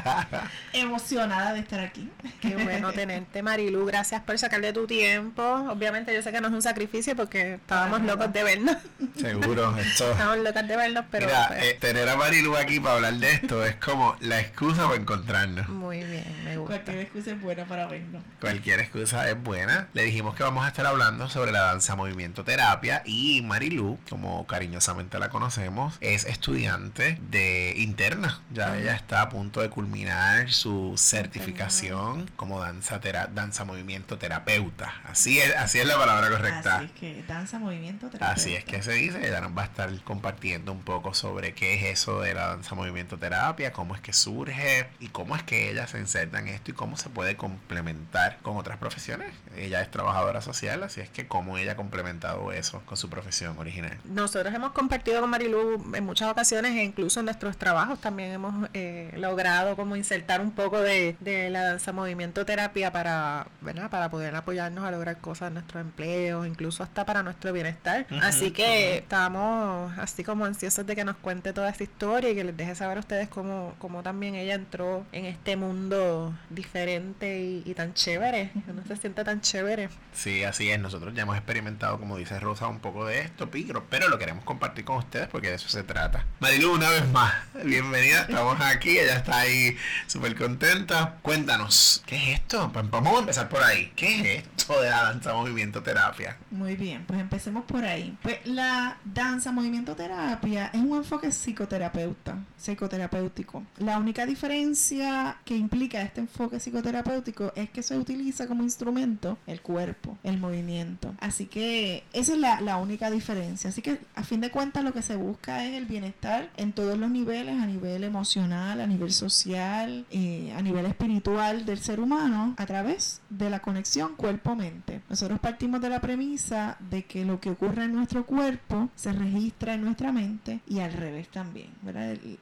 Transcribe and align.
Emocionada 0.72 1.52
de 1.52 1.60
estar 1.60 1.80
aquí. 1.80 2.10
Qué 2.40 2.56
bueno 2.56 2.92
tenerte, 2.92 3.42
Marilu. 3.42 3.84
Gracias 3.86 4.22
por 4.22 4.38
sacarle 4.38 4.72
tu 4.72 4.86
tiempo. 4.86 5.42
Obviamente 5.42 6.14
yo 6.14 6.22
sé 6.22 6.32
que 6.32 6.40
no 6.40 6.48
es 6.48 6.54
un 6.54 6.62
sacrificio 6.62 7.16
porque 7.16 7.54
estábamos 7.54 8.02
locos 8.02 8.32
de 8.32 8.44
vernos. 8.44 8.76
Seguro, 9.16 9.76
esto. 9.78 10.12
Estábamos 10.12 10.44
locas 10.44 10.68
de 10.68 10.76
vernos, 10.76 11.04
pero 11.10 11.26
Mira, 11.26 11.48
pues, 11.48 11.64
eh, 11.64 11.78
tener 11.80 12.08
a 12.08 12.16
Marilú 12.16 12.56
aquí 12.56 12.80
para 12.80 12.96
hablar 12.96 13.14
de 13.14 13.32
esto 13.32 13.64
es 13.64 13.76
como 13.76 14.16
la 14.20 14.40
excusa 14.40 14.84
para 14.84 15.00
encontrarnos. 15.00 15.68
muy 15.68 16.02
bien, 16.04 16.24
me 16.44 16.56
gusta. 16.56 16.74
Cualquier 16.74 17.00
excusa 17.00 17.30
es 17.32 17.40
buena 17.40 17.64
para 17.64 17.86
vernos. 17.86 18.22
Cualquier 18.40 18.80
excusa 18.80 19.28
es 19.28 19.42
buena. 19.42 19.88
Le 19.92 20.02
dijimos 20.02 20.34
que 20.34 20.42
vamos 20.42 20.64
a 20.64 20.68
estar 20.68 20.86
hablando 20.86 21.28
sobre 21.28 21.52
la 21.52 21.62
danza 21.62 21.96
movimiento 21.96 22.44
terapia 22.44 23.02
y 23.04 23.23
Marilú, 23.42 23.98
como 24.08 24.46
cariñosamente 24.46 25.18
la 25.18 25.28
conocemos, 25.30 25.96
es 26.00 26.24
estudiante 26.24 27.18
de 27.30 27.74
interna. 27.76 28.40
Ya 28.52 28.76
ella 28.76 28.94
está 28.94 29.22
a 29.22 29.28
punto 29.28 29.60
de 29.60 29.70
culminar 29.70 30.50
su 30.50 30.94
certificación 30.96 32.30
como 32.36 32.60
danza 32.60 33.00
tera- 33.00 33.26
danza 33.32 33.64
movimiento 33.64 34.18
terapeuta. 34.18 34.92
Así 35.04 35.38
es, 35.38 35.54
así 35.56 35.78
es 35.80 35.86
la 35.86 35.96
palabra 35.98 36.28
correcta. 36.30 36.76
Así 36.76 36.84
es 36.86 36.92
que 36.92 37.24
danza, 37.26 37.58
movimiento, 37.58 38.10
Así 38.20 38.54
es 38.54 38.64
que 38.64 38.82
se 38.82 38.92
dice, 38.92 39.26
ella 39.26 39.40
nos 39.40 39.56
va 39.56 39.62
a 39.62 39.66
estar 39.66 39.90
compartiendo 40.04 40.72
un 40.72 40.82
poco 40.82 41.14
sobre 41.14 41.54
qué 41.54 41.74
es 41.74 41.98
eso 42.00 42.20
de 42.20 42.34
la 42.34 42.48
danza 42.48 42.74
movimiento 42.74 43.18
terapia, 43.18 43.72
cómo 43.72 43.94
es 43.94 44.00
que 44.00 44.12
surge 44.12 44.86
y 45.00 45.08
cómo 45.08 45.36
es 45.36 45.42
que 45.42 45.70
ella 45.70 45.86
se 45.86 45.98
inserta 45.98 46.38
en 46.38 46.48
esto 46.48 46.70
y 46.70 46.74
cómo 46.74 46.96
se 46.96 47.08
puede 47.08 47.36
complementar 47.36 48.38
con 48.42 48.56
otras 48.56 48.78
profesiones. 48.78 49.32
Ella 49.56 49.80
es 49.82 49.90
trabajadora 49.90 50.40
social, 50.40 50.82
así 50.82 51.00
es 51.00 51.08
que 51.08 51.26
cómo 51.26 51.58
ella 51.58 51.72
ha 51.72 51.76
complementado 51.76 52.52
eso 52.52 52.82
con 52.86 52.96
su 52.96 53.08
profesión 53.14 53.56
original. 53.58 53.96
Nosotros 54.04 54.52
hemos 54.52 54.72
compartido 54.72 55.20
con 55.20 55.30
Marilu 55.30 55.82
en 55.94 56.04
muchas 56.04 56.28
ocasiones 56.30 56.72
e 56.72 56.82
incluso 56.82 57.20
en 57.20 57.26
nuestros 57.26 57.56
trabajos 57.56 58.00
también 58.00 58.32
hemos 58.32 58.68
eh, 58.74 59.12
logrado 59.16 59.76
como 59.76 59.94
insertar 59.96 60.40
un 60.40 60.50
poco 60.50 60.80
de, 60.80 61.16
de 61.20 61.48
la 61.50 61.62
danza 61.62 61.92
movimiento 61.92 62.44
terapia 62.44 62.92
para, 62.92 63.46
¿verdad? 63.60 63.88
para 63.90 64.10
poder 64.10 64.34
apoyarnos 64.34 64.84
a 64.84 64.90
lograr 64.90 65.18
cosas 65.18 65.48
en 65.48 65.54
nuestros 65.54 65.80
empleos, 65.80 66.46
incluso 66.46 66.82
hasta 66.82 67.06
para 67.06 67.22
nuestro 67.22 67.52
bienestar. 67.52 68.06
Así 68.22 68.50
que 68.50 68.98
estamos 68.98 69.96
así 69.98 70.24
como 70.24 70.44
ansiosos 70.44 70.86
de 70.86 70.96
que 70.96 71.04
nos 71.04 71.16
cuente 71.16 71.52
toda 71.52 71.68
esta 71.68 71.84
historia 71.84 72.30
y 72.30 72.34
que 72.34 72.44
les 72.44 72.56
deje 72.56 72.74
saber 72.74 72.96
a 72.96 73.00
ustedes 73.00 73.28
cómo, 73.28 73.74
cómo 73.78 74.02
también 74.02 74.34
ella 74.34 74.54
entró 74.54 75.06
en 75.12 75.26
este 75.26 75.56
mundo 75.56 76.34
diferente 76.50 77.40
y, 77.40 77.62
y 77.64 77.74
tan 77.74 77.94
chévere, 77.94 78.50
que 78.66 78.72
no 78.72 78.84
se 78.84 78.96
siente 78.96 79.24
tan 79.24 79.40
chévere. 79.40 79.88
Sí, 80.12 80.44
así 80.44 80.70
es. 80.70 80.78
Nosotros 80.80 81.14
ya 81.14 81.22
hemos 81.22 81.36
experimentado, 81.36 81.98
como 81.98 82.16
dice 82.16 82.38
Rosa, 82.40 82.68
un 82.68 82.80
poco 82.80 83.03
esto, 83.08 83.50
picro, 83.50 83.84
pero 83.88 84.08
lo 84.08 84.18
queremos 84.18 84.44
compartir 84.44 84.84
con 84.84 84.96
ustedes 84.96 85.28
porque 85.28 85.48
de 85.48 85.56
eso 85.56 85.68
se 85.68 85.82
trata. 85.82 86.24
Marilu, 86.40 86.74
una 86.74 86.90
vez 86.90 87.08
más, 87.10 87.32
bienvenida, 87.64 88.22
estamos 88.22 88.60
aquí, 88.60 88.98
ella 88.98 89.16
está 89.16 89.40
ahí 89.40 89.76
súper 90.06 90.34
contenta. 90.36 91.16
Cuéntanos, 91.22 92.02
¿qué 92.06 92.16
es 92.16 92.40
esto? 92.40 92.70
Vamos 92.72 93.16
a 93.16 93.18
empezar 93.20 93.48
por 93.48 93.62
ahí. 93.62 93.92
¿Qué 93.96 94.20
es 94.20 94.44
esto 94.44 94.80
de 94.80 94.90
la 94.90 95.04
danza 95.04 95.34
movimiento 95.34 95.82
terapia? 95.82 96.36
Muy 96.50 96.76
bien, 96.76 97.04
pues 97.06 97.20
empecemos 97.20 97.64
por 97.64 97.84
ahí. 97.84 98.16
Pues 98.22 98.38
la 98.44 98.98
danza 99.04 99.52
movimiento 99.52 99.94
terapia 99.94 100.70
es 100.72 100.80
un 100.80 100.96
enfoque 100.96 101.30
psicoterapeuta, 101.30 102.38
psicoterapéutico. 102.56 103.64
La 103.78 103.98
única 103.98 104.26
diferencia 104.26 105.36
que 105.44 105.56
implica 105.56 106.02
este 106.02 106.20
enfoque 106.20 106.58
psicoterapéutico 106.58 107.52
es 107.56 107.70
que 107.70 107.82
se 107.82 107.96
utiliza 107.96 108.46
como 108.46 108.62
instrumento 108.62 109.38
el 109.46 109.60
cuerpo, 109.60 110.18
el 110.22 110.38
movimiento. 110.38 111.14
Así 111.20 111.46
que 111.46 112.04
esa 112.12 112.32
es 112.32 112.38
la, 112.38 112.60
la 112.60 112.76
única 112.76 112.93
diferencia. 113.10 113.70
Así 113.70 113.82
que 113.82 113.98
a 114.14 114.22
fin 114.22 114.40
de 114.40 114.50
cuentas 114.50 114.82
lo 114.84 114.92
que 114.92 115.02
se 115.02 115.16
busca 115.16 115.64
es 115.64 115.74
el 115.74 115.86
bienestar 115.86 116.50
en 116.56 116.72
todos 116.72 116.96
los 116.98 117.10
niveles, 117.10 117.60
a 117.60 117.66
nivel 117.66 118.04
emocional, 118.04 118.80
a 118.80 118.86
nivel 118.86 119.12
social, 119.12 120.06
eh, 120.10 120.52
a 120.56 120.62
nivel 120.62 120.86
espiritual 120.86 121.64
del 121.66 121.78
ser 121.78 122.00
humano, 122.00 122.54
a 122.56 122.66
través 122.66 123.20
de 123.30 123.50
la 123.50 123.60
conexión 123.60 124.14
cuerpo-mente. 124.16 125.00
Nosotros 125.08 125.40
partimos 125.40 125.80
de 125.80 125.90
la 125.90 126.00
premisa 126.00 126.76
de 126.90 127.04
que 127.04 127.24
lo 127.24 127.40
que 127.40 127.50
ocurre 127.50 127.84
en 127.84 127.92
nuestro 127.92 128.24
cuerpo 128.26 128.88
se 128.94 129.12
registra 129.12 129.74
en 129.74 129.82
nuestra 129.82 130.12
mente 130.12 130.60
y 130.68 130.80
al 130.80 130.92
revés 130.92 131.28
también, 131.28 131.70
¿verdad? 131.82 132.12
El- 132.12 132.38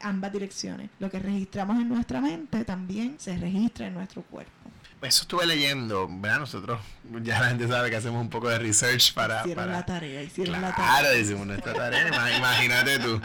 ambas 0.00 0.32
direcciones. 0.32 0.88
Lo 0.98 1.10
que 1.10 1.18
registramos 1.18 1.78
en 1.80 1.88
nuestra 1.88 2.20
mente 2.20 2.64
también 2.64 3.16
se 3.18 3.36
registra 3.36 3.86
en 3.86 3.94
nuestro 3.94 4.22
cuerpo. 4.22 4.52
Eso 5.02 5.22
estuve 5.22 5.46
leyendo, 5.46 6.06
¿verdad? 6.08 6.38
Nosotros, 6.38 6.80
ya 7.22 7.40
la 7.40 7.48
gente 7.48 7.66
sabe 7.66 7.90
que 7.90 7.96
hacemos 7.96 8.20
un 8.20 8.30
poco 8.30 8.48
de 8.48 8.58
research 8.60 9.12
para... 9.14 9.40
Hicieron 9.40 9.64
para... 9.64 9.78
la 9.78 9.84
tarea, 9.86 10.22
hicieron 10.22 10.62
la 10.62 10.72
Claro, 10.74 11.06
tarea. 11.08 11.18
hicimos 11.20 11.46
nuestra 11.46 11.74
tarea, 11.74 12.08
ima- 12.08 12.36
imagínate 12.36 12.98
tú. 13.00 13.20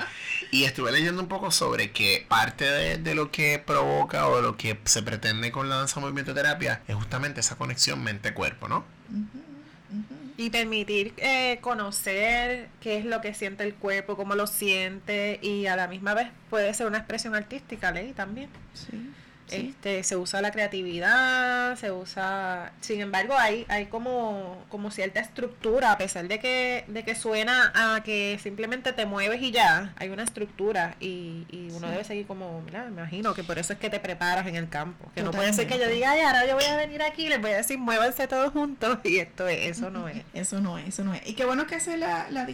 Y 0.51 0.63
estuve 0.63 0.91
leyendo 0.91 1.21
un 1.21 1.27
poco 1.27 1.51
sobre 1.51 1.91
que 1.91 2.25
parte 2.27 2.65
de, 2.65 2.97
de 2.97 3.13
lo 3.13 3.29
que 3.31 3.59
provoca 3.63 4.27
o 4.27 4.41
lo 4.41 4.57
que 4.57 4.79
se 4.85 5.03
pretende 5.03 5.51
con 5.51 5.69
la 5.69 5.75
danza 5.75 5.99
movimiento 5.99 6.33
terapia 6.33 6.81
es 6.87 6.95
justamente 6.95 7.41
esa 7.41 7.55
conexión 7.57 8.03
mente-cuerpo, 8.03 8.67
¿no? 8.67 8.77
Ujú, 9.11 9.99
ujú. 9.99 10.15
Y 10.37 10.49
permitir 10.49 11.13
eh, 11.17 11.59
conocer 11.61 12.69
qué 12.81 12.97
es 12.97 13.05
lo 13.05 13.21
que 13.21 13.33
siente 13.35 13.63
el 13.63 13.75
cuerpo, 13.75 14.17
cómo 14.17 14.33
lo 14.33 14.47
siente 14.47 15.39
y 15.43 15.67
a 15.67 15.75
la 15.75 15.87
misma 15.87 16.15
vez 16.15 16.29
puede 16.49 16.73
ser 16.73 16.87
una 16.87 16.97
expresión 16.97 17.35
artística, 17.35 17.91
Ley, 17.91 18.13
también. 18.13 18.49
Sí, 18.73 19.11
sí. 19.47 19.69
Este, 19.75 20.03
se 20.03 20.15
usa 20.17 20.41
la 20.41 20.51
creatividad, 20.51 21.75
se 21.77 21.91
usa, 21.91 22.71
sin 22.81 23.01
embargo 23.01 23.35
hay, 23.37 23.65
hay 23.69 23.85
como, 23.87 24.63
como 24.69 24.91
cierta 24.91 25.19
estructura, 25.19 25.91
a 25.91 25.97
pesar 25.97 26.27
de 26.27 26.39
que, 26.39 26.85
de 26.87 27.03
que 27.03 27.15
suena 27.15 27.71
a 27.75 28.03
que 28.03 28.39
simplemente 28.41 28.93
te 28.93 29.05
mueves 29.05 29.41
y 29.41 29.51
ya, 29.51 29.93
hay 29.97 30.09
una 30.09 30.23
estructura 30.23 30.95
y, 30.99 31.45
y 31.49 31.69
uno 31.71 31.87
Sí. 31.87 31.91
debe 31.93 32.03
seguir 32.03 32.27
como, 32.27 32.61
mira, 32.61 32.83
me 32.85 32.89
imagino 33.01 33.33
que 33.33 33.43
por 33.43 33.57
eso 33.59 33.73
es 33.73 33.79
que 33.79 33.89
te 33.89 33.99
preparas 33.99 34.45
en 34.47 34.55
el 34.55 34.69
campo, 34.69 35.09
que 35.15 35.23
no 35.23 35.31
puede 35.31 35.53
ser 35.53 35.67
que 35.67 35.79
yo 35.79 35.87
diga, 35.87 36.11
ay, 36.11 36.21
ahora 36.21 36.45
yo 36.47 36.55
voy 36.55 36.65
a 36.65 36.75
venir 36.77 37.01
aquí 37.01 37.25
y 37.25 37.29
les 37.29 37.41
voy 37.41 37.51
a 37.51 37.57
decir, 37.57 37.77
muévanse 37.77 38.27
todos 38.27 38.51
juntos 38.53 38.99
y 39.03 39.17
esto 39.17 39.47
es, 39.47 39.77
eso 39.77 39.89
no 39.89 40.07
es. 40.07 40.23
Eso 40.33 40.59
no 40.61 40.77
es, 40.77 40.87
eso 40.87 41.03
no 41.03 41.13
es. 41.13 41.27
Y 41.27 41.33
qué 41.33 41.45
bueno 41.45 41.67
que 41.67 41.75
hace 41.75 41.97
la, 41.97 42.27
la, 42.31 42.47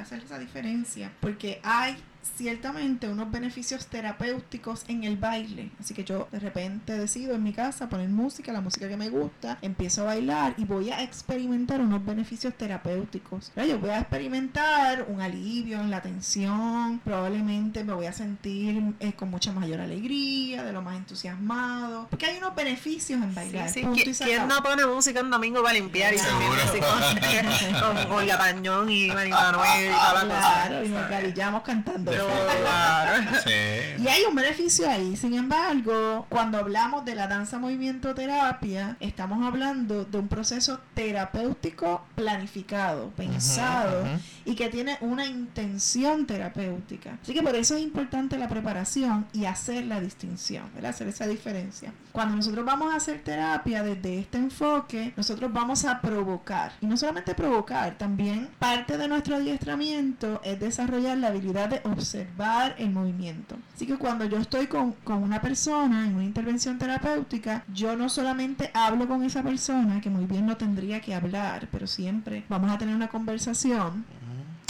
hacer 0.00 0.22
esa 0.24 0.38
diferencia, 0.38 1.10
porque 1.20 1.60
hay 1.62 1.96
ciertamente 2.36 3.08
unos 3.08 3.30
beneficios 3.30 3.86
terapéuticos 3.86 4.84
en 4.88 5.04
el 5.04 5.16
baile. 5.16 5.70
Así 5.80 5.94
que 5.94 6.04
yo 6.04 6.28
de 6.32 6.38
repente 6.40 6.96
decido 6.98 7.34
en 7.34 7.42
mi 7.42 7.52
casa 7.52 7.88
poner 7.88 8.08
música, 8.08 8.52
la 8.52 8.60
música 8.60 8.88
que 8.88 8.96
me 8.96 9.08
gusta, 9.08 9.58
empiezo 9.62 10.02
a 10.02 10.06
bailar 10.06 10.54
y 10.56 10.64
voy 10.64 10.90
a 10.90 11.02
experimentar 11.02 11.80
unos 11.80 12.04
beneficios 12.04 12.54
terapéuticos. 12.54 13.52
Yo 13.56 13.78
voy 13.78 13.90
a 13.90 13.98
experimentar 14.00 15.06
un 15.08 15.20
alivio 15.20 15.80
en 15.80 15.90
la 15.90 16.00
tensión, 16.02 17.00
probablemente 17.04 17.84
me 17.84 17.92
voy 17.92 18.06
a 18.06 18.12
sentir 18.12 18.82
eh, 19.00 19.12
con 19.12 19.30
mucha 19.30 19.52
mayor 19.52 19.80
alegría, 19.80 20.62
de 20.64 20.72
lo 20.72 20.82
más 20.82 20.96
entusiasmado, 20.96 22.06
porque 22.10 22.26
hay 22.26 22.38
unos 22.38 22.54
beneficios 22.54 23.22
en 23.22 23.34
bailar. 23.34 23.68
sí, 23.70 23.82
punto 23.82 24.00
y 24.00 24.04
¿Qui- 24.04 24.14
se 24.14 24.24
¿Quién 24.24 24.48
no 24.48 24.62
pone 24.62 24.86
música 24.86 25.20
un 25.20 25.30
domingo 25.30 25.62
para 25.62 25.74
limpiar 25.74 26.14
y 26.14 26.18
con, 26.18 27.94
con, 27.96 28.06
con 28.06 28.26
Pañón 28.38 28.90
y 28.90 29.08
Manuel 29.08 29.28
y 29.28 29.30
toda 29.32 29.52
la 30.14 30.20
cosa? 30.34 30.64
Claro, 30.68 30.84
y 30.84 30.88
nos 30.88 31.10
garillamos 31.10 31.62
Claro. 32.26 33.38
Sí. 33.44 33.78
Y 33.98 34.06
hay 34.06 34.22
un 34.28 34.34
beneficio 34.34 34.88
ahí. 34.88 35.16
Sin 35.16 35.34
embargo, 35.34 36.26
cuando 36.28 36.58
hablamos 36.58 37.04
de 37.04 37.14
la 37.14 37.26
danza 37.26 37.58
movimiento 37.58 38.14
terapia, 38.14 38.96
estamos 39.00 39.44
hablando 39.44 40.04
de 40.04 40.18
un 40.18 40.28
proceso 40.28 40.80
terapéutico 40.94 42.04
planificado, 42.14 43.10
pensado 43.10 44.02
ujú. 44.02 44.20
y 44.44 44.54
que 44.54 44.68
tiene 44.68 44.98
una 45.00 45.26
intención 45.26 46.26
terapéutica. 46.26 47.18
Así 47.22 47.34
que 47.34 47.42
por 47.42 47.56
eso 47.56 47.74
es 47.74 47.82
importante 47.82 48.38
la 48.38 48.48
preparación 48.48 49.26
y 49.32 49.46
hacer 49.46 49.86
la 49.86 50.00
distinción, 50.00 50.70
¿verdad? 50.74 50.90
hacer 50.90 51.08
esa 51.08 51.26
diferencia. 51.26 51.92
Cuando 52.12 52.36
nosotros 52.36 52.64
vamos 52.64 52.92
a 52.92 52.96
hacer 52.96 53.22
terapia 53.22 53.82
desde 53.82 54.20
este 54.20 54.38
enfoque, 54.38 55.12
nosotros 55.16 55.52
vamos 55.52 55.84
a 55.84 56.00
provocar. 56.00 56.72
Y 56.80 56.86
no 56.86 56.96
solamente 56.96 57.34
provocar, 57.34 57.98
también 57.98 58.48
parte 58.58 58.96
de 58.96 59.08
nuestro 59.08 59.36
adiestramiento 59.36 60.40
es 60.44 60.58
desarrollar 60.58 61.18
la 61.18 61.28
habilidad 61.28 61.68
de 61.68 61.80
observar 61.84 62.07
el 62.14 62.90
movimiento. 62.90 63.56
Así 63.74 63.86
que 63.86 63.96
cuando 63.96 64.24
yo 64.24 64.38
estoy 64.38 64.66
con, 64.66 64.92
con 65.04 65.22
una 65.22 65.40
persona 65.40 66.06
en 66.06 66.14
una 66.14 66.24
intervención 66.24 66.78
terapéutica, 66.78 67.64
yo 67.72 67.96
no 67.96 68.08
solamente 68.08 68.70
hablo 68.74 69.06
con 69.06 69.22
esa 69.24 69.42
persona, 69.42 70.00
que 70.00 70.10
muy 70.10 70.26
bien 70.26 70.46
no 70.46 70.56
tendría 70.56 71.00
que 71.00 71.14
hablar, 71.14 71.68
pero 71.70 71.86
siempre 71.86 72.44
vamos 72.48 72.70
a 72.70 72.78
tener 72.78 72.94
una 72.94 73.08
conversación 73.08 74.04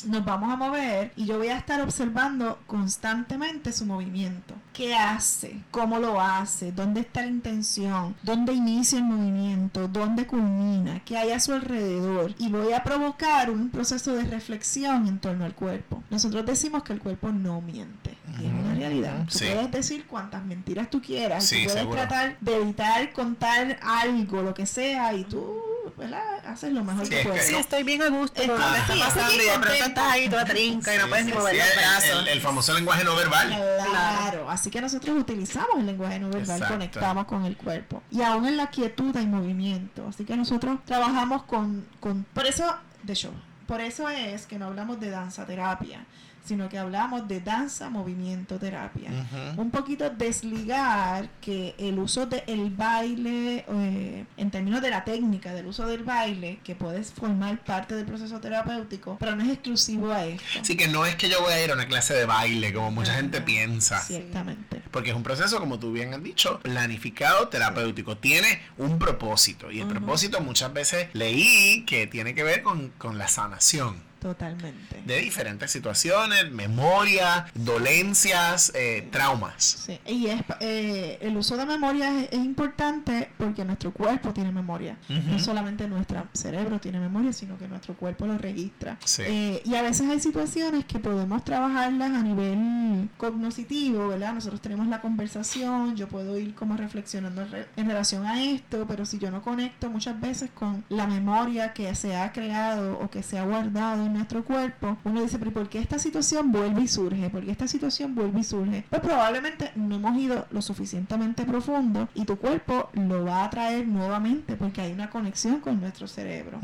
nos 0.07 0.25
vamos 0.25 0.51
a 0.53 0.57
mover 0.57 1.13
y 1.17 1.25
yo 1.27 1.39
voy 1.39 1.49
a 1.49 1.57
estar 1.59 1.81
observando 1.81 2.59
constantemente 2.67 3.73
su 3.73 3.85
movimiento. 3.85 4.55
¿Qué 4.73 4.95
hace? 4.95 5.61
¿Cómo 5.73 5.99
lo 5.99 6.21
hace? 6.21 6.71
¿Dónde 6.71 7.01
está 7.01 7.23
la 7.23 7.27
intención? 7.29 8.15
¿Dónde 8.23 8.53
inicia 8.53 8.99
el 8.99 9.05
movimiento? 9.05 9.89
¿Dónde 9.89 10.27
culmina? 10.27 11.03
¿Qué 11.05 11.17
hay 11.17 11.33
a 11.33 11.41
su 11.41 11.53
alrededor? 11.53 12.35
Y 12.39 12.49
voy 12.49 12.73
a 12.73 12.85
provocar 12.85 13.51
un 13.51 13.71
proceso 13.71 14.13
de 14.15 14.23
reflexión 14.25 15.09
en 15.09 15.19
torno 15.19 15.45
al 15.45 15.55
cuerpo. 15.55 16.03
Nosotros 16.11 16.47
decimos 16.47 16.85
que 16.85 16.93
el 16.93 17.01
cuerpo 17.01 17.33
no 17.33 17.61
miente. 17.61 18.17
Y 18.41 18.47
es 18.47 18.53
una 18.53 18.75
realidad. 18.75 19.25
Tú 19.29 19.39
Sí. 19.39 19.47
puedes 19.53 19.71
decir 19.73 20.07
cuantas 20.07 20.45
mentiras 20.45 20.89
tú 20.91 21.03
quieras. 21.03 21.45
Sí, 21.45 21.57
tú 21.57 21.65
puedes 21.65 21.81
seguro. 21.81 21.97
tratar 21.99 22.37
de 22.41 22.57
evitar 22.57 23.13
contar 23.13 23.81
algo, 23.83 24.43
lo 24.43 24.55
que 24.55 24.65
sea, 24.67 25.13
y 25.15 25.25
tú, 25.25 25.57
¿verdad? 25.99 26.23
Haces 26.47 26.73
lo 26.73 26.83
mejor 26.85 27.05
Sí, 27.05 27.11
que 27.11 27.17
es 27.19 27.23
que 27.25 27.29
puedes. 27.31 27.47
Sí, 27.47 27.55
estoy 27.57 27.83
bien 27.83 28.01
a 28.03 28.09
gusto 28.09 28.41
está 28.41 28.57
pasando 28.57 29.35
y 29.35 29.39
de 29.39 29.53
pronto 29.59 29.73
estás 29.85 30.13
ahí 30.13 30.29
toda 30.29 30.45
trinca 30.45 30.95
y 30.95 30.99
no 30.99 31.05
Sí, 31.05 31.09
puedes 31.11 31.27
ni 31.27 31.33
mover 31.33 31.53
sí, 31.55 31.59
los 31.59 31.69
el- 31.69 31.77
brazos. 31.79 32.23
El, 32.23 32.29
el 32.29 32.41
famoso 32.41 32.75
lenguaje 32.75 33.05
no 33.05 33.17
verbal. 33.17 33.49
Claro, 33.91 34.51
así 34.51 34.71
que 34.71 34.81
nosotros 34.81 35.19
utilizamos 35.19 35.79
el 35.79 35.87
lenguaje 35.87 36.19
no 36.19 36.29
verbal, 36.31 36.57
Exacto. 36.57 36.75
conectamos 36.75 37.25
con 37.27 37.45
el 37.45 37.57
cuerpo. 37.57 38.03
Y 38.11 38.23
aún 38.23 38.47
en 38.47 38.57
la 38.57 38.69
quietud 38.69 39.15
hay 39.17 39.27
movimiento. 39.27 40.07
Así 40.09 40.25
que 40.25 40.37
nosotros 40.37 40.79
trabajamos 40.85 41.43
con, 41.45 41.87
con... 42.01 42.25
Por 42.33 42.47
eso, 42.47 42.65
de 43.03 43.13
hecho, 43.13 43.33
por 43.67 43.81
eso 43.81 44.09
es 44.09 44.47
que 44.47 44.59
no 44.59 44.67
hablamos 44.67 44.99
de 45.01 45.11
danza 45.11 45.45
terapia, 45.47 46.05
sino 46.49 46.71
que 46.71 46.79
hablamos 46.79 47.29
de 47.29 47.41
danza 47.41 47.91
movimiento 47.91 48.59
terapia. 48.59 49.11
Un 49.59 49.71
poquito 49.71 50.09
desligar 50.09 51.29
que 51.43 51.75
el 51.79 51.99
uso 51.99 52.25
del 52.25 52.71
baile, 52.71 53.67
eh, 53.69 54.25
en 54.39 54.51
términos 54.51 54.81
de 54.81 54.89
la 54.89 55.05
técnica 55.05 55.53
del 55.53 55.67
uso 55.67 55.87
del 55.87 56.05
baile, 56.05 56.59
que 56.65 56.75
puede 56.75 57.05
formar 57.05 57.63
parte 57.65 57.95
del 57.95 58.07
proceso 58.07 58.41
terapéutico, 58.41 59.19
pero 59.21 59.37
no 59.37 59.45
es 59.45 59.51
exclusivo 59.51 60.11
a 60.11 60.25
esto. 60.25 60.61
Así 60.61 60.75
que 60.75 60.89
no 60.89 61.05
es 61.05 61.17
que 61.17 61.29
yo 61.29 61.43
voy 61.43 61.53
a 61.53 61.63
ir 61.63 61.71
a 61.71 61.75
una 61.75 61.87
clase 61.87 62.15
de 62.15 62.25
baile 62.25 62.73
como 62.73 62.91
mucha 62.91 63.15
gente 63.15 63.43
piensa. 63.43 64.01
Ciertamente. 64.01 64.83
Porque 64.91 65.11
es 65.11 65.17
un 65.17 65.23
proceso, 65.23 65.61
como 65.61 65.79
tú 65.79 65.93
bien 65.93 66.15
has 66.15 66.23
dicho, 66.23 66.61
planificado, 66.61 67.49
terapéutico. 67.49 68.17
Tiene 68.17 68.63
un 68.79 68.99
propósito. 68.99 69.71
Y 69.71 69.81
el 69.81 69.87
propósito 69.87 70.41
muchas 70.41 70.73
veces 70.73 71.09
leí 71.13 71.85
que 71.85 72.07
tiene 72.07 72.35
que 72.35 72.43
ver 72.43 72.63
con, 72.63 72.89
con 72.97 73.19
la 73.19 73.29
sanación 73.29 74.08
Totalmente. 74.21 75.03
de 75.05 75.21
diferentes 75.21 75.71
situaciones, 75.71 76.51
memoria, 76.51 77.47
dolencias, 77.55 78.73
eh, 78.75 79.09
traumas. 79.11 79.63
Sí, 79.87 79.99
y 80.07 80.27
es, 80.27 80.43
eh, 80.61 81.19
el 81.21 81.37
uso 81.37 81.57
de 81.57 81.65
memoria 81.67 82.21
es, 82.23 82.29
es 82.33 82.39
importante 82.45 83.31
porque 83.39 83.65
nuestro 83.65 83.93
cuerpo 83.93 84.33
tiene 84.33 84.53
memoria. 84.53 84.97
No 85.09 85.39
solamente 85.39 85.87
nuestro 85.89 86.27
cerebro 86.33 86.79
tiene 86.81 86.99
memoria, 87.01 87.33
sino 87.33 87.57
que 87.59 87.69
nuestro 87.69 87.95
cuerpo 87.95 88.27
lo 88.27 88.37
registra. 88.39 88.97
Sí. 89.05 89.23
Eh, 89.27 89.63
y 89.65 89.75
a 89.75 89.83
veces 89.83 90.09
hay 90.09 90.21
situaciones 90.21 90.85
que 90.85 90.99
podemos 90.99 91.45
trabajarlas 91.45 92.11
a 92.13 92.23
nivel 92.23 93.09
cognoscitivo, 93.17 94.09
¿verdad? 94.09 94.35
Nosotros 94.35 94.61
tenemos 94.61 94.87
la 94.89 95.01
conversación, 95.01 95.97
yo 95.97 96.09
puedo 96.09 96.39
ir 96.39 96.55
como 96.55 96.77
reflexionando 96.77 97.43
en, 97.43 97.51
re- 97.51 97.67
en 97.77 97.87
relación 97.87 98.27
a 98.27 98.43
esto, 98.43 98.85
pero 98.89 99.07
si 99.07 99.19
yo 99.19 99.31
no 99.31 99.43
conecto 99.43 99.91
muchas 99.91 100.21
veces 100.21 100.51
con 100.53 100.85
la 100.89 101.07
memoria 101.07 101.73
que 101.73 101.95
se 101.95 102.17
ha 102.17 102.33
creado 102.33 102.99
o 102.99 103.11
que 103.11 103.23
se 103.23 103.39
ha 103.39 103.45
guardado 103.45 104.08
en 104.09 104.15
nuestro 104.15 104.45
cuerpo, 104.45 104.99
uno 105.05 105.23
dice, 105.23 105.39
pero 105.39 105.53
¿por 105.53 105.69
qué 105.69 105.79
esta 105.79 105.99
situación 105.99 106.51
vuelve 106.51 106.83
y 106.83 106.89
surge? 106.89 107.31
¿Por 107.31 107.45
qué 107.45 107.53
esta 107.53 107.69
situación 107.69 108.15
vuelve 108.15 108.41
y 108.41 108.45
surge? 108.45 108.85
Pues 108.91 109.01
probablemente 109.01 109.71
no 109.77 109.97
hemos 109.97 110.19
ido 110.19 110.47
lo 110.51 110.61
suficientemente 110.63 111.45
profundo 111.45 112.09
y 112.15 112.25
tu 112.25 112.37
cuerpo 112.37 112.91
lo 112.95 113.25
va 113.25 113.45
a 113.45 113.51
traer 113.51 113.87
nuevamente 113.87 114.57
porque 114.57 114.81
hay 114.81 114.93
una 114.93 115.11
conexión 115.11 115.61
con 115.61 115.81
nuestro 115.81 116.09
cerebro. 116.09 116.59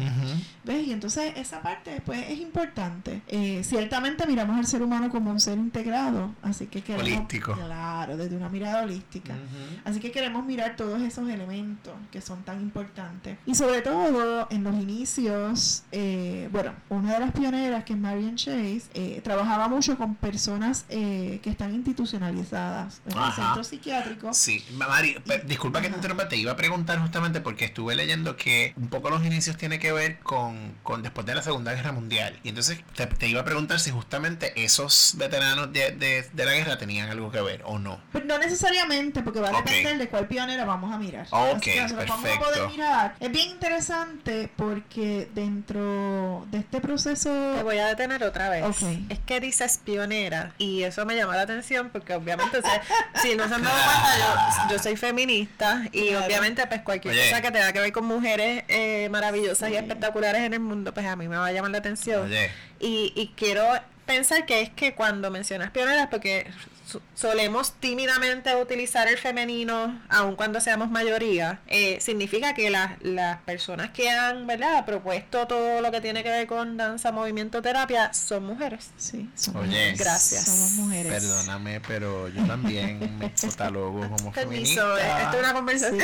¿Ves? 0.65 0.87
Y 0.87 0.93
entonces 0.93 1.33
esa 1.37 1.63
parte 1.63 2.03
pues 2.05 2.29
es 2.29 2.41
importante. 2.41 3.23
Eh, 3.29 3.63
ciertamente 3.65 4.27
miramos 4.27 4.59
al 4.59 4.67
ser 4.67 4.83
humano 4.83 5.11
como 5.11 5.31
un 5.31 5.41
ser 5.41 5.59
integrado, 5.59 6.33
así 6.43 6.67
que 6.67 6.83
queremos... 6.83 7.07
Holístico. 7.07 7.55
Claro, 7.55 8.17
desde 8.17 8.37
una 8.37 8.49
mirada 8.49 8.83
holística. 8.83 9.35
Así 9.85 10.01
que 10.01 10.11
queremos 10.11 10.45
mirar 10.45 10.77
todos 10.77 11.01
esos 11.03 11.29
elementos 11.29 11.95
que 12.11 12.21
son 12.21 12.43
tan 12.43 12.61
importantes. 12.61 13.39
Y 13.47 13.55
sobre 13.55 13.83
todo 13.83 14.49
en 14.51 14.65
los 14.65 14.75
inicios, 14.75 15.85
eh, 15.93 16.49
bueno, 16.53 16.73
una 16.89 17.15
de 17.15 17.21
las 17.21 17.33
pioneras 17.35 17.85
que 17.85 17.93
es 17.93 17.99
Marion 17.99 18.37
Chase, 18.37 18.83
eh, 18.95 19.21
trabajaba 19.23 19.69
mucho 19.69 19.97
con 19.97 20.15
personas 20.15 20.85
eh, 20.89 21.41
que 21.43 21.51
están 21.51 21.75
institucionalizadas 21.75 23.01
en 23.07 23.19
el 23.19 23.33
centro 23.33 23.65
psiquiátrico. 23.65 24.33
Sí, 24.33 24.65
Mari, 24.73 25.17
disculpa 25.47 25.81
que 25.81 25.89
te 25.89 25.97
interrumpa, 25.97 26.29
te 26.29 26.37
iba 26.37 26.53
a 26.53 26.57
preguntar 26.57 27.01
justamente 27.01 27.41
porque 27.41 27.67
estuve 27.67 27.95
leyendo 27.95 28.37
que 28.37 28.73
un 28.77 28.89
poco 28.89 29.11
los 29.11 29.25
inicios 29.25 29.57
tiene 29.57 29.79
que 29.79 29.93
ver 29.93 30.19
con, 30.21 30.75
con 30.83 31.03
después 31.03 31.27
de 31.27 31.35
la 31.35 31.43
Segunda 31.43 31.75
Guerra 31.75 31.93
Mundial. 31.93 32.39
Y 32.43 32.49
entonces 32.49 32.83
te, 33.19 33.29
iba 33.29 33.41
a 33.41 33.45
preguntar 33.45 33.81
si 33.81 33.91
justamente 33.91 34.53
esos 34.63 35.15
veteranos 35.17 35.73
de, 35.73 35.93
de, 35.93 36.45
la 36.45 36.53
guerra 36.53 36.79
tenían 36.79 37.11
algo 37.11 37.31
que 37.31 37.41
ver 37.41 37.63
o 37.65 37.79
no. 37.79 38.01
Pues 38.13 38.25
no 38.25 38.39
necesariamente, 38.39 39.23
porque 39.23 39.41
va 39.41 39.49
a 39.49 39.63
depender 39.63 39.99
de 39.99 40.09
cuál 40.09 40.29
pionera 40.29 40.65
vamos 40.65 40.93
a 40.93 40.99
mirar. 40.99 41.27
Ok, 41.31 41.65
perfecto. 41.97 42.71
Es 43.21 43.31
bien 43.31 43.51
interesante 43.51 44.51
porque 44.57 45.29
dentro 45.35 46.47
de 46.51 46.59
este 46.59 46.81
proceso... 46.81 47.24
Te 47.31 47.63
voy 47.63 47.79
a 47.79 47.87
detener 47.87 48.23
otra 48.25 48.49
vez. 48.49 48.65
Es 49.09 49.19
que 49.21 49.41
dices 49.41 49.81
pionera 49.85 50.53
y 50.59 50.83
eso 50.83 51.05
me 51.07 51.17
llama 51.17 51.37
la 51.37 51.43
atención 51.43 51.91
porque 51.91 52.15
obviamente, 52.15 52.61
si 53.23 53.35
no 53.35 53.49
se 53.49 53.55
han 53.55 53.63
dado 53.63 53.77
cuenta, 53.77 54.69
yo, 54.71 54.79
soy 54.79 54.97
feminista 54.97 55.83
y 55.93 56.15
obviamente 56.15 56.67
pues 56.67 56.83
cualquier 56.83 57.15
cosa 57.15 57.43
que 57.43 57.51
tenga 57.51 57.73
que 57.73 57.81
ver 57.81 57.93
con 57.93 58.05
mujeres 58.05 58.65
eh, 58.69 59.09
maravillosas 59.11 59.71
y 59.71 59.77
espectaculares 59.77 60.43
en 60.43 60.55
el 60.55 60.61
mundo, 60.61 60.93
pues 60.95 61.07
a 61.07 61.17
mí 61.17 61.29
me 61.29 61.37
va 61.37 61.47
a 61.47 61.53
llamar 61.53 61.71
la 61.71 61.79
atención. 61.79 62.31
Y, 62.81 63.13
y 63.15 63.33
quiero 63.37 63.65
pensar 64.07 64.47
que 64.47 64.61
es 64.61 64.71
que 64.71 64.95
cuando 64.95 65.31
mencionas 65.31 65.71
pioneras, 65.71 66.09
porque 66.11 66.47
solemos 67.15 67.75
tímidamente 67.81 68.55
utilizar 68.57 69.09
el 69.09 69.19
femenino, 69.19 70.01
aun 70.09 70.37
cuando 70.37 70.61
seamos 70.61 70.91
mayoría, 70.91 71.61
eh, 71.67 71.99
significa 72.01 72.55
que 72.55 72.71
las, 72.71 73.01
las 73.03 73.39
personas 73.43 73.91
que 73.91 74.11
han 74.11 74.47
¿verdad? 74.47 74.85
propuesto 74.85 75.47
todo 75.47 75.81
lo 75.81 75.91
que 75.91 76.01
tiene 76.01 76.23
que 76.23 76.31
ver 76.31 76.47
con 76.47 76.77
danza, 76.77 77.13
movimiento, 77.13 77.63
terapia, 77.63 78.13
son 78.13 78.45
mujeres. 78.45 78.91
Sí, 78.97 79.29
Oye, 79.55 79.95
Gracias. 79.97 80.45
Somos 80.45 80.71
mujeres. 80.73 81.13
Perdóname, 81.13 81.81
pero 81.81 82.29
yo 82.29 82.45
también 82.47 83.19
me 83.19 83.33
catalogo 83.41 84.01
como 84.09 84.33
Permiso, 84.33 84.83
feminista. 84.83 85.23
Esto 85.23 85.37
es 85.37 85.43
una 85.45 85.53
conversación. 85.55 86.01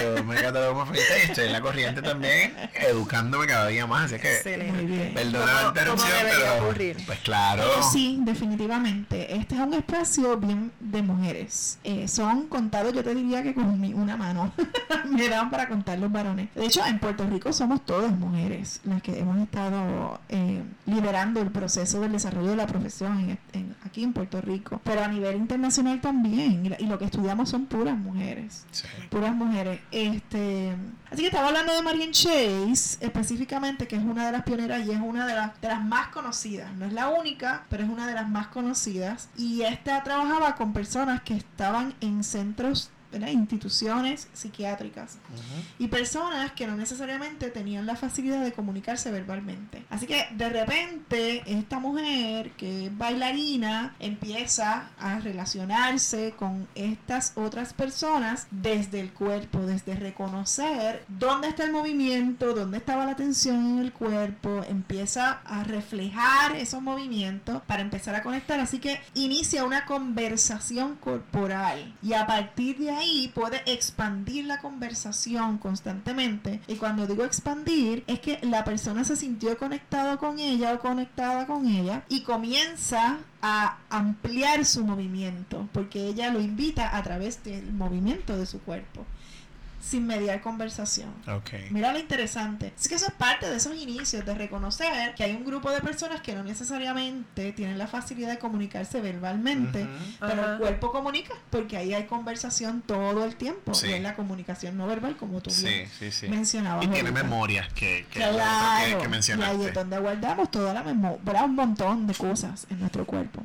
Yo 0.00 0.24
me 0.24 0.34
catalogo 0.36 0.72
como 0.72 0.86
feminista 0.86 1.18
y 1.18 1.20
estoy 1.22 1.46
en 1.46 1.52
la 1.52 1.60
corriente 1.60 2.02
también, 2.02 2.56
educándome 2.74 3.46
cada 3.46 3.68
día 3.68 3.86
más. 3.86 4.12
Así 4.12 4.20
que, 4.20 4.66
Muy 4.72 4.84
bien. 4.86 5.14
perdona 5.14 5.62
la 5.62 5.68
interrupción, 5.68 6.12
pero. 6.24 7.04
Pues 7.06 7.18
claro. 7.20 7.64
sí, 7.92 8.18
definitivamente. 8.22 9.36
Este 9.36 9.54
es 9.54 9.60
un 9.60 9.74
espacio 9.74 10.23
bien 10.38 10.72
de 10.80 11.02
mujeres. 11.02 11.78
Eh, 11.84 12.08
son 12.08 12.48
contados, 12.48 12.92
yo 12.92 13.04
te 13.04 13.14
diría 13.14 13.42
que 13.42 13.54
con 13.54 13.64
una 13.94 14.16
mano 14.16 14.52
me 15.10 15.28
dan 15.28 15.50
para 15.50 15.68
contar 15.68 15.98
los 15.98 16.10
varones. 16.10 16.48
De 16.54 16.66
hecho, 16.66 16.84
en 16.84 16.98
Puerto 16.98 17.26
Rico 17.26 17.52
somos 17.52 17.84
todas 17.84 18.16
mujeres 18.16 18.80
las 18.84 19.02
que 19.02 19.18
hemos 19.18 19.38
estado 19.38 20.20
eh, 20.28 20.62
liderando 20.86 21.40
el 21.40 21.50
proceso 21.50 22.00
del 22.00 22.12
desarrollo 22.12 22.50
de 22.50 22.56
la 22.56 22.66
profesión 22.66 23.38
aquí 23.94 24.02
en 24.02 24.12
Puerto 24.12 24.40
Rico. 24.40 24.80
Pero 24.82 25.04
a 25.04 25.08
nivel 25.08 25.36
internacional 25.36 26.00
también. 26.00 26.76
Y, 26.78 26.86
lo 26.86 26.98
que 26.98 27.04
estudiamos 27.04 27.48
son 27.48 27.66
puras 27.66 27.96
mujeres. 27.96 28.66
Puras 29.08 29.32
mujeres. 29.34 29.80
Este, 29.92 30.74
así 31.10 31.20
que 31.20 31.26
estaba 31.28 31.48
hablando 31.48 31.72
de 31.72 31.82
Marian 31.82 32.10
Chase, 32.10 32.98
específicamente, 33.00 33.86
que 33.86 33.94
es 33.94 34.02
una 34.02 34.26
de 34.26 34.32
las 34.32 34.42
pioneras 34.42 34.84
y 34.84 34.90
es 34.90 35.00
una 35.00 35.26
de 35.26 35.34
las, 35.34 35.60
de 35.60 35.68
las 35.68 35.84
más 35.84 36.08
conocidas. 36.08 36.72
No 36.74 36.86
es 36.86 36.92
la 36.92 37.08
única, 37.08 37.66
pero 37.70 37.84
es 37.84 37.88
una 37.88 38.08
de 38.08 38.14
las 38.14 38.28
más 38.28 38.48
conocidas. 38.48 39.28
Y 39.36 39.62
esta 39.62 40.02
trabajaba 40.02 40.56
con 40.56 40.72
personas 40.72 41.22
que 41.22 41.34
estaban 41.34 41.94
en 42.00 42.24
centros 42.24 42.90
instituciones 43.32 44.28
psiquiátricas. 44.32 45.18
Y 45.78 45.88
personas 45.88 46.52
que 46.52 46.66
no 46.66 46.76
necesariamente 46.76 47.50
tenían 47.50 47.86
la 47.86 47.96
facilidad 47.96 48.42
de 48.42 48.52
comunicarse 48.52 49.10
verbalmente. 49.10 49.84
Así 49.90 50.06
que 50.06 50.26
de 50.32 50.48
repente 50.48 51.42
esta 51.46 51.78
mujer 51.78 52.52
que 52.52 52.86
es 52.86 52.98
bailarina 52.98 53.94
empieza 53.98 54.90
a 54.98 55.20
relacionarse 55.20 56.34
con 56.36 56.68
estas 56.74 57.32
otras 57.36 57.72
personas 57.72 58.46
desde 58.50 59.00
el 59.00 59.12
cuerpo, 59.12 59.60
desde 59.60 59.94
reconocer 59.94 61.04
dónde 61.08 61.48
está 61.48 61.64
el 61.64 61.72
movimiento, 61.72 62.54
dónde 62.54 62.78
estaba 62.78 63.06
la 63.06 63.16
tensión 63.16 63.56
en 63.56 63.78
el 63.78 63.92
cuerpo, 63.92 64.62
empieza 64.68 65.40
a 65.44 65.64
reflejar 65.64 66.56
esos 66.56 66.82
movimientos 66.82 67.62
para 67.62 67.82
empezar 67.82 68.14
a 68.14 68.22
conectar. 68.22 68.60
Así 68.60 68.78
que 68.78 69.00
inicia 69.14 69.64
una 69.64 69.84
conversación 69.84 70.96
corporal. 70.96 71.94
Y 72.02 72.12
a 72.12 72.26
partir 72.26 72.78
de 72.78 72.90
ahí 72.90 73.03
puede 73.34 73.62
expandir 73.66 74.44
la 74.46 74.60
conversación 74.60 75.58
constantemente. 75.58 76.60
Y 76.66 76.76
cuando 76.76 77.06
digo 77.06 77.24
expandir, 77.24 78.04
es 78.06 78.20
que 78.20 78.38
la 78.42 78.64
persona 78.64 79.04
se 79.04 79.16
sintió 79.16 79.56
conectado 79.58 80.18
con 80.18 80.38
ella 80.38 80.74
o 80.74 80.78
conectada 80.78 81.46
con 81.46 81.66
ella 81.66 82.04
y 82.08 82.22
comienza 82.22 83.18
a 83.42 83.78
ampliar 83.90 84.64
su 84.64 84.84
movimiento, 84.84 85.68
porque 85.72 86.08
ella 86.08 86.32
lo 86.32 86.40
invita 86.40 86.96
a 86.96 87.02
través 87.02 87.42
del 87.44 87.72
movimiento 87.72 88.36
de 88.36 88.46
su 88.46 88.60
cuerpo 88.60 89.04
sin 89.84 90.06
mediar 90.06 90.40
conversación. 90.40 91.10
Okay. 91.28 91.68
Mira 91.70 91.92
lo 91.92 91.98
interesante. 91.98 92.72
Es 92.80 92.88
que 92.88 92.94
eso 92.94 93.06
es 93.06 93.12
parte 93.12 93.50
de 93.50 93.56
esos 93.56 93.76
inicios, 93.76 94.24
de 94.24 94.34
reconocer 94.34 95.14
que 95.14 95.24
hay 95.24 95.32
un 95.32 95.44
grupo 95.44 95.70
de 95.70 95.80
personas 95.80 96.20
que 96.22 96.34
no 96.34 96.42
necesariamente 96.42 97.52
tienen 97.52 97.76
la 97.76 97.86
facilidad 97.86 98.30
de 98.30 98.38
comunicarse 98.38 99.00
verbalmente, 99.00 99.86
pero 100.20 100.52
el 100.52 100.58
cuerpo 100.58 100.90
comunica, 100.90 101.34
porque 101.50 101.76
ahí 101.76 101.92
hay 101.92 102.04
conversación 102.04 102.82
todo 102.82 103.24
el 103.24 103.36
tiempo. 103.36 103.72
Y 103.84 103.92
es 103.92 104.02
la 104.02 104.14
comunicación 104.14 104.76
no 104.76 104.86
verbal, 104.86 105.16
como 105.16 105.40
tú 105.40 105.50
sí, 105.50 105.84
mencionabas. 106.28 106.84
Y 106.84 106.88
tiene 106.88 107.12
memorias 107.12 107.68
que, 107.74 108.06
que, 108.10 108.20
que, 108.20 109.08
mencionaste. 109.08 109.56
Y 109.56 109.60
ahí 109.60 109.66
es 109.66 109.74
donde 109.74 109.98
guardamos 109.98 110.50
toda 110.50 110.72
la 110.72 110.82
memoria, 110.82 111.44
un 111.44 111.54
montón 111.54 112.06
de 112.06 112.14
cosas 112.14 112.66
en 112.70 112.80
nuestro 112.80 113.04
cuerpo. 113.04 113.42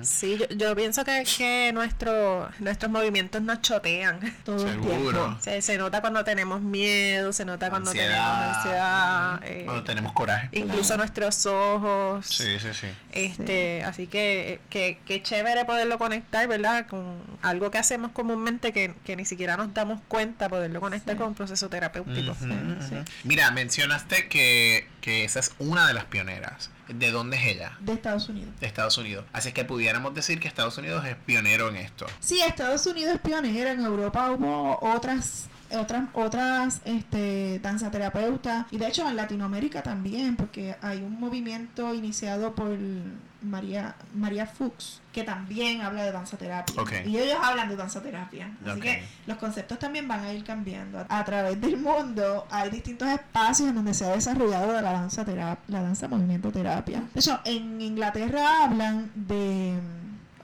Sí, 0.00 0.38
yo, 0.38 0.46
yo, 0.56 0.74
pienso 0.74 1.04
que, 1.04 1.24
que 1.36 1.72
nuestro, 1.74 2.48
nuestros 2.60 2.90
movimientos 2.90 3.42
nos 3.42 3.60
chotean 3.60 4.20
todo 4.44 4.66
el 4.66 4.80
tiempo 4.80 5.36
se 5.62 5.78
nota 5.78 6.00
cuando 6.00 6.24
tenemos 6.24 6.60
miedo, 6.60 7.32
se 7.32 7.44
nota 7.44 7.70
cuando 7.70 7.92
tenemos 7.92 8.18
ansiedad. 8.18 9.40
Eh, 9.44 9.62
cuando 9.64 9.84
tenemos 9.84 10.12
coraje. 10.12 10.48
Incluso 10.52 10.96
nuestros 10.96 11.46
ojos. 11.46 12.26
Sí, 12.26 12.58
sí, 12.58 12.68
sí. 12.72 12.86
Este, 13.12 13.84
Así 13.84 14.06
que, 14.06 14.60
que, 14.70 14.98
que 15.04 15.22
chévere 15.22 15.64
poderlo 15.64 15.98
conectar, 15.98 16.46
¿verdad? 16.48 16.86
Con 16.86 17.18
algo 17.42 17.70
que 17.70 17.78
hacemos 17.78 18.12
comúnmente 18.12 18.72
que, 18.72 19.16
ni 19.16 19.24
siquiera 19.24 19.56
nos 19.56 19.72
damos 19.74 20.00
cuenta, 20.08 20.48
poderlo 20.48 20.80
conectar 20.80 21.16
con 21.16 21.28
un 21.28 21.34
proceso 21.34 21.68
terapéutico. 21.68 22.36
Mira, 23.24 23.50
mencionaste 23.50 24.28
que, 24.28 24.86
que 25.08 25.24
esa 25.24 25.40
es 25.40 25.52
una 25.58 25.88
de 25.88 25.94
las 25.94 26.04
pioneras. 26.04 26.68
¿De 26.86 27.10
dónde 27.10 27.38
es 27.38 27.46
ella? 27.46 27.78
De 27.80 27.94
Estados 27.94 28.28
Unidos. 28.28 28.50
De 28.60 28.66
Estados 28.66 28.98
Unidos. 28.98 29.24
Así 29.32 29.52
que 29.52 29.64
pudiéramos 29.64 30.14
decir 30.14 30.38
que 30.38 30.48
Estados 30.48 30.76
Unidos 30.76 31.02
es 31.06 31.16
pionero 31.16 31.70
en 31.70 31.76
esto. 31.76 32.04
Sí, 32.20 32.42
Estados 32.42 32.84
Unidos 32.86 33.14
es 33.14 33.20
pionero. 33.20 33.70
En 33.70 33.80
Europa 33.80 34.30
hubo 34.32 34.78
otras 34.82 35.46
otras 35.76 36.04
otras 36.12 36.80
este 36.84 37.58
danzaterapeutas. 37.60 38.66
Y 38.70 38.78
de 38.78 38.88
hecho 38.88 39.08
en 39.08 39.16
Latinoamérica 39.16 39.82
también 39.82 40.36
porque 40.36 40.76
hay 40.82 40.98
un 40.98 41.18
movimiento 41.18 41.94
iniciado 41.94 42.54
por 42.54 42.76
María 43.40 43.94
María 44.14 44.46
Fuchs 44.46 45.00
que 45.12 45.22
también 45.22 45.80
habla 45.80 46.02
de 46.02 46.12
danza 46.12 46.36
terapia 46.36 46.74
y 47.04 47.16
ellos 47.16 47.38
hablan 47.40 47.68
de 47.68 47.76
danza 47.76 48.02
terapia 48.02 48.50
así 48.66 48.80
que 48.80 49.04
los 49.26 49.36
conceptos 49.36 49.78
también 49.78 50.08
van 50.08 50.24
a 50.24 50.32
ir 50.32 50.42
cambiando. 50.42 51.06
A, 51.08 51.24
través 51.24 51.60
del 51.60 51.76
mundo 51.76 52.46
hay 52.50 52.70
distintos 52.70 53.08
espacios 53.08 53.68
en 53.68 53.76
donde 53.76 53.94
se 53.94 54.04
ha 54.04 54.08
desarrollado 54.08 54.72
la 54.72 54.82
danza 54.82 55.24
terapia 55.24 55.62
la 55.68 55.82
danza 55.82 56.08
movimiento 56.08 56.50
terapia. 56.50 57.02
De 57.14 57.20
hecho 57.20 57.40
en 57.44 57.80
Inglaterra 57.80 58.64
hablan 58.64 59.10
de 59.14 59.78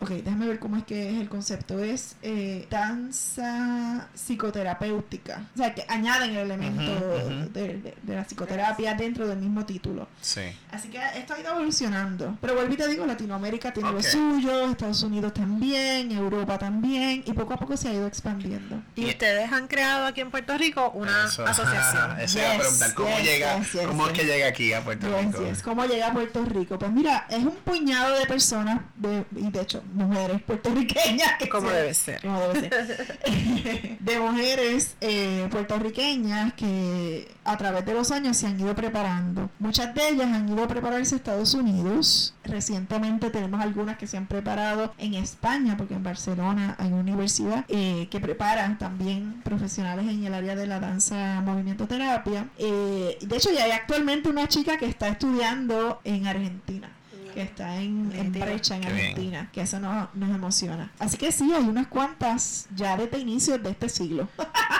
ok, 0.00 0.10
déjame 0.10 0.46
ver 0.46 0.58
cómo 0.58 0.76
es 0.76 0.84
que 0.84 1.10
es 1.14 1.20
el 1.20 1.28
concepto, 1.28 1.78
es 1.82 2.16
eh, 2.22 2.66
danza 2.70 4.08
psicoterapéutica, 4.14 5.42
o 5.54 5.58
sea, 5.58 5.74
que 5.74 5.84
añaden 5.88 6.30
el 6.30 6.38
elemento 6.38 6.82
Ujú, 6.82 7.26
ujú. 7.26 7.50
de, 7.52 7.68
de- 7.78 7.94
de 8.02 8.14
la 8.16 8.24
psicoterapia 8.24 8.94
dentro 8.94 9.26
del 9.26 9.38
mismo 9.38 9.64
título. 9.64 10.08
Sí. 10.20 10.42
Así 10.70 10.88
que 10.88 10.98
esto 11.16 11.34
ha 11.34 11.40
ido 11.40 11.50
evolucionando. 11.52 12.36
Pero 12.40 12.54
vuelvo 12.54 12.74
y 12.74 12.76
te 12.76 12.88
digo, 12.88 13.06
Latinoamérica 13.06 13.72
tiene 13.72 13.88
Ok. 13.90 13.94
lo 13.96 14.02
suyo, 14.02 14.70
Estados 14.70 15.02
Unidos 15.02 15.32
también, 15.34 16.10
Europa 16.12 16.58
también, 16.58 17.22
y 17.26 17.32
poco 17.32 17.54
a 17.54 17.56
poco 17.56 17.76
se 17.76 17.88
ha 17.88 17.92
ido 17.92 18.06
expandiendo. 18.06 18.82
Y 18.96 19.06
ustedes 19.06 19.50
han 19.52 19.68
creado 19.68 20.06
aquí 20.06 20.20
en 20.20 20.30
Puerto 20.30 20.56
Rico 20.58 20.90
una 20.94 21.26
Eso. 21.26 21.46
asociación. 21.46 22.20
Eso 22.20 22.38
iba 22.38 22.48
a 22.50 22.52
Yes, 22.54 22.60
preguntar, 22.60 22.94
¿cómo, 22.94 23.08
yes, 23.16 23.24
llega, 23.24 23.58
yes, 23.58 23.72
yes, 23.72 23.86
¿cómo 23.86 24.06
es 24.06 24.12
yes. 24.12 24.20
que 24.20 24.26
llega 24.26 24.48
aquí 24.48 24.72
a 24.72 24.84
Puerto 24.84 25.06
Yes, 25.08 25.26
Rico? 25.26 25.44
yes. 25.48 25.62
¿Cómo 25.62 25.84
llega 25.86 26.06
a 26.08 26.12
Puerto 26.12 26.44
Rico? 26.44 26.78
Pues 26.78 26.92
mira, 26.92 27.26
es 27.30 27.38
un 27.44 27.54
puñado 27.64 28.18
de 28.18 28.26
personas, 28.26 28.80
de, 28.96 29.24
y 29.36 29.50
de 29.50 29.60
hecho, 29.60 29.82
mujeres 29.92 30.42
puertorriqueñas. 30.42 31.32
que 31.38 31.48
Como 31.48 31.68
se- 31.68 31.74
debe 31.74 31.94
ser. 31.94 32.20
como 32.22 32.40
debe 32.48 32.70
ser. 32.70 33.18
de 34.00 34.18
mujeres 34.18 34.96
eh, 35.00 35.46
puertorriqueñas 35.50 36.52
que 36.54 37.28
a 37.44 37.56
través 37.56 37.84
de 37.86 37.94
los 37.94 38.10
años 38.10 38.36
se 38.36 38.46
han 38.46 38.58
ido 38.58 38.74
preparando. 38.74 39.50
Muchas 39.58 39.94
de 39.94 40.08
ellas 40.08 40.26
han 40.32 40.48
ido 40.48 40.64
a 40.64 40.68
prepararse 40.68 41.14
a 41.14 41.18
Estados 41.18 41.54
Unidos. 41.54 42.34
Recientemente 42.44 43.30
tenemos 43.30 43.60
algunas 43.60 43.98
que 43.98 44.06
se 44.06 44.16
han 44.16 44.26
preparado 44.26 44.94
en 44.98 45.14
España, 45.14 45.76
porque 45.76 45.94
en 45.94 46.02
Barcelona 46.02 46.76
hay 46.78 46.88
una 46.88 47.00
universidad 47.00 47.64
eh, 47.68 48.08
que 48.10 48.20
prepara 48.20 48.76
también 48.78 49.40
profesionales 49.42 50.06
en 50.08 50.24
el 50.24 50.34
área 50.34 50.54
de 50.56 50.66
la 50.66 50.80
danza 50.80 51.40
movimiento 51.42 51.86
terapia. 51.86 52.46
Eh, 52.58 53.18
de 53.20 53.36
hecho, 53.36 53.50
ya 53.52 53.64
hay 53.64 53.70
actualmente 53.72 54.28
una 54.28 54.48
chica 54.48 54.76
que 54.78 54.86
está 54.86 55.08
estudiando 55.08 56.00
en 56.04 56.26
Argentina 56.26 56.88
que 57.34 57.42
está 57.42 57.76
en, 57.76 58.10
brecha 58.32 58.76
en 58.76 58.82
Qué 58.82 58.92
bien. 58.92 59.06
Argentina, 59.06 59.50
que 59.52 59.60
eso 59.62 59.80
nos, 59.80 60.14
nos 60.14 60.30
emociona. 60.30 60.92
Así 60.98 61.16
que 61.16 61.32
sí, 61.32 61.52
hay 61.52 61.64
unas 61.64 61.88
cuantas 61.88 62.68
ya 62.74 62.96
desde 62.96 63.18
inicios 63.18 63.62
de 63.62 63.70
este 63.70 63.88
siglo. 63.88 64.28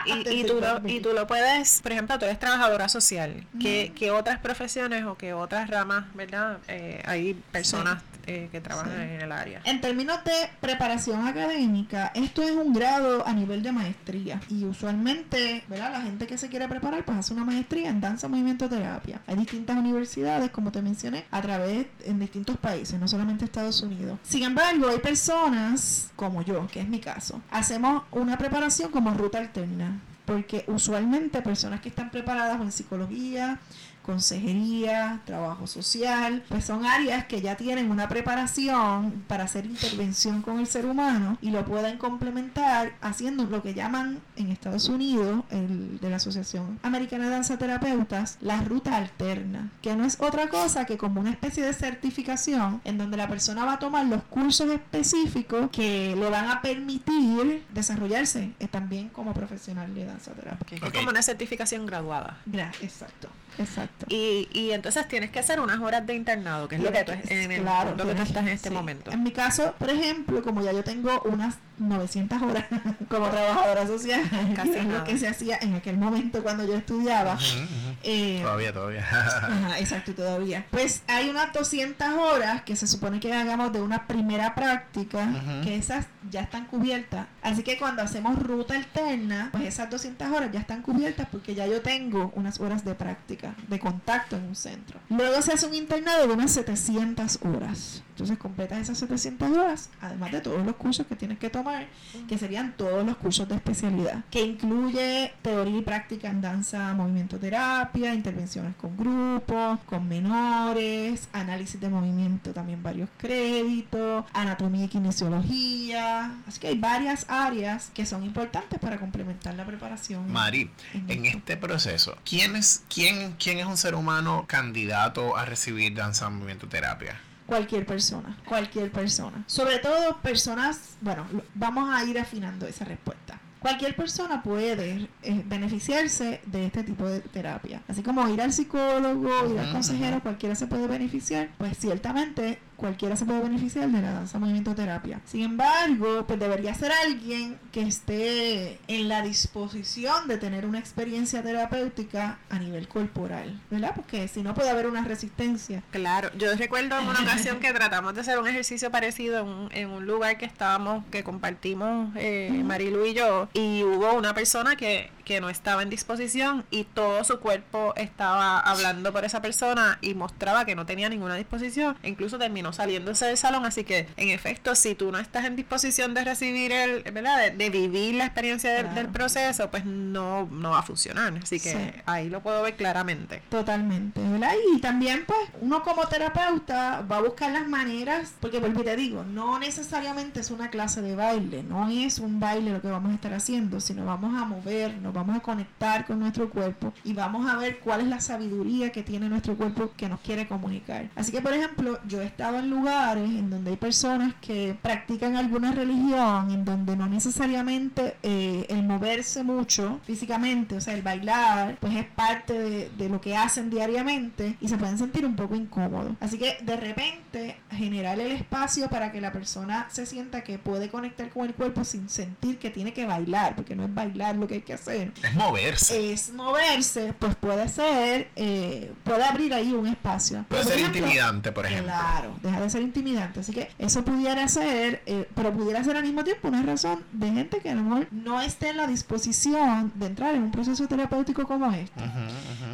Y, 0.06 0.40
y 0.40 0.44
tú 0.46 0.60
lo, 0.60 0.88
y 0.88 1.00
tú 1.00 1.12
lo 1.12 1.26
puedes, 1.26 1.80
por 1.82 1.92
ejemplo, 1.92 2.18
tú 2.18 2.24
eres 2.24 2.38
trabajadora 2.38 2.88
social. 2.88 3.46
¿Qué, 3.60 3.92
qué 3.94 4.10
otras 4.10 4.38
profesiones 4.38 5.04
o 5.04 5.16
qué 5.16 5.34
otras 5.34 5.68
ramas, 5.68 6.04
verdad? 6.14 6.58
Eh, 6.68 7.02
hay 7.06 7.34
personas 7.52 8.02
eh, 8.26 8.48
que 8.50 8.60
trabajan 8.60 8.92
Sí. 8.92 9.00
en 9.02 9.20
el 9.20 9.32
área. 9.32 9.60
En 9.64 9.80
términos 9.80 10.22
de 10.24 10.32
preparación 10.60 11.26
académica, 11.26 12.10
esto 12.14 12.42
es 12.42 12.52
un 12.52 12.72
grado 12.72 13.26
a 13.26 13.32
nivel 13.32 13.62
de 13.62 13.72
maestría. 13.72 14.40
Y 14.48 14.64
usualmente, 14.64 15.64
¿verdad? 15.68 15.92
La 15.92 16.00
gente 16.02 16.26
que 16.26 16.38
se 16.38 16.48
quiere 16.48 16.68
preparar, 16.68 17.04
pues 17.04 17.18
hace 17.18 17.34
una 17.34 17.44
maestría 17.44 17.88
en 17.90 18.00
danza, 18.00 18.28
movimiento, 18.28 18.68
terapia. 18.68 19.20
Hay 19.26 19.36
distintas 19.36 19.76
universidades, 19.76 20.50
como 20.50 20.72
te 20.72 20.80
mencioné, 20.82 21.24
a 21.30 21.42
través 21.42 21.86
en 22.04 22.18
distintos 22.18 22.56
países, 22.58 22.98
no 23.00 23.08
solamente 23.08 23.44
Estados 23.44 23.82
Unidos. 23.82 24.18
Sin 24.22 24.42
embargo, 24.42 24.88
hay 24.88 24.98
personas 24.98 26.10
como 26.16 26.42
yo, 26.42 26.66
que 26.68 26.80
es 26.80 26.88
mi 26.88 27.00
caso, 27.00 27.40
hacemos 27.50 28.02
una 28.10 28.38
preparación 28.38 28.90
como 28.90 29.12
ruta 29.12 29.38
alterna. 29.38 30.00
Porque 30.24 30.64
usualmente 30.68 31.42
personas 31.42 31.82
que 31.82 31.90
están 31.90 32.10
preparadas 32.10 32.58
o 32.58 32.62
en 32.62 32.72
psicología, 32.72 33.58
consejería, 34.04 35.20
trabajo 35.24 35.66
social, 35.66 36.42
pues 36.48 36.64
son 36.64 36.84
áreas 36.86 37.24
que 37.26 37.40
ya 37.40 37.56
tienen 37.56 37.90
una 37.90 38.08
preparación 38.08 39.24
para 39.28 39.44
hacer 39.44 39.66
intervención 39.66 40.42
con 40.42 40.58
el 40.60 40.66
ser 40.66 40.86
humano 40.86 41.38
y 41.40 41.50
lo 41.50 41.64
pueden 41.64 41.98
complementar 41.98 42.94
haciendo 43.00 43.44
lo 43.44 43.62
que 43.62 43.74
llaman 43.74 44.20
en 44.36 44.50
Estados 44.50 44.88
Unidos, 44.88 45.44
el 45.50 45.98
de 46.00 46.10
la 46.10 46.16
Asociación 46.16 46.78
Americana 46.82 47.24
de 47.24 47.30
Danza 47.30 47.58
Terapeutas, 47.58 48.38
la 48.40 48.60
ruta 48.60 48.96
alterna, 48.96 49.70
que 49.82 49.94
no 49.96 50.04
es 50.04 50.16
otra 50.20 50.48
cosa 50.48 50.84
que 50.86 50.96
como 50.96 51.20
una 51.20 51.30
especie 51.30 51.64
de 51.64 51.72
certificación 51.72 52.80
en 52.84 52.98
donde 52.98 53.16
la 53.16 53.28
persona 53.28 53.64
va 53.64 53.74
a 53.74 53.78
tomar 53.78 54.06
los 54.06 54.22
cursos 54.24 54.70
específicos 54.70 55.70
que 55.70 56.14
le 56.16 56.30
van 56.30 56.48
a 56.50 56.60
permitir 56.62 57.64
desarrollarse 57.72 58.52
también 58.70 59.08
como 59.08 59.32
profesional 59.34 59.94
de 59.94 60.04
danza 60.04 60.32
terapia. 60.32 60.66
Que 60.66 60.74
es 60.76 60.92
como 60.92 61.10
una 61.10 61.22
certificación 61.22 61.86
graduada. 61.86 62.38
Gra- 62.46 62.72
Exacto, 62.82 63.28
exacto. 63.58 63.93
Y, 64.08 64.48
y 64.52 64.72
entonces 64.72 65.06
tienes 65.08 65.30
que 65.30 65.38
hacer 65.38 65.60
unas 65.60 65.78
horas 65.80 66.06
de 66.06 66.14
internado, 66.14 66.68
que 66.68 66.76
es 66.76 66.82
lo 66.82 66.92
que 66.92 67.04
tú, 67.04 67.12
en 67.12 67.50
el 67.52 67.62
Claro, 67.62 67.90
punto 67.90 68.06
que 68.06 68.14
tú 68.14 68.22
estás 68.22 68.42
en 68.42 68.48
este 68.48 68.68
sí. 68.68 68.74
momento. 68.74 69.10
En 69.10 69.22
mi 69.22 69.30
caso, 69.32 69.74
por 69.78 69.88
ejemplo, 69.90 70.42
como 70.42 70.62
ya 70.62 70.72
yo 70.72 70.84
tengo 70.84 71.22
unas 71.24 71.56
900 71.78 72.40
horas 72.42 72.64
como 73.08 73.28
trabajadora 73.28 73.86
social, 73.86 74.20
Casi 74.56 74.70
que 74.70 74.78
es 74.78 74.84
nada. 74.86 74.98
lo 74.98 75.04
que 75.04 75.18
se 75.18 75.26
hacía 75.28 75.58
en 75.60 75.74
aquel 75.74 75.96
momento 75.96 76.42
cuando 76.42 76.64
yo 76.66 76.74
estudiaba. 76.76 77.34
Ujú, 77.34 77.44
ujú. 77.44 77.96
eh, 78.02 78.40
Todavía, 78.42 78.72
todavía. 78.72 79.06
Ajá, 79.10 79.78
exacto, 79.78 80.14
todavía. 80.14 80.66
Pues 80.70 81.02
hay 81.08 81.28
unas 81.30 81.52
200 81.52 82.06
horas 82.08 82.62
que 82.62 82.76
se 82.76 82.86
supone 82.86 83.20
que 83.20 83.32
hagamos 83.32 83.72
de 83.72 83.80
una 83.80 84.06
primera 84.06 84.54
práctica, 84.54 85.24
Ujú. 85.24 85.64
que 85.64 85.76
esas 85.76 86.06
ya 86.30 86.40
están 86.42 86.66
cubiertas. 86.66 87.26
Así 87.42 87.62
que 87.62 87.78
cuando 87.78 88.02
hacemos 88.02 88.38
ruta 88.38 88.74
alterna, 88.74 89.48
pues 89.52 89.64
esas 89.64 89.90
200 89.90 90.28
horas 90.30 90.50
ya 90.52 90.60
están 90.60 90.82
cubiertas 90.82 91.26
porque 91.30 91.54
ya 91.54 91.66
yo 91.66 91.80
tengo 91.82 92.32
unas 92.34 92.60
horas 92.60 92.84
de 92.84 92.94
práctica, 92.94 93.54
de 93.68 93.78
contacto 93.84 94.36
en 94.36 94.44
un 94.44 94.56
centro. 94.56 94.98
Luego 95.10 95.42
se 95.42 95.52
hace 95.52 95.66
un 95.66 95.74
internado 95.74 96.26
de 96.26 96.32
unas 96.32 96.52
700 96.52 97.40
horas. 97.42 98.02
Entonces 98.14 98.38
completas 98.38 98.78
esas 98.78 98.96
700 98.98 99.50
horas, 99.50 99.90
además 100.00 100.30
de 100.30 100.40
todos 100.40 100.64
los 100.64 100.76
cursos 100.76 101.04
que 101.04 101.16
tienes 101.16 101.36
que 101.36 101.50
tomar, 101.50 101.88
que 102.28 102.38
serían 102.38 102.76
todos 102.76 103.04
los 103.04 103.16
cursos 103.16 103.48
de 103.48 103.56
especialidad, 103.56 104.24
que 104.30 104.40
incluye 104.40 105.34
teoría 105.42 105.78
y 105.78 105.82
práctica 105.82 106.30
en 106.30 106.40
danza, 106.40 106.94
movimiento 106.94 107.38
terapia, 107.40 108.14
intervenciones 108.14 108.76
con 108.76 108.96
grupos, 108.96 109.80
con 109.86 110.08
menores, 110.08 111.28
análisis 111.32 111.80
de 111.80 111.88
movimiento, 111.88 112.52
también 112.52 112.84
varios 112.84 113.08
créditos, 113.18 114.24
anatomía 114.32 114.84
y 114.84 114.88
kinesiología. 114.88 116.36
Así 116.46 116.60
que 116.60 116.68
hay 116.68 116.78
varias 116.78 117.26
áreas 117.28 117.90
que 117.92 118.06
son 118.06 118.22
importantes 118.22 118.78
para 118.78 118.96
complementar 118.98 119.54
la 119.54 119.66
preparación. 119.66 120.30
Mari, 120.30 120.70
en 121.08 121.26
este 121.26 121.56
proceso, 121.56 122.16
¿quién 122.24 122.54
es, 122.54 122.84
quién, 122.88 123.34
¿quién 123.40 123.58
es 123.58 123.66
un 123.66 123.73
ser 123.76 123.94
humano 123.94 124.44
candidato 124.46 125.36
a 125.36 125.44
recibir 125.44 125.94
danza 125.94 126.28
movimiento 126.30 126.68
terapia? 126.68 127.20
Cualquier 127.46 127.84
persona, 127.84 128.36
cualquier 128.46 128.90
persona. 128.90 129.44
Sobre 129.46 129.78
todo 129.78 130.18
personas, 130.22 130.96
bueno, 131.00 131.26
vamos 131.54 131.92
a 131.92 132.02
ir 132.04 132.18
afinando 132.18 132.66
esa 132.66 132.84
respuesta. 132.84 133.38
Cualquier 133.60 133.96
persona 133.96 134.42
puede 134.42 135.08
eh, 135.22 135.42
beneficiarse 135.46 136.42
de 136.44 136.66
este 136.66 136.84
tipo 136.84 137.06
de 137.06 137.20
terapia. 137.20 137.80
Así 137.88 138.02
como 138.02 138.28
ir 138.28 138.42
al 138.42 138.52
psicólogo, 138.52 139.50
ir 139.50 139.58
al 139.58 139.72
consejero, 139.72 140.20
cualquiera 140.20 140.54
se 140.54 140.66
puede 140.66 140.86
beneficiar. 140.86 141.48
Pues 141.56 141.78
ciertamente 141.78 142.58
cualquiera 142.76 143.16
se 143.16 143.24
puede 143.24 143.40
beneficiar 143.40 143.88
de 143.88 144.00
la 144.00 144.12
danza 144.12 144.38
movimiento 144.38 144.74
terapia. 144.74 145.20
Sin 145.24 145.42
embargo, 145.42 146.24
pues 146.26 146.38
debería 146.38 146.74
ser 146.74 146.92
alguien 147.04 147.58
que 147.72 147.82
esté 147.82 148.78
en 148.88 149.08
la 149.08 149.22
disposición 149.22 150.28
de 150.28 150.38
tener 150.38 150.66
una 150.66 150.78
experiencia 150.78 151.42
terapéutica 151.42 152.38
a 152.50 152.58
nivel 152.58 152.88
corporal, 152.88 153.60
¿verdad? 153.70 153.92
Porque 153.94 154.28
si 154.28 154.42
no 154.42 154.54
puede 154.54 154.70
haber 154.70 154.86
una 154.86 155.04
resistencia. 155.04 155.82
Claro, 155.90 156.30
yo 156.36 156.54
recuerdo 156.54 156.98
en 156.98 157.06
una 157.06 157.20
ocasión 157.20 157.60
que 157.60 157.72
tratamos 157.72 158.14
de 158.14 158.20
hacer 158.20 158.38
un 158.38 158.48
ejercicio 158.48 158.90
parecido 158.90 159.40
en 159.40 159.46
un, 159.46 159.68
en 159.72 159.90
un 159.90 160.06
lugar 160.06 160.38
que 160.38 160.46
estábamos, 160.46 161.04
que 161.10 161.24
compartimos 161.24 162.10
eh, 162.16 162.62
Marilu 162.64 163.04
y 163.06 163.14
yo, 163.14 163.48
y 163.52 163.82
hubo 163.84 164.12
una 164.14 164.34
persona 164.34 164.76
que, 164.76 165.10
que 165.24 165.40
no 165.40 165.48
estaba 165.50 165.82
en 165.82 165.90
disposición 165.90 166.64
y 166.70 166.84
todo 166.84 167.24
su 167.24 167.40
cuerpo 167.40 167.92
estaba 167.96 168.58
hablando 168.60 169.12
por 169.12 169.24
esa 169.24 169.40
persona 169.42 169.98
y 170.00 170.14
mostraba 170.14 170.64
que 170.64 170.74
no 170.74 170.86
tenía 170.86 171.08
ninguna 171.08 171.34
disposición, 171.36 171.96
e 172.02 172.08
incluso 172.10 172.38
terminó 172.38 172.72
saliéndose 172.72 173.26
del 173.26 173.36
salón, 173.36 173.64
así 173.66 173.84
que 173.84 174.08
en 174.16 174.28
efecto, 174.30 174.74
si 174.74 174.94
tú 174.94 175.10
no 175.12 175.18
estás 175.18 175.44
en 175.44 175.56
disposición 175.56 176.14
de 176.14 176.24
recibir 176.24 176.72
el, 176.72 177.02
¿verdad? 177.12 177.38
De, 177.38 177.50
de 177.52 177.70
vivir 177.70 178.14
la 178.16 178.26
experiencia 178.26 178.72
del, 178.72 178.82
Claro. 178.84 178.96
del 178.96 179.08
proceso, 179.08 179.70
pues 179.70 179.84
no, 179.84 180.46
no 180.50 180.70
va 180.70 180.80
a 180.80 180.82
funcionar, 180.82 181.32
así 181.42 181.58
que 181.60 181.72
Sí. 181.72 182.00
ahí 182.06 182.28
lo 182.28 182.40
puedo 182.42 182.62
ver 182.62 182.76
claramente. 182.76 183.42
Totalmente, 183.48 184.20
¿verdad? 184.20 184.52
Y 184.74 184.80
también, 184.80 185.24
pues, 185.26 185.38
uno 185.60 185.82
como 185.82 186.06
terapeuta 186.08 187.02
va 187.10 187.16
a 187.18 187.20
buscar 187.22 187.50
las 187.52 187.66
maneras, 187.66 188.34
porque 188.40 188.58
vuelvo 188.58 188.82
y 188.82 188.84
te 188.84 188.96
digo, 188.96 189.24
no 189.24 189.58
necesariamente 189.58 190.40
es 190.40 190.50
una 190.50 190.68
clase 190.70 191.00
de 191.00 191.14
baile, 191.16 191.62
no 191.62 191.88
es 191.88 192.18
un 192.18 192.40
baile 192.40 192.72
lo 192.72 192.82
que 192.82 192.88
vamos 192.88 193.12
a 193.12 193.14
estar 193.14 193.32
haciendo, 193.32 193.80
sino 193.80 194.04
vamos 194.04 194.40
a 194.40 194.44
movernos, 194.44 195.13
vamos 195.14 195.36
a 195.36 195.40
conectar 195.40 196.04
con 196.06 196.20
nuestro 196.20 196.50
cuerpo 196.50 196.92
y 197.04 197.14
vamos 197.14 197.50
a 197.50 197.56
ver 197.56 197.78
cuál 197.78 198.02
es 198.02 198.08
la 198.08 198.20
sabiduría 198.20 198.92
que 198.92 199.02
tiene 199.02 199.28
nuestro 199.28 199.56
cuerpo 199.56 199.92
que 199.96 200.08
nos 200.08 200.20
quiere 200.20 200.46
comunicar. 200.46 201.08
Así 201.16 201.32
que, 201.32 201.40
por 201.40 201.54
ejemplo, 201.54 201.98
yo 202.06 202.20
he 202.20 202.26
estado 202.26 202.58
en 202.58 202.68
lugares 202.68 203.30
en 203.30 203.48
donde 203.48 203.70
hay 203.70 203.76
personas 203.76 204.34
que 204.42 204.76
practican 204.82 205.36
alguna 205.36 205.72
religión, 205.72 206.50
en 206.50 206.64
donde 206.64 206.96
no 206.96 207.06
necesariamente 207.06 208.16
eh, 208.22 208.66
el 208.68 208.82
moverse 208.82 209.42
mucho 209.42 210.00
físicamente, 210.04 210.76
o 210.76 210.80
sea, 210.80 210.94
el 210.94 211.02
bailar, 211.02 211.78
pues 211.80 211.94
es 211.96 212.04
parte 212.06 212.52
de, 212.52 212.90
de 212.90 213.08
lo 213.08 213.20
que 213.20 213.36
hacen 213.36 213.70
diariamente 213.70 214.56
y 214.60 214.68
se 214.68 214.76
pueden 214.76 214.98
sentir 214.98 215.24
un 215.24 215.36
poco 215.36 215.54
incómodos. 215.54 216.12
Así 216.20 216.38
que 216.38 216.58
de 216.62 216.76
repente 216.76 217.56
generar 217.70 218.18
el 218.18 218.32
espacio 218.32 218.88
para 218.88 219.12
que 219.12 219.20
la 219.20 219.32
persona 219.32 219.86
se 219.90 220.06
sienta 220.06 220.42
que 220.42 220.58
puede 220.58 220.88
conectar 220.88 221.30
con 221.30 221.46
el 221.46 221.54
cuerpo 221.54 221.84
sin 221.84 222.08
sentir 222.08 222.58
que 222.58 222.70
tiene 222.70 222.92
que 222.92 223.06
bailar, 223.06 223.54
porque 223.54 223.76
no 223.76 223.84
es 223.84 223.94
bailar 223.94 224.36
lo 224.36 224.46
que 224.46 224.54
hay 224.54 224.62
que 224.62 224.74
hacer. 224.74 225.03
Es 225.22 225.34
moverse. 225.34 226.12
Es 226.12 226.32
moverse, 226.32 227.14
pues 227.18 227.34
puede 227.36 227.68
ser, 227.68 228.28
eh, 228.36 228.92
puede 229.04 229.24
abrir 229.24 229.52
ahí 229.54 229.72
un 229.72 229.86
espacio. 229.86 230.44
Puede 230.48 230.62
Por 230.62 230.72
ser 230.72 230.80
ejemplo, 230.80 231.00
intimidante, 231.00 231.52
por 231.52 231.66
ejemplo. 231.66 231.86
Claro, 231.86 232.36
deja 232.42 232.60
de 232.60 232.70
ser 232.70 232.82
intimidante. 232.82 233.40
Así 233.40 233.52
que 233.52 233.70
eso 233.78 234.04
pudiera 234.04 234.46
ser, 234.48 235.02
eh, 235.06 235.28
pero 235.34 235.52
pudiera 235.52 235.82
ser 235.84 235.96
al 235.96 236.02
mismo 236.02 236.24
tiempo 236.24 236.48
una 236.48 236.62
razón 236.62 237.04
de 237.12 237.30
gente 237.30 237.58
que 237.58 237.70
a 237.70 237.74
lo 237.74 237.82
mejor 237.82 238.08
no 238.10 238.40
esté 238.40 238.70
en 238.70 238.76
la 238.78 238.86
disposición 238.86 239.92
de 239.94 240.06
entrar 240.06 240.34
en 240.34 240.42
un 240.42 240.50
proceso 240.50 240.86
terapéutico 240.86 241.46
como 241.46 241.70
este. 241.72 242.00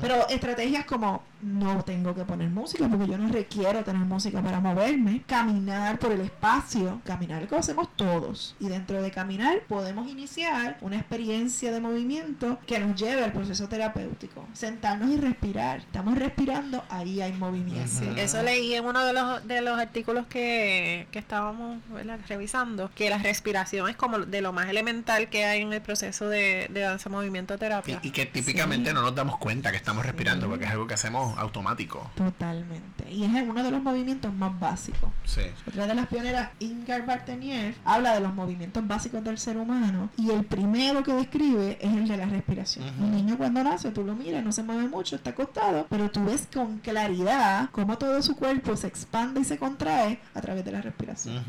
Pero 0.01 0.29
estrategias 0.29 0.85
como 0.85 1.23
no 1.43 1.83
tengo 1.85 2.15
que 2.15 2.25
poner 2.25 2.51
música 2.51 2.89
porque 2.89 3.07
yo 3.07 3.19
no 3.19 3.29
requiero 3.29 3.83
tener 3.83 4.03
música 4.03 4.43
para 4.43 4.61
moverme, 4.61 5.23
caminar 5.27 5.99
por 5.99 6.13
el 6.13 6.21
espacio, 6.21 7.01
caminar 7.05 7.49
lo 7.51 7.59
hacemos 7.59 7.89
todos 7.97 8.55
y 8.61 8.69
dentro 8.69 9.03
de 9.03 9.11
caminar 9.11 9.61
podemos 9.69 10.09
iniciar 10.09 10.79
una 10.81 10.97
experiencia 10.97 11.73
de 11.73 11.81
movimiento 11.81 12.20
que 12.67 12.79
nos 12.79 13.01
lleve 13.01 13.25
al 13.25 13.33
proceso 13.33 13.69
terapéutico, 13.69 14.47
sentarnos 14.53 15.11
y 15.11 15.17
respirar, 15.17 15.79
estamos 15.81 16.17
respirando, 16.19 16.85
ahí 16.89 17.21
hay 17.21 17.33
movimiento. 17.33 17.89
Sí, 17.91 18.09
eso 18.17 18.43
leí 18.43 18.75
en 18.75 18.85
uno 18.85 19.05
de 19.05 19.13
los, 19.13 19.47
de 19.47 19.61
los 19.61 19.79
artículos 19.79 20.27
que, 20.27 21.07
que 21.11 21.19
estábamos 21.19 21.79
¿verdad? 21.93 22.19
revisando, 22.29 22.91
que 22.95 23.11
la 23.11 23.19
respiración 23.19 23.89
es 23.89 23.97
como 23.97 24.19
de 24.21 24.41
lo 24.41 24.53
más 24.53 24.69
elemental 24.69 25.29
que 25.29 25.45
hay 25.45 25.63
en 25.63 25.73
el 25.73 25.81
proceso 25.81 26.29
de, 26.29 26.69
de 26.71 26.81
danza 26.81 27.09
movimiento 27.09 27.55
Y, 27.55 27.59
terapia. 27.59 28.01
y 28.03 28.11
que 28.11 28.27
típicamente 28.27 28.91
Sí. 28.91 28.95
no 28.95 29.03
nos 29.03 29.15
damos 29.15 29.37
cuenta 29.39 29.71
que 29.71 29.77
estamos 29.77 30.05
respirando 30.05 30.47
Sí. 30.47 30.51
porque 30.51 30.65
es 30.65 30.71
algo 30.71 30.87
que 30.87 30.95
hacemos 30.95 31.39
automático. 31.39 32.11
Totalmente. 32.15 33.11
Y 33.11 33.25
es 33.25 33.31
uno 33.43 33.63
de 33.63 33.71
los 33.71 33.83
movimientos 33.83 34.33
más 34.35 34.59
básicos. 34.59 35.11
Sí. 35.25 35.43
Otra 35.69 35.87
de 35.87 35.95
las 35.95 36.07
pioneras, 36.07 36.51
Ingar 36.61 37.05
Bartenier, 37.07 37.75
habla 37.85 38.15
de 38.15 38.21
los 38.21 38.35
movimientos 38.35 38.87
básicos 38.87 39.23
del 39.25 39.39
ser 39.39 39.57
humano 39.57 40.11
y 40.17 40.31
el 40.31 40.45
primero 40.45 41.03
que 41.03 41.13
describe 41.13 41.79
es 41.81 41.93
el 41.93 42.07
de 42.13 42.19
la 42.19 42.27
respiración. 42.27 42.85
Un 42.99 43.13
niño 43.15 43.37
cuando 43.39 43.63
nace, 43.63 43.91
tú 43.91 44.05
lo 44.05 44.15
miras, 44.15 44.45
no 44.45 44.53
se 44.53 44.63
mueve 44.63 44.89
mucho, 44.89 45.17
está 45.17 45.31
acostado, 45.31 45.87
pero 45.91 46.11
tú 46.11 46.25
ves 46.25 46.49
con 46.53 46.79
claridad 46.79 47.69
cómo 47.73 47.99
todo 47.99 48.21
su 48.23 48.37
cuerpo 48.37 48.77
se 48.77 48.87
expande 48.87 49.41
y 49.41 49.45
se 49.45 49.59
contrae 49.59 50.21
a 50.35 50.41
través 50.41 50.65
de 50.65 50.73
la 50.73 50.81
respiración. 50.83 51.43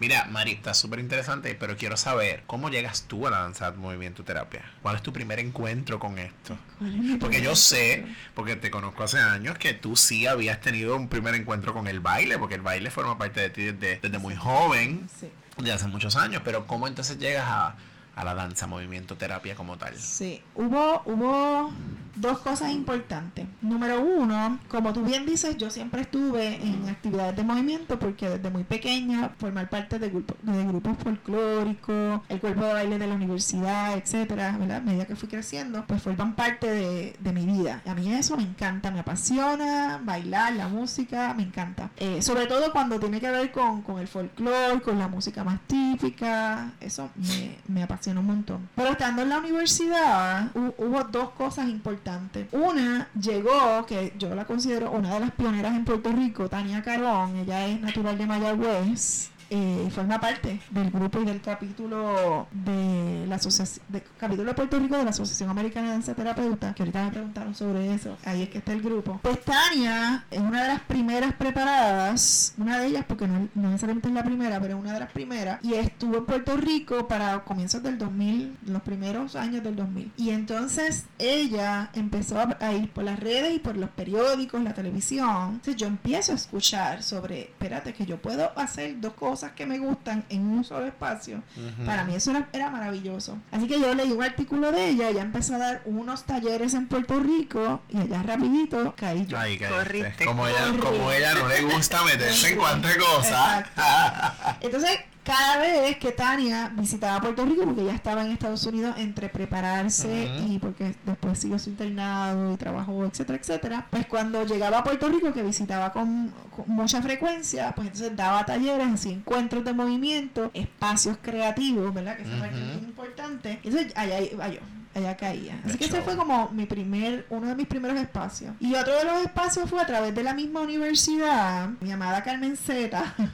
Mira, 0.00 0.26
Mari, 0.26 0.52
está 0.52 0.74
súper 0.74 0.98
interesante, 1.00 1.54
pero 1.54 1.76
quiero 1.76 1.96
saber 1.96 2.42
cómo 2.46 2.68
llegas 2.70 3.02
tú 3.04 3.26
a 3.26 3.30
la 3.30 3.38
danza 3.40 3.70
movimiento 3.72 4.24
terapia. 4.24 4.62
¿Cuál 4.82 4.96
es 4.96 5.02
tu 5.02 5.12
primer 5.12 5.38
encuentro 5.38 5.98
con 5.98 6.18
esto? 6.18 6.56
¿Cuál 6.78 6.94
es 6.94 7.00
mi 7.00 7.16
Porque 7.16 7.40
yo 7.42 7.54
sé, 7.56 8.06
porque 8.34 8.56
te 8.56 8.70
conozco 8.70 9.02
hace 9.04 9.18
años, 9.18 9.58
que 9.58 9.74
tú 9.74 9.96
sí 9.96 10.26
habías 10.26 10.60
tenido 10.60 10.96
un 10.96 11.08
primer 11.08 11.34
encuentro 11.34 11.72
con 11.72 11.86
el 11.86 12.00
baile, 12.00 12.38
porque 12.38 12.54
el 12.56 12.62
baile 12.62 12.90
forma 12.90 13.16
parte 13.18 13.40
de 13.40 13.50
ti 13.50 13.62
desde, 13.64 13.98
desde 14.00 14.18
muy 14.18 14.34
joven, 14.36 15.08
Sí. 15.18 15.30
de 15.58 15.72
hace 15.72 15.86
muchos 15.88 16.16
años, 16.16 16.42
pero 16.44 16.66
¿cómo 16.66 16.86
entonces 16.88 17.18
llegas 17.18 17.46
a, 17.48 17.74
a 18.16 18.24
la 18.24 18.34
danza 18.34 18.66
movimiento 18.66 19.16
terapia 19.16 19.54
como 19.54 19.76
tal? 19.76 19.94
Sí, 19.96 20.42
hubo, 20.54 21.02
hubo 21.04 21.70
dos 22.16 22.38
cosas 22.38 22.72
importantes. 22.72 23.46
Número 23.60 24.00
uno, 24.00 24.58
como 24.68 24.94
tú 24.94 25.02
bien 25.04 25.26
dices, 25.26 25.56
yo 25.58 25.70
siempre 25.70 26.00
estuve 26.00 26.54
en 26.54 26.88
actividades 26.88 27.36
de 27.36 27.44
movimiento 27.44 27.98
porque 27.98 28.28
desde 28.30 28.48
muy 28.48 28.64
pequeña 28.64 29.34
formar 29.38 29.68
parte 29.68 29.98
de, 29.98 30.08
grupo, 30.08 30.34
de 30.42 30.64
grupos 30.64 30.96
folclóricos, 30.96 32.22
el 32.30 32.40
cuerpo 32.40 32.64
de 32.64 32.72
baile 32.72 32.98
de 32.98 33.06
la 33.06 33.14
universidad, 33.14 33.98
etcétera, 33.98 34.56
¿verdad? 34.58 34.78
A 34.78 34.80
medida 34.80 35.04
que 35.04 35.14
fui 35.14 35.28
creciendo, 35.28 35.84
pues 35.86 36.02
forman 36.02 36.34
parte 36.34 36.70
de, 36.70 37.16
de 37.20 37.32
mi 37.32 37.44
vida. 37.44 37.82
A 37.84 37.94
mí 37.94 38.10
eso 38.14 38.34
me 38.38 38.44
encanta, 38.44 38.90
me 38.90 39.00
apasiona, 39.00 40.00
bailar, 40.02 40.54
la 40.54 40.68
música, 40.68 41.34
me 41.34 41.42
encanta. 41.42 41.90
Eh, 41.98 42.22
sobre 42.22 42.46
todo 42.46 42.72
cuando 42.72 42.98
tiene 42.98 43.20
que 43.20 43.30
ver 43.30 43.52
con, 43.52 43.82
con 43.82 43.98
el 43.98 44.08
folclore, 44.08 44.80
con 44.80 44.98
la 44.98 45.08
música 45.08 45.44
más 45.44 45.60
típica, 45.66 46.72
eso 46.80 47.10
me, 47.16 47.58
me 47.68 47.82
apasiona 47.82 48.05
un 48.18 48.26
montón. 48.26 48.68
Pero 48.74 48.90
estando 48.90 49.22
en 49.22 49.28
la 49.30 49.38
universidad, 49.38 50.52
hu- 50.54 50.74
hubo 50.78 51.02
dos 51.04 51.30
cosas 51.30 51.68
importantes. 51.68 52.46
Una 52.52 53.08
llegó, 53.20 53.84
que 53.86 54.12
yo 54.18 54.34
la 54.34 54.44
considero 54.44 54.90
una 54.92 55.14
de 55.14 55.20
las 55.20 55.30
pioneras 55.32 55.74
en 55.74 55.84
Puerto 55.84 56.10
Rico, 56.12 56.48
Tania 56.48 56.82
Carón, 56.82 57.36
ella 57.36 57.66
es 57.66 57.80
natural 57.80 58.16
de 58.18 58.26
Mayagüez. 58.26 59.30
Eh, 59.50 59.88
forma 59.94 60.20
parte 60.20 60.60
del 60.70 60.90
grupo 60.90 61.20
y 61.20 61.24
del 61.24 61.40
capítulo 61.40 62.48
de 62.50 63.26
la 63.28 63.36
asociación 63.36 63.84
de 63.88 64.02
capítulo 64.18 64.48
de 64.48 64.54
Puerto 64.54 64.78
Rico 64.78 64.96
de 64.96 65.04
la 65.04 65.10
Asociación 65.10 65.50
Americana 65.50 65.86
de 65.86 65.92
Danza 65.92 66.14
Terapeuta 66.14 66.74
que 66.74 66.82
ahorita 66.82 67.04
me 67.04 67.10
preguntaron 67.10 67.54
sobre 67.54 67.94
eso. 67.94 68.16
Ahí 68.24 68.42
es 68.42 68.48
que 68.48 68.58
está 68.58 68.72
el 68.72 68.82
grupo. 68.82 69.20
Pues 69.22 69.40
Tania 69.44 70.24
es 70.30 70.40
una 70.40 70.62
de 70.62 70.68
las 70.68 70.80
primeras 70.82 71.32
preparadas 71.34 72.54
una 72.58 72.78
de 72.78 72.88
ellas 72.88 73.04
porque 73.06 73.28
no, 73.28 73.48
no 73.54 73.68
necesariamente 73.68 74.08
es 74.08 74.14
la 74.14 74.24
primera 74.24 74.60
pero 74.60 74.74
es 74.76 74.80
una 74.80 74.92
de 74.92 75.00
las 75.00 75.12
primeras 75.12 75.64
y 75.64 75.74
estuvo 75.74 76.16
en 76.16 76.26
Puerto 76.26 76.56
Rico 76.56 77.06
para 77.06 77.44
comienzos 77.44 77.82
del 77.82 77.98
2000 77.98 78.56
los 78.66 78.82
primeros 78.82 79.36
años 79.36 79.62
del 79.62 79.76
2000 79.76 80.12
y 80.16 80.30
entonces 80.30 81.04
ella 81.18 81.90
empezó 81.94 82.40
a, 82.40 82.56
a 82.60 82.72
ir 82.72 82.90
por 82.90 83.04
las 83.04 83.20
redes 83.20 83.54
y 83.54 83.58
por 83.58 83.76
los 83.76 83.90
periódicos 83.90 84.60
la 84.62 84.74
televisión. 84.74 85.54
Entonces 85.54 85.76
yo 85.76 85.86
empiezo 85.86 86.32
a 86.32 86.34
escuchar 86.34 87.02
sobre 87.02 87.42
espérate 87.42 87.92
que 87.92 88.06
yo 88.06 88.16
puedo 88.16 88.50
hacer 88.58 89.00
dos 89.00 89.12
cosas 89.14 89.35
que 89.54 89.66
me 89.66 89.78
gustan 89.78 90.24
en 90.28 90.46
un 90.46 90.64
solo 90.64 90.86
espacio 90.86 91.42
para 91.84 92.04
mí 92.04 92.14
eso 92.14 92.30
era, 92.30 92.48
era 92.52 92.70
maravilloso. 92.70 93.38
Así 93.50 93.66
que 93.66 93.80
yo 93.80 93.94
leí 93.94 94.10
un 94.12 94.22
artículo 94.22 94.72
de 94.72 94.90
ella, 94.90 95.08
ella 95.08 95.22
empezó 95.22 95.54
a 95.54 95.58
dar 95.58 95.82
unos 95.84 96.24
talleres 96.24 96.74
en 96.74 96.86
Puerto 96.86 97.20
Rico 97.20 97.80
y 97.88 97.98
allá 97.98 98.22
rapidito 98.22 98.94
caí 98.96 99.26
yo. 99.26 99.36
Corriste. 99.68 100.24
Como 100.24 100.46
ella, 100.46 100.72
como 100.80 101.10
ella 101.12 101.34
no 101.34 101.48
le 101.48 101.62
gusta 101.62 102.02
meterse 102.04 102.52
en 102.52 102.58
cuantas 102.58 102.96
cosas. 102.96 103.66
Entonces, 104.60 104.98
cada 105.26 105.58
vez 105.58 105.96
que 105.98 106.12
Tania 106.12 106.70
visitaba 106.74 107.20
Puerto 107.20 107.44
Rico, 107.44 107.64
porque 107.64 107.82
ella 107.82 107.94
estaba 107.94 108.24
en 108.24 108.30
Estados 108.30 108.64
Unidos 108.64 108.94
entre 108.96 109.28
prepararse 109.28 110.30
y 110.46 110.58
porque 110.60 110.94
después 111.04 111.38
siguió 111.38 111.58
su 111.58 111.70
internado 111.70 112.52
y 112.52 112.56
trabajó, 112.56 113.04
etcétera, 113.04 113.38
etcétera, 113.38 113.86
pues 113.90 114.06
cuando 114.06 114.44
llegaba 114.44 114.78
a 114.78 114.84
Puerto 114.84 115.08
Rico, 115.08 115.32
que 115.32 115.42
visitaba 115.42 115.92
con, 115.92 116.32
con 116.54 116.64
mucha 116.68 117.02
frecuencia, 117.02 117.72
pues 117.74 117.88
entonces 117.88 118.16
daba 118.16 118.46
talleres, 118.46 118.86
así 118.86 119.10
encuentros 119.10 119.64
de 119.64 119.72
movimiento, 119.72 120.50
espacios 120.54 121.16
creativos, 121.20 121.92
¿verdad? 121.92 122.16
Que 122.16 122.22
es 122.22 122.28
Ujú. 122.28 122.38
muy 122.38 122.84
importante. 122.84 123.58
Entonces 123.64 123.92
allá 123.96 124.20
yo. 124.20 124.60
Allá 124.96 125.14
caía. 125.16 125.58
Así 125.62 125.72
De 125.72 125.78
que 125.78 125.84
ese 125.84 126.00
fue 126.00 126.16
como 126.16 126.48
mi 126.50 126.64
primer, 126.64 127.26
uno 127.28 127.48
de 127.48 127.54
mis 127.54 127.66
primeros 127.66 127.98
espacios. 128.00 128.54
Y 128.60 128.74
otro 128.74 128.96
de 128.96 129.04
los 129.04 129.20
espacios 129.22 129.68
fue 129.68 129.82
a 129.82 129.86
través 129.86 130.14
de 130.14 130.22
la 130.22 130.32
misma 130.32 130.60
universidad, 130.60 131.68
mi 131.80 131.92
amada 131.92 132.22
Carmen 132.22 132.56
Zeta. 132.56 133.14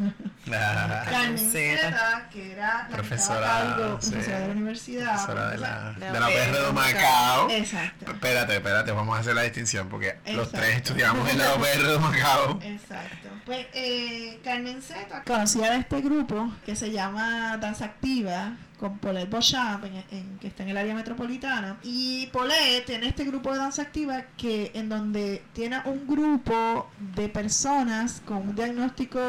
Ah, 0.52 1.04
Carmen 1.08 1.38
Zeta. 1.38 1.82
Zeta, 1.86 2.28
que 2.32 2.52
era 2.52 2.88
la 2.90 2.96
Profesora, 2.96 3.46
cargo, 3.46 3.98
sí. 4.02 4.10
de 4.10 4.28
la 4.28 4.52
universidad. 4.52 5.12
profesora 5.12 5.50
de 5.50 5.58
la, 5.58 5.92
De 5.92 6.06
de 6.06 6.20
la 6.20 6.26
PR 6.26 6.66
de 6.66 6.72
Macao. 6.72 7.48
Exacto. 7.48 8.10
Espérate, 8.10 8.56
espérate, 8.56 8.90
vamos 8.90 9.16
a 9.16 9.20
hacer 9.20 9.36
la 9.36 9.42
distinción 9.42 9.88
porque 9.88 10.16
los 10.34 10.50
tres 10.50 10.78
estudiamos 10.78 11.30
en 11.30 11.38
la 11.38 11.54
UPR 11.54 11.86
de 11.86 11.98
Macao. 12.00 12.58
Exacto. 12.60 13.28
Pues 13.46 13.66
eh, 13.72 14.40
Carmen 14.42 14.82
Zeta 14.82 15.22
conocía 15.22 15.70
de 15.70 15.78
este 15.78 16.00
grupo 16.00 16.52
que 16.66 16.74
se 16.74 16.90
llama 16.90 17.56
Danza 17.58 17.84
Activa 17.84 18.54
con 18.82 18.98
Paulette 18.98 19.30
Beauchamp, 19.30 19.84
en, 19.84 19.94
en- 20.10 20.38
que 20.40 20.48
está 20.48 20.64
en 20.64 20.70
el 20.70 20.76
área 20.76 20.92
metropolitana. 20.92 21.76
Y 21.84 22.26
Paulette 22.32 22.84
tiene 22.84 23.06
este 23.06 23.22
grupo 23.22 23.52
de 23.52 23.58
danza 23.58 23.82
activa 23.82 24.24
que 24.36 24.72
en 24.74 24.88
donde 24.88 25.40
tiene 25.52 25.80
un 25.84 26.04
grupo 26.08 26.90
de 27.14 27.28
personas 27.28 28.20
con 28.26 28.38
un 28.38 28.56
diagnóstico 28.56 29.20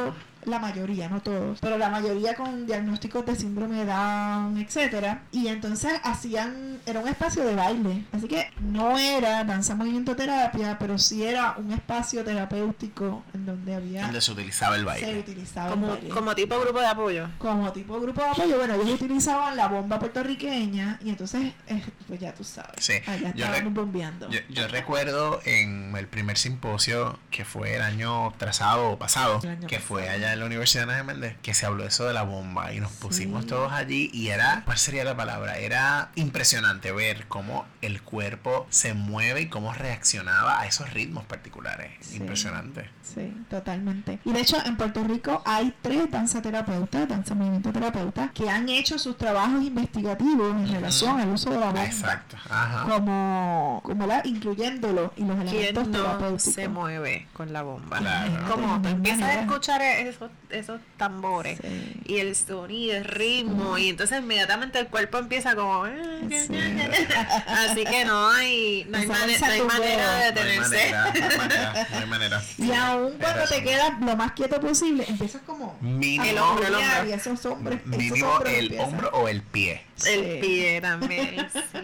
la 0.46 0.60
mayoría, 0.60 1.10
no 1.10 1.22
todos, 1.22 1.60
pero 1.62 1.78
la 1.78 1.90
mayoría 1.90 2.36
con 2.36 2.66
diagnósticos 2.66 3.26
de 3.26 3.36
síndrome 3.36 3.78
de 3.78 3.86
Down, 3.86 4.58
etcétera. 4.58 5.24
Y 5.32 5.48
entonces 5.48 5.94
hacían, 6.04 6.80
era 6.86 7.00
un 7.00 7.08
espacio 7.08 7.46
de 7.46 7.56
baile. 7.56 8.06
Así 8.12 8.28
que 8.28 8.52
no 8.62 8.98
era 8.98 9.44
danza 9.44 9.76
movimiento 9.76 10.16
terapia, 10.16 10.78
pero 10.80 10.98
sí 10.98 11.24
era 11.24 11.56
un 11.58 11.72
espacio 11.72 12.24
terapéutico 12.24 13.24
en 13.34 13.46
donde 13.46 13.76
había 13.76 14.04
Donde 14.04 14.22
se 14.22 14.32
utilizaba 14.32 14.76
el 14.76 14.82
se 14.82 14.86
baile. 14.86 15.20
utilizaba 15.20 15.68
el 15.68 15.74
Como, 15.74 15.88
baile. 15.88 16.10
como 16.10 16.36
tipo 16.36 16.60
grupo 16.60 16.80
de 16.80 16.88
apoyo. 16.88 17.30
Como 17.38 17.72
tipo 17.72 18.00
grupo 18.00 18.22
de 18.22 18.28
apoyo, 18.30 18.58
bueno, 18.58 18.76
ellos 18.76 18.92
utilizaban 19.02 19.56
la 19.56 19.68
bomba 19.68 20.00
puertorriqueña 20.00 21.00
y 21.04 21.10
entonces, 21.10 21.54
eh, 21.68 21.84
pues 22.08 22.20
ya 22.20 22.34
tú 22.34 22.44
sabes, 22.44 22.72
Sí, 22.84 22.94
allá 23.08 23.34
yo 23.36 23.46
estaban 23.46 23.74
bombeando. 23.74 24.30
Yo, 24.30 24.40
yo 24.50 24.68
recuerdo 24.68 25.40
en 25.46 25.96
el 25.96 26.08
primer 26.08 26.38
simposio 26.38 27.20
que 27.32 27.46
fue 27.46 27.76
el 27.76 27.82
año 27.82 28.32
trazado 28.38 28.92
o 28.92 29.00
pasado, 29.00 29.40
El 29.44 29.50
año 29.50 29.68
que 29.68 29.80
fue 29.80 30.02
pasado. 30.04 30.18
allá 30.18 30.33
en 30.34 30.40
la 30.40 30.46
Universidad 30.46 30.88
de 30.88 31.04
Méndez 31.04 31.36
que 31.42 31.54
se 31.54 31.66
habló 31.66 31.86
eso 31.86 32.06
de 32.06 32.14
la 32.14 32.24
bomba 32.24 32.74
y 32.74 32.80
nos 32.80 32.92
pusimos 32.92 33.46
todos 33.46 33.72
allí 33.72 34.10
y 34.14 34.30
era, 34.30 34.64
¿cuál 34.66 34.78
sería 34.78 35.04
la 35.04 35.16
palabra? 35.16 35.58
Era 35.58 36.10
impresionante 36.16 36.92
ver 36.92 37.28
cómo 37.28 37.66
el 37.82 38.02
cuerpo 38.02 38.68
se 38.70 38.94
mueve 38.94 39.42
y 39.42 39.50
cómo 39.50 39.74
reaccionaba 39.74 40.60
a 40.60 40.68
esos 40.68 40.92
ritmos 40.94 41.26
particulares. 41.26 42.14
Impresionante. 42.14 42.90
Sí, 43.02 43.34
totalmente. 43.50 44.20
Y 44.26 44.32
de 44.32 44.42
hecho 44.42 44.58
en 44.66 44.78
Puerto 44.78 45.04
Rico 45.04 45.42
hay 45.46 45.74
tres 45.82 46.10
danzaterapeutas, 46.10 47.08
danza 47.08 47.36
movimiento 47.36 47.72
terapeutas, 47.72 48.32
que 48.32 48.50
han 48.50 48.70
hecho 48.70 48.98
sus 48.98 49.18
trabajos 49.18 49.64
investigativos 49.64 50.56
en 50.56 50.72
relación 50.72 51.20
al 51.20 51.30
uso 51.30 51.50
de 51.52 51.60
la 51.60 51.68
bomba. 51.68 51.86
Exacto. 51.86 52.38
Ajá. 52.50 52.86
Como, 52.90 53.82
como 53.84 54.08
la, 54.08 54.22
incluyéndolo 54.26 55.14
y 55.16 55.24
los 55.26 55.36
¿Quién 55.38 55.48
elementos 55.48 55.88
no 55.88 55.98
terapéuticos. 56.04 56.54
se 56.54 56.68
mueve 56.68 57.28
con 57.34 57.54
la 57.54 57.62
bomba? 57.62 58.00
Claro. 58.00 58.34
Es 58.34 58.52
como 58.52 58.80
De 58.80 58.90
empiezas 58.90 59.24
a 59.30 59.42
escuchar 59.42 59.82
esos, 60.26 60.32
esos 60.50 60.82
tambores 60.98 61.60
Sí. 61.62 61.94
y 62.06 62.18
el 62.18 62.36
sonido, 62.36 62.96
el 62.98 63.06
ritmo, 63.06 63.78
y 63.78 63.90
entonces 63.90 64.20
inmediatamente 64.20 64.80
el 64.80 64.88
cuerpo 64.88 65.18
empieza 65.18 65.56
como... 65.56 65.86
Sí. 65.86 66.48
Así 67.48 67.84
que 67.86 68.06
no 68.06 68.30
hay, 68.30 68.86
no 68.90 68.98
hay, 68.98 69.08
mane- 69.08 69.40
no 69.40 69.46
hay 69.48 69.62
manera 69.62 70.16
de 70.16 70.32
No 70.34 70.40
hay 70.42 70.58
detenerse. 70.60 70.92
manera, 70.92 71.14
no 71.14 71.30
hay 71.30 71.38
manera, 71.38 71.88
no 71.92 71.98
hay 72.00 72.06
manera. 72.08 72.42
Y 72.58 72.72
aún 72.72 73.14
cuando 73.20 73.46
te 73.48 73.64
quedas 73.64 73.92
lo 74.00 74.16
más 74.16 74.32
quieto 74.34 74.60
posible, 74.60 75.06
empiezas 75.08 75.42
como 75.44 75.78
Mínimo, 75.82 76.24
El 76.26 76.38
hombro, 76.38 76.68
el 76.68 76.76
hombro. 76.76 77.10
y 77.10 77.12
esos 77.14 77.46
hombres, 77.46 77.80
esos 77.86 77.98
mínimo 77.98 78.28
hombros 78.32 78.54
el 78.54 78.60
empiezan. 78.66 78.86
hombro 78.90 79.10
o 79.14 79.28
el 79.28 79.42
pie. 79.42 79.82
El 80.06 80.24
Sí. 80.24 80.38
pie 80.42 80.82
también, 80.82 81.48
sí. 81.54 81.80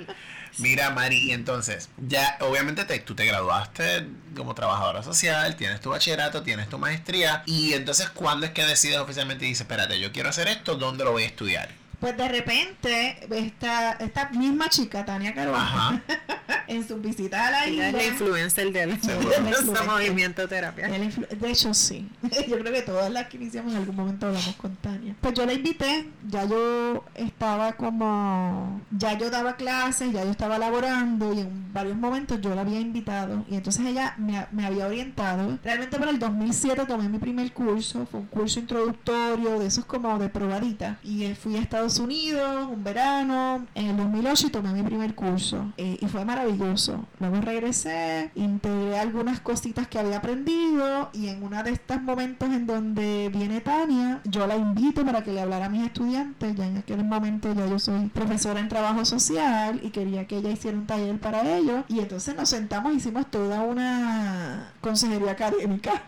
Mira, 0.58 0.90
Mari, 0.92 1.30
y 1.30 1.32
entonces, 1.32 1.90
ya 1.98 2.38
obviamente 2.42 2.86
te, 2.86 3.00
tú 3.00 3.16
te 3.16 3.26
graduaste 3.26 4.08
como 4.36 4.56
trabajadora 4.56 5.04
social, 5.04 5.56
tienes 5.56 5.80
tu 5.82 5.90
bachillerato, 5.90 6.44
tienes 6.44 6.70
tu 6.70 6.78
maestría, 6.78 7.44
y 7.46 7.74
entonces, 7.74 8.10
¿cuándo 8.10 8.46
es 8.46 8.52
que 8.52 8.66
decides 8.66 8.98
oficialmente 8.98 9.46
y 9.46 9.50
dices, 9.50 9.62
espérate, 9.62 10.00
yo 10.00 10.12
quiero 10.12 10.30
hacer 10.30 10.48
esto, 10.48 10.76
¿dónde 10.76 11.04
lo 11.04 11.12
voy 11.12 11.24
a 11.24 11.28
estudiar? 11.28 11.79
Pues 12.00 12.16
de 12.16 12.28
repente, 12.30 13.28
esta, 13.36 13.92
esta 13.94 14.30
misma 14.30 14.70
chica, 14.70 15.04
Tania 15.06 15.34
Carón, 15.34 15.56
Ajá. 15.56 16.02
en 16.68 16.88
sus 16.88 17.02
visitas 17.02 17.42
a 17.48 17.52
la 17.52 17.66
es 17.66 17.76
la 17.78 17.88
isla, 17.90 18.06
influencer 18.06 18.72
del 18.72 18.90
influencer. 18.94 19.86
movimiento 19.88 20.48
terapia. 20.48 20.88
De 20.88 21.50
hecho, 21.52 21.74
sí. 21.74 22.08
Yo 22.48 22.60
creo 22.60 22.74
que 22.74 22.82
todas 22.84 23.12
las 23.12 23.28
que 23.28 23.38
iniciamos 23.38 23.74
en 23.74 23.80
algún 23.80 23.96
momento 23.96 24.28
hablamos 24.28 24.56
con 24.56 24.76
Tania. 24.78 25.16
Pues 25.20 25.34
yo 25.34 25.46
la 25.46 25.54
invité, 25.54 26.08
ya 26.30 26.46
yo 26.46 27.04
estaba 27.16 27.74
como, 27.74 28.82
ya 28.92 29.18
yo 29.18 29.30
daba 29.30 29.56
clases, 29.56 30.14
ya 30.14 30.24
yo 30.24 30.32
estaba 30.32 30.58
laborando 30.58 31.34
y 31.34 31.42
en 31.42 31.74
varios 31.74 31.98
momentos 31.98 32.40
yo 32.40 32.56
la 32.56 32.62
había 32.62 32.80
invitado 32.80 33.46
y 33.50 33.56
entonces 33.56 33.86
ella 33.86 34.14
me, 34.18 34.46
me 34.52 34.66
había 34.66 34.88
orientado. 34.88 35.60
Realmente 35.64 35.98
para 36.00 36.12
el 36.12 36.20
2007 36.20 36.86
tomé 36.86 37.10
mi 37.10 37.18
primer 37.20 37.52
curso, 37.52 38.06
fue 38.10 38.22
un 38.22 38.28
curso 38.28 38.60
introductorio 38.60 39.60
de 39.60 39.66
esos 39.68 39.86
como 39.86 40.18
de 40.18 40.30
probadita 40.30 40.98
y 41.04 41.34
fui 41.34 41.56
a 41.56 41.60
Estados 41.60 41.89
Unidos 41.98 42.68
un 42.70 42.84
verano 42.84 43.66
en 43.74 43.88
el 43.88 43.98
2008 43.98 44.48
y 44.48 44.50
tomé 44.52 44.74
mi 44.74 44.84
primer 44.84 45.16
curso 45.16 45.74
eh, 45.78 45.98
y 46.00 46.06
fue 46.08 46.24
maravilloso. 46.26 47.06
Luego 47.20 47.42
regresé, 47.42 48.32
integré 48.36 49.00
algunas 49.00 49.40
cositas 49.40 49.88
que 49.88 49.98
había 49.98 50.18
aprendido 50.18 51.10
y 51.14 51.30
en 51.30 51.42
uno 51.42 51.64
de 51.64 51.72
estos 51.72 52.02
momentos 52.02 52.50
en 52.50 52.68
donde 52.68 53.30
viene 53.34 53.62
Tania, 53.62 54.22
yo 54.26 54.46
la 54.46 54.56
invito 54.56 55.04
para 55.04 55.24
que 55.24 55.32
le 55.32 55.42
hablara 55.42 55.66
a 55.66 55.70
mis 55.70 55.86
estudiantes. 55.86 56.56
Ya 56.56 56.68
en 56.68 56.78
aquel 56.78 57.04
momento 57.04 57.54
ya 57.54 57.66
yo 57.66 57.80
soy 57.80 58.08
profesora 58.08 58.60
en 58.60 58.70
trabajo 58.70 59.06
social 59.06 59.80
y 59.84 59.90
quería 59.90 60.28
que 60.28 60.38
ella 60.38 60.52
hiciera 60.52 60.78
un 60.78 60.86
taller 60.86 61.20
para 61.20 61.58
ellos. 61.58 61.84
Y 61.88 62.00
entonces 62.00 62.36
nos 62.36 62.50
sentamos, 62.50 62.94
hicimos 62.94 63.32
toda 63.32 63.62
una 63.62 64.74
consejería 64.82 65.32
académica. 65.32 66.04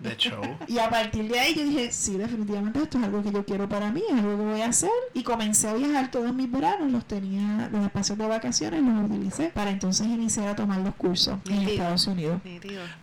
De 0.00 0.16
show. 0.16 0.42
Y 0.66 0.78
a 0.78 0.90
partir 0.90 1.28
de 1.28 1.38
ahí 1.38 1.54
yo 1.54 1.62
dije, 1.62 1.92
sí, 1.92 2.16
definitivamente 2.16 2.82
esto 2.82 2.98
es 2.98 3.04
algo 3.04 3.22
que 3.22 3.30
yo 3.30 3.44
quiero 3.44 3.68
para 3.68 3.90
mí, 3.92 4.02
es 4.08 4.18
algo 4.18 4.36
que 4.36 4.44
voy 4.44 4.60
a 4.60 4.68
hacer. 4.68 4.90
Y 5.16 5.22
comencé 5.22 5.68
a 5.68 5.74
viajar 5.74 6.10
todos 6.10 6.34
mis 6.34 6.50
veranos, 6.50 6.90
los 6.90 7.04
tenía, 7.06 7.68
los 7.70 7.84
espacios 7.84 8.18
de 8.18 8.26
vacaciones 8.26 8.82
los 8.82 9.04
utilicé 9.08 9.50
para 9.54 9.70
entonces 9.70 10.08
iniciar 10.08 10.48
a 10.48 10.56
tomar 10.56 10.80
los 10.80 10.96
cursos 10.96 11.38
en 11.46 11.60
Nítido. 11.60 11.72
Estados 11.72 12.06
Unidos. 12.08 12.42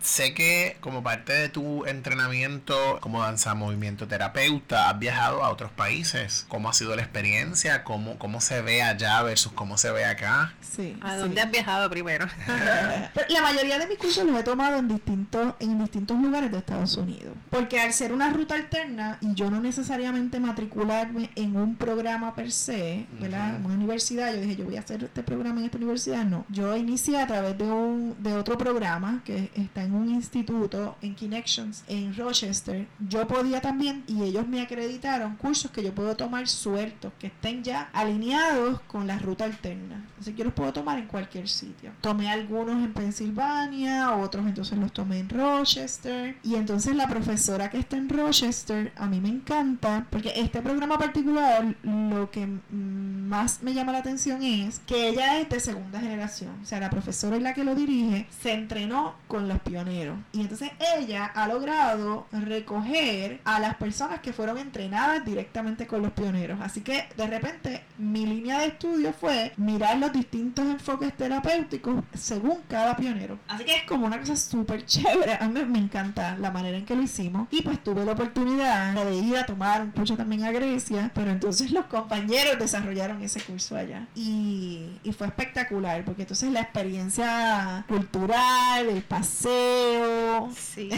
Sé 0.02 0.34
que 0.34 0.76
como 0.82 1.04
parte 1.04 1.32
de 1.32 1.48
tu 1.48 1.86
entrenamiento 1.86 2.76
como 3.00 3.22
danza 3.22 3.56
movimiento 3.56 4.10
terapeuta, 4.10 4.90
has 4.90 5.00
viajado 5.00 5.42
a 5.42 5.50
otros 5.50 5.72
países. 5.72 6.46
¿Cómo 6.50 6.70
ha 6.70 6.74
sido 6.74 6.94
la 6.98 7.02
experiencia? 7.02 7.86
¿Cómo, 7.86 8.20
cómo 8.20 8.42
se 8.42 8.62
ve 8.62 8.84
allá 8.84 9.22
versus 9.24 9.54
cómo 9.54 9.78
se 9.78 9.92
ve 9.92 10.04
acá? 10.04 10.54
Sí. 10.60 10.98
¿A 11.02 11.14
sí. 11.14 11.20
dónde 11.20 11.40
has 11.40 11.50
viajado 11.50 11.90
primero? 11.90 12.28
La 13.30 13.42
mayoría 13.42 13.80
de 13.80 13.88
mis 13.88 13.98
cursos 13.98 14.26
los 14.26 14.38
he 14.38 14.44
tomado 14.44 14.78
en 14.78 14.90
distintos, 14.90 15.54
en 15.60 15.80
distintos 15.80 16.20
lugares 16.20 16.52
de 16.52 16.58
Estados 16.58 16.98
Unidos. 16.98 17.36
Porque 17.50 17.80
al 17.80 17.94
ser 17.94 18.12
una 18.12 18.32
ruta 18.32 18.56
alterna 18.56 19.18
y 19.22 19.34
yo 19.34 19.50
no 19.50 19.62
necesariamente 19.62 20.42
matricularme 20.42 21.30
en 21.36 21.56
un 21.56 21.76
programa 21.78 22.01
per 22.36 22.52
se, 22.52 23.06
¿verdad? 23.20 23.56
En 23.56 23.66
una 23.66 23.76
universidad, 23.76 24.34
yo 24.34 24.42
dije, 24.42 24.56
yo 24.56 24.66
voy 24.66 24.78
a 24.78 24.80
hacer 24.80 25.04
este 25.04 25.24
programa 25.24 25.60
en 25.60 25.66
esta 25.66 25.78
universidad. 25.78 26.26
No. 26.26 26.46
Yo 26.50 26.76
inicié 26.76 27.20
a 27.20 27.28
través 27.28 27.58
de 27.58 27.66
un 27.66 28.16
de 28.20 28.36
otro 28.36 28.58
programa 28.58 29.22
que 29.26 29.50
está 29.56 29.84
en 29.84 29.94
un 29.94 30.10
instituto 30.10 30.96
en 31.02 31.14
Connections 31.16 31.84
en 31.88 32.16
Rochester. 32.16 32.88
Yo 33.08 33.28
podía 33.28 33.62
también, 33.62 34.04
y 34.08 34.24
ellos 34.24 34.48
me 34.48 34.62
acreditaron 34.62 35.36
cursos 35.36 35.72
que 35.72 35.84
yo 35.84 35.94
puedo 35.94 36.16
tomar 36.16 36.48
sueltos, 36.48 37.12
que 37.20 37.28
estén 37.28 37.64
ya 37.64 37.90
alineados 37.94 38.82
con 38.82 39.08
la 39.08 39.18
ruta 39.20 39.46
alterna. 39.46 40.06
Así 40.20 40.32
que 40.32 40.40
yo 40.40 40.46
los 40.46 40.54
puedo 40.54 40.72
tomar 40.74 41.00
en 41.00 41.08
cualquier 41.08 41.48
sitio. 41.48 41.92
Tomé 42.02 42.30
algunos 42.30 42.84
en 42.84 42.94
Pensilvania, 42.94 44.16
otros 44.16 44.46
entonces 44.46 44.78
los 44.78 44.92
tomé 44.92 45.20
en 45.20 45.30
Rochester. 45.30 46.36
Y 46.44 46.56
entonces 46.56 46.96
la 46.96 47.08
profesora 47.08 47.70
que 47.70 47.80
está 47.80 47.98
en 47.98 48.10
Rochester, 48.10 48.92
a 48.96 49.08
mí 49.08 49.20
me 49.20 49.30
encanta, 49.30 50.08
porque 50.10 50.34
este 50.36 50.62
programa 50.62 50.98
particular, 50.98 51.76
lo 51.92 52.32
que 52.32 52.48
más 52.72 53.64
me 53.64 53.74
llama 53.74 53.92
la 53.92 54.00
atención 54.00 54.42
es 54.44 54.80
que 54.80 55.10
ella 55.10 55.40
es 55.40 55.50
de 55.50 55.60
segunda 55.60 56.00
generación. 56.00 56.52
O 56.62 56.66
sea, 56.66 56.80
la 56.80 56.90
profesora 56.90 57.38
y 57.38 57.40
la 57.40 57.54
que 57.54 57.64
lo 57.64 57.76
dirige 57.76 58.28
se 58.42 58.54
entrenó 58.54 59.16
con 59.28 59.48
los 59.48 59.60
pioneros. 59.60 60.18
Y 60.34 60.42
entonces 60.42 60.72
ella 60.98 61.26
ha 61.26 61.48
logrado 61.48 62.28
recoger 62.32 63.42
a 63.46 63.60
las 63.60 63.76
personas 63.76 64.20
que 64.20 64.34
fueron 64.34 64.58
entrenadas 64.58 65.24
directamente 65.26 65.88
con 65.88 66.02
los 66.02 66.12
pioneros. 66.12 66.60
Así 66.62 66.82
que 66.82 67.06
de 67.16 67.28
repente 67.28 67.84
mi 67.98 68.26
línea 68.26 68.60
de 68.60 68.68
estudio 68.68 69.14
fue 69.14 69.54
mirar 69.58 69.98
los 69.98 70.12
distintos 70.12 70.66
enfoques 70.66 71.16
terapéuticos 71.16 72.04
según 72.14 72.60
cada 72.68 72.96
pionero. 72.96 73.38
Así 73.48 73.64
que 73.64 73.76
es 73.76 73.84
como 73.84 74.06
una 74.06 74.20
cosa 74.20 74.36
súper 74.36 74.86
chévere. 74.86 75.38
A 75.40 75.48
mí 75.48 75.64
me 75.66 75.80
encanta 75.80 76.38
la 76.38 76.52
manera 76.52 76.78
en 76.78 76.86
que 76.86 76.96
lo 76.96 77.02
hicimos. 77.02 77.48
Y 77.52 77.62
pues 77.62 77.84
tuve 77.84 78.06
la 78.06 78.14
oportunidad 78.14 78.94
de 78.94 79.16
ir 79.16 79.38
a 79.38 79.46
tomar 79.46 79.82
un 79.82 79.92
curso 79.92 80.16
también 80.16 80.44
a 80.44 80.52
Grecia. 80.52 81.12
Pero 81.14 81.32
entonces 81.32 81.72
los 81.82 81.90
compañeros 81.90 82.58
desarrollaron 82.60 83.22
ese 83.24 83.42
curso 83.42 83.76
allá. 83.76 84.08
Y, 84.16 85.00
y 85.04 85.12
fue 85.14 85.28
espectacular 85.28 86.04
porque 86.06 86.22
entonces 86.24 86.52
la 86.52 86.62
experiencia 86.62 87.86
cultural, 87.88 88.90
el 88.90 89.02
paseo, 89.02 90.50
Sí, 90.56 90.90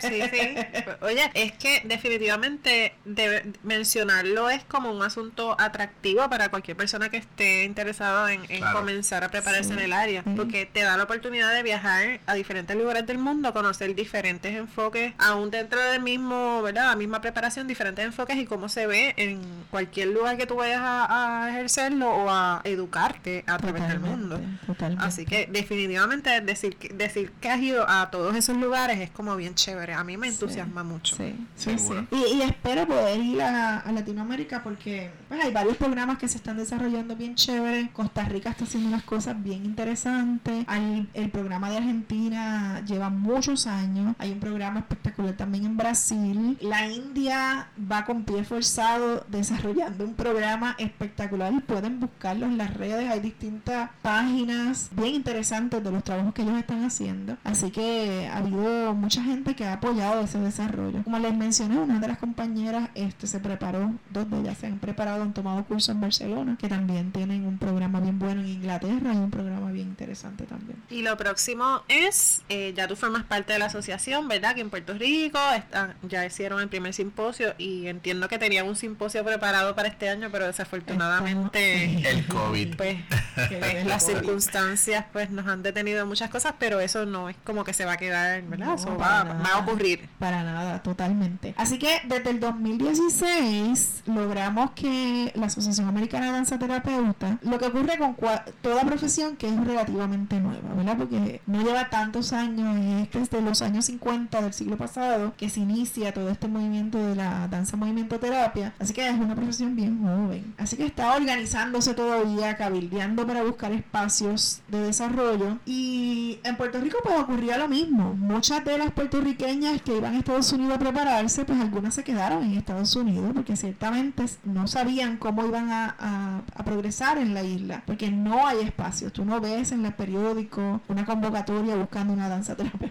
sí, 0.00 0.22
sí. 0.30 0.54
Oye, 1.02 1.30
es 1.34 1.52
que 1.52 1.82
definitivamente 1.84 2.94
debe- 3.04 3.52
mencionarlo 3.62 4.50
es 4.50 4.62
como 4.64 4.90
un 4.92 5.02
asunto 5.02 5.56
atractivo 5.58 6.28
para 6.28 6.48
cualquier 6.50 6.76
persona 6.76 7.08
que 7.08 7.16
esté 7.18 7.64
interesada 7.64 8.32
en, 8.32 8.42
en 8.48 8.58
Claro. 8.60 8.78
comenzar 8.80 9.24
a 9.24 9.28
prepararse 9.30 9.60
Sí. 9.70 9.72
en 9.74 9.78
el 9.80 9.92
área, 9.92 10.22
porque 10.36 10.66
te 10.66 10.82
da 10.82 10.96
la 10.96 11.04
oportunidad 11.04 11.52
de 11.54 11.62
viajar 11.62 12.20
a 12.26 12.34
diferentes 12.34 12.76
lugares 12.76 13.06
del 13.06 13.18
mundo, 13.18 13.52
conocer 13.52 13.94
diferentes 13.94 14.54
enfoques, 14.54 15.12
aún 15.18 15.50
dentro 15.50 15.80
del 15.80 16.00
mismo, 16.02 16.62
¿verdad? 16.62 16.88
La 16.88 16.96
misma 16.96 17.20
preparación, 17.20 17.66
diferentes 17.66 18.04
enfoques 18.04 18.36
y 18.36 18.46
cómo 18.46 18.68
se 18.68 18.86
ve 18.86 19.14
en 19.16 19.40
cualquier 19.70 19.89
lugar 20.06 20.36
que 20.36 20.46
tú 20.46 20.56
vayas 20.56 20.80
a, 20.82 21.44
a 21.44 21.50
ejercerlo 21.50 22.10
o 22.10 22.30
a 22.30 22.60
educarte 22.64 23.44
a 23.46 23.56
través 23.58 23.86
del 23.88 24.00
mundo. 24.00 24.40
Totalmente. 24.66 25.04
Así 25.04 25.24
que 25.24 25.48
definitivamente 25.50 26.40
decir 26.40 26.76
que, 26.76 26.88
decir 26.88 27.32
que 27.40 27.48
has 27.50 27.60
ido 27.60 27.88
a 27.88 28.10
todos 28.10 28.36
esos 28.36 28.56
lugares 28.56 28.98
es 29.00 29.10
como 29.10 29.36
bien 29.36 29.54
chévere. 29.54 29.94
A 29.94 30.04
mí 30.04 30.16
me 30.16 30.28
Sí, 30.28 30.34
entusiasma 30.34 30.84
mucho. 30.84 31.16
Sí, 31.16 31.34
sí, 31.56 31.78
sí. 31.78 31.94
Y, 32.10 32.36
y 32.36 32.42
espero 32.42 32.86
poder 32.86 33.20
ir 33.20 33.42
a, 33.42 33.78
a 33.78 33.92
Latinoamérica 33.92 34.62
porque 34.62 35.10
pues, 35.28 35.44
hay 35.44 35.52
varios 35.52 35.76
programas 35.76 36.18
que 36.18 36.28
se 36.28 36.36
están 36.36 36.56
desarrollando 36.56 37.16
bien 37.16 37.34
chéveres. 37.34 37.90
Costa 37.90 38.24
Rica 38.24 38.50
está 38.50 38.64
haciendo 38.64 38.88
unas 38.88 39.02
cosas 39.02 39.42
bien 39.42 39.64
interesantes. 39.64 40.64
Hay, 40.68 41.08
el 41.14 41.30
programa 41.30 41.70
de 41.70 41.78
Argentina 41.78 42.82
lleva 42.86 43.10
muchos 43.10 43.66
años. 43.66 44.14
Hay 44.18 44.32
un 44.32 44.40
programa 44.40 44.80
espectacular 44.80 45.34
también 45.36 45.64
en 45.66 45.76
Brasil. 45.76 46.56
La 46.60 46.86
India 46.86 47.68
va 47.90 48.04
con 48.04 48.24
pie 48.24 48.44
forzado 48.44 49.24
desarrollando 49.28 49.79
un 49.88 50.14
programa 50.14 50.76
espectacular 50.78 51.10
espectacular. 51.10 51.52
Pueden 51.66 52.00
buscarlo 52.00 52.46
en 52.46 52.58
las 52.58 52.74
redes. 52.74 53.10
Hay 53.10 53.20
distintas 53.20 53.90
páginas 54.02 54.90
bien 54.92 55.14
interesantes 55.14 55.82
de 55.82 55.90
los 55.90 56.04
trabajos 56.04 56.34
que 56.34 56.42
ellos 56.42 56.58
están 56.58 56.84
haciendo. 56.84 57.36
Así 57.44 57.70
que 57.70 58.28
ha 58.32 58.38
habido 58.38 58.94
mucha 58.94 59.22
gente 59.22 59.54
que 59.54 59.64
ha 59.64 59.74
apoyado 59.74 60.22
ese 60.22 60.38
desarrollo. 60.38 61.02
Como 61.04 61.18
les 61.18 61.34
mencioné, 61.34 61.78
una 61.78 61.98
de 61.98 62.08
las 62.08 62.18
compañeras 62.18 62.90
este, 62.94 63.26
se 63.26 63.40
preparó, 63.40 63.92
dos 64.10 64.30
de 64.30 64.40
ellas 64.40 64.58
se 64.58 64.66
han 64.66 64.78
preparado, 64.78 65.22
han 65.22 65.32
tomado 65.32 65.64
curso 65.64 65.92
en 65.92 66.00
Barcelona, 66.00 66.56
que 66.58 66.68
también 66.68 67.12
tienen 67.12 67.46
un 67.46 67.58
programa 67.58 68.00
bien 68.00 68.18
bueno 68.18 68.40
en 68.42 68.48
Inglaterra 68.48 69.12
y 69.12 69.16
un 69.16 69.30
programa 69.30 69.70
bien 69.72 69.88
interesante 69.88 70.44
también. 70.44 70.78
Y 70.90 71.02
lo 71.02 71.16
próximo 71.16 71.82
es, 71.88 72.42
eh, 72.48 72.72
ya 72.76 72.86
tú 72.88 72.96
formas 72.96 73.24
parte 73.24 73.52
de 73.52 73.58
la 73.58 73.66
asociación, 73.66 74.28
¿verdad? 74.28 74.54
Que 74.54 74.60
en 74.60 74.70
Puerto 74.70 74.94
Rico 74.94 75.38
están, 75.54 75.94
ya 76.02 76.24
hicieron 76.24 76.60
el 76.60 76.68
primer 76.68 76.94
simposio 76.94 77.54
y 77.58 77.86
entiendo 77.86 78.28
que 78.28 78.38
tenían 78.38 78.68
un 78.68 78.76
simposio 78.76 79.24
preparado 79.24 79.69
para 79.74 79.88
este 79.88 80.08
año, 80.08 80.28
pero 80.30 80.46
desafortunadamente 80.46 82.10
el 82.10 82.26
COVID. 82.26 82.76
Pues, 82.76 82.98
las 83.86 84.04
circunstancias 84.04 85.04
pues 85.12 85.30
nos 85.30 85.46
han 85.46 85.62
detenido 85.62 86.06
muchas 86.06 86.30
cosas, 86.30 86.54
pero 86.58 86.80
eso 86.80 87.06
no 87.06 87.28
es 87.28 87.36
como 87.44 87.64
que 87.64 87.72
se 87.72 87.84
va 87.84 87.92
a 87.92 87.96
quedar, 87.96 88.42
¿verdad? 88.42 88.74
eso 88.74 88.96
va, 88.96 89.24
va, 89.24 89.50
a 89.54 89.58
ocurrir. 89.58 90.08
Para 90.18 90.42
nada, 90.42 90.82
totalmente. 90.82 91.54
Así 91.56 91.78
que 91.78 92.00
desde 92.04 92.30
el 92.30 92.40
2016 92.40 94.02
logramos 94.06 94.72
que 94.72 95.32
la 95.34 95.46
Asociación 95.46 95.88
Americana 95.88 96.26
de 96.26 96.32
Danza 96.32 96.58
Terapeuta, 96.58 97.38
lo 97.42 97.58
que 97.58 97.66
ocurre 97.66 97.98
con 97.98 98.16
toda 98.62 98.84
profesión 98.84 99.36
que 99.36 99.48
es 99.48 99.64
relativamente 99.64 100.40
nueva, 100.40 100.74
¿verdad? 100.74 100.96
Porque 100.96 101.40
no 101.46 101.62
lleva 101.62 101.88
tantos 101.90 102.32
años, 102.32 102.76
es 102.78 103.10
desde 103.12 103.40
los 103.42 103.62
años 103.62 103.86
50 103.86 104.40
del 104.40 104.52
siglo 104.52 104.76
pasado 104.76 105.34
que 105.36 105.50
se 105.50 105.60
inicia 105.60 106.12
todo 106.12 106.30
este 106.30 106.48
movimiento 106.48 106.98
de 106.98 107.14
la 107.14 107.48
danza 107.48 107.76
movimiento 107.76 108.18
terapia, 108.18 108.74
así 108.78 108.92
que 108.92 109.08
es 109.08 109.14
una 109.14 109.34
profesión 109.34 109.59
bien 109.68 110.02
joven. 110.02 110.54
Así 110.58 110.76
que 110.76 110.86
está 110.86 111.14
organizándose 111.14 111.94
todavía, 111.94 112.56
cabildeando 112.56 113.26
para 113.26 113.42
buscar 113.42 113.72
espacios 113.72 114.60
de 114.68 114.80
desarrollo 114.80 115.58
y 115.66 116.38
en 116.44 116.56
Puerto 116.56 116.80
Rico 116.80 116.98
pues 117.02 117.18
ocurría 117.18 117.58
lo 117.58 117.68
mismo. 117.68 118.14
Muchas 118.14 118.64
de 118.64 118.78
las 118.78 118.90
puertorriqueñas 118.92 119.82
que 119.82 119.96
iban 119.96 120.14
a 120.14 120.18
Estados 120.18 120.52
Unidos 120.52 120.76
a 120.76 120.78
prepararse, 120.78 121.44
pues 121.44 121.60
algunas 121.60 121.94
se 121.94 122.04
quedaron 122.04 122.44
en 122.44 122.54
Estados 122.56 122.94
Unidos 122.96 123.32
porque 123.34 123.56
ciertamente 123.56 124.24
no 124.44 124.66
sabían 124.66 125.16
cómo 125.16 125.46
iban 125.46 125.70
a, 125.70 126.42
a 126.54 126.64
progresar 126.64 127.18
en 127.18 127.34
la 127.34 127.42
isla, 127.42 127.82
porque 127.86 128.10
no 128.10 128.46
hay 128.46 128.60
espacios. 128.60 129.12
Tú 129.12 129.24
no 129.24 129.40
ves 129.40 129.72
en 129.72 129.84
el 129.84 129.92
periódico 129.92 130.80
una 130.88 131.04
convocatoria 131.04 131.76
buscando 131.76 132.12
una 132.12 132.28
danza 132.28 132.56
terapeuta. 132.56 132.90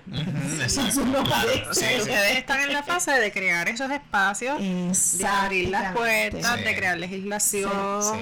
Eso 0.66 1.06
no 1.06 1.24
parece. 1.24 2.00
ustedes 2.00 2.38
están 2.38 2.62
en 2.62 2.74
la 2.74 2.84
fase 2.84 3.12
de 3.12 3.32
crear 3.32 3.68
esos 3.70 3.90
espacios, 3.92 4.60
de 4.60 5.28
abrir 5.28 5.70
las 5.70 5.96
puertas, 5.96 6.59
de 6.64 6.76
crear 6.76 6.98
legislación 6.98 7.72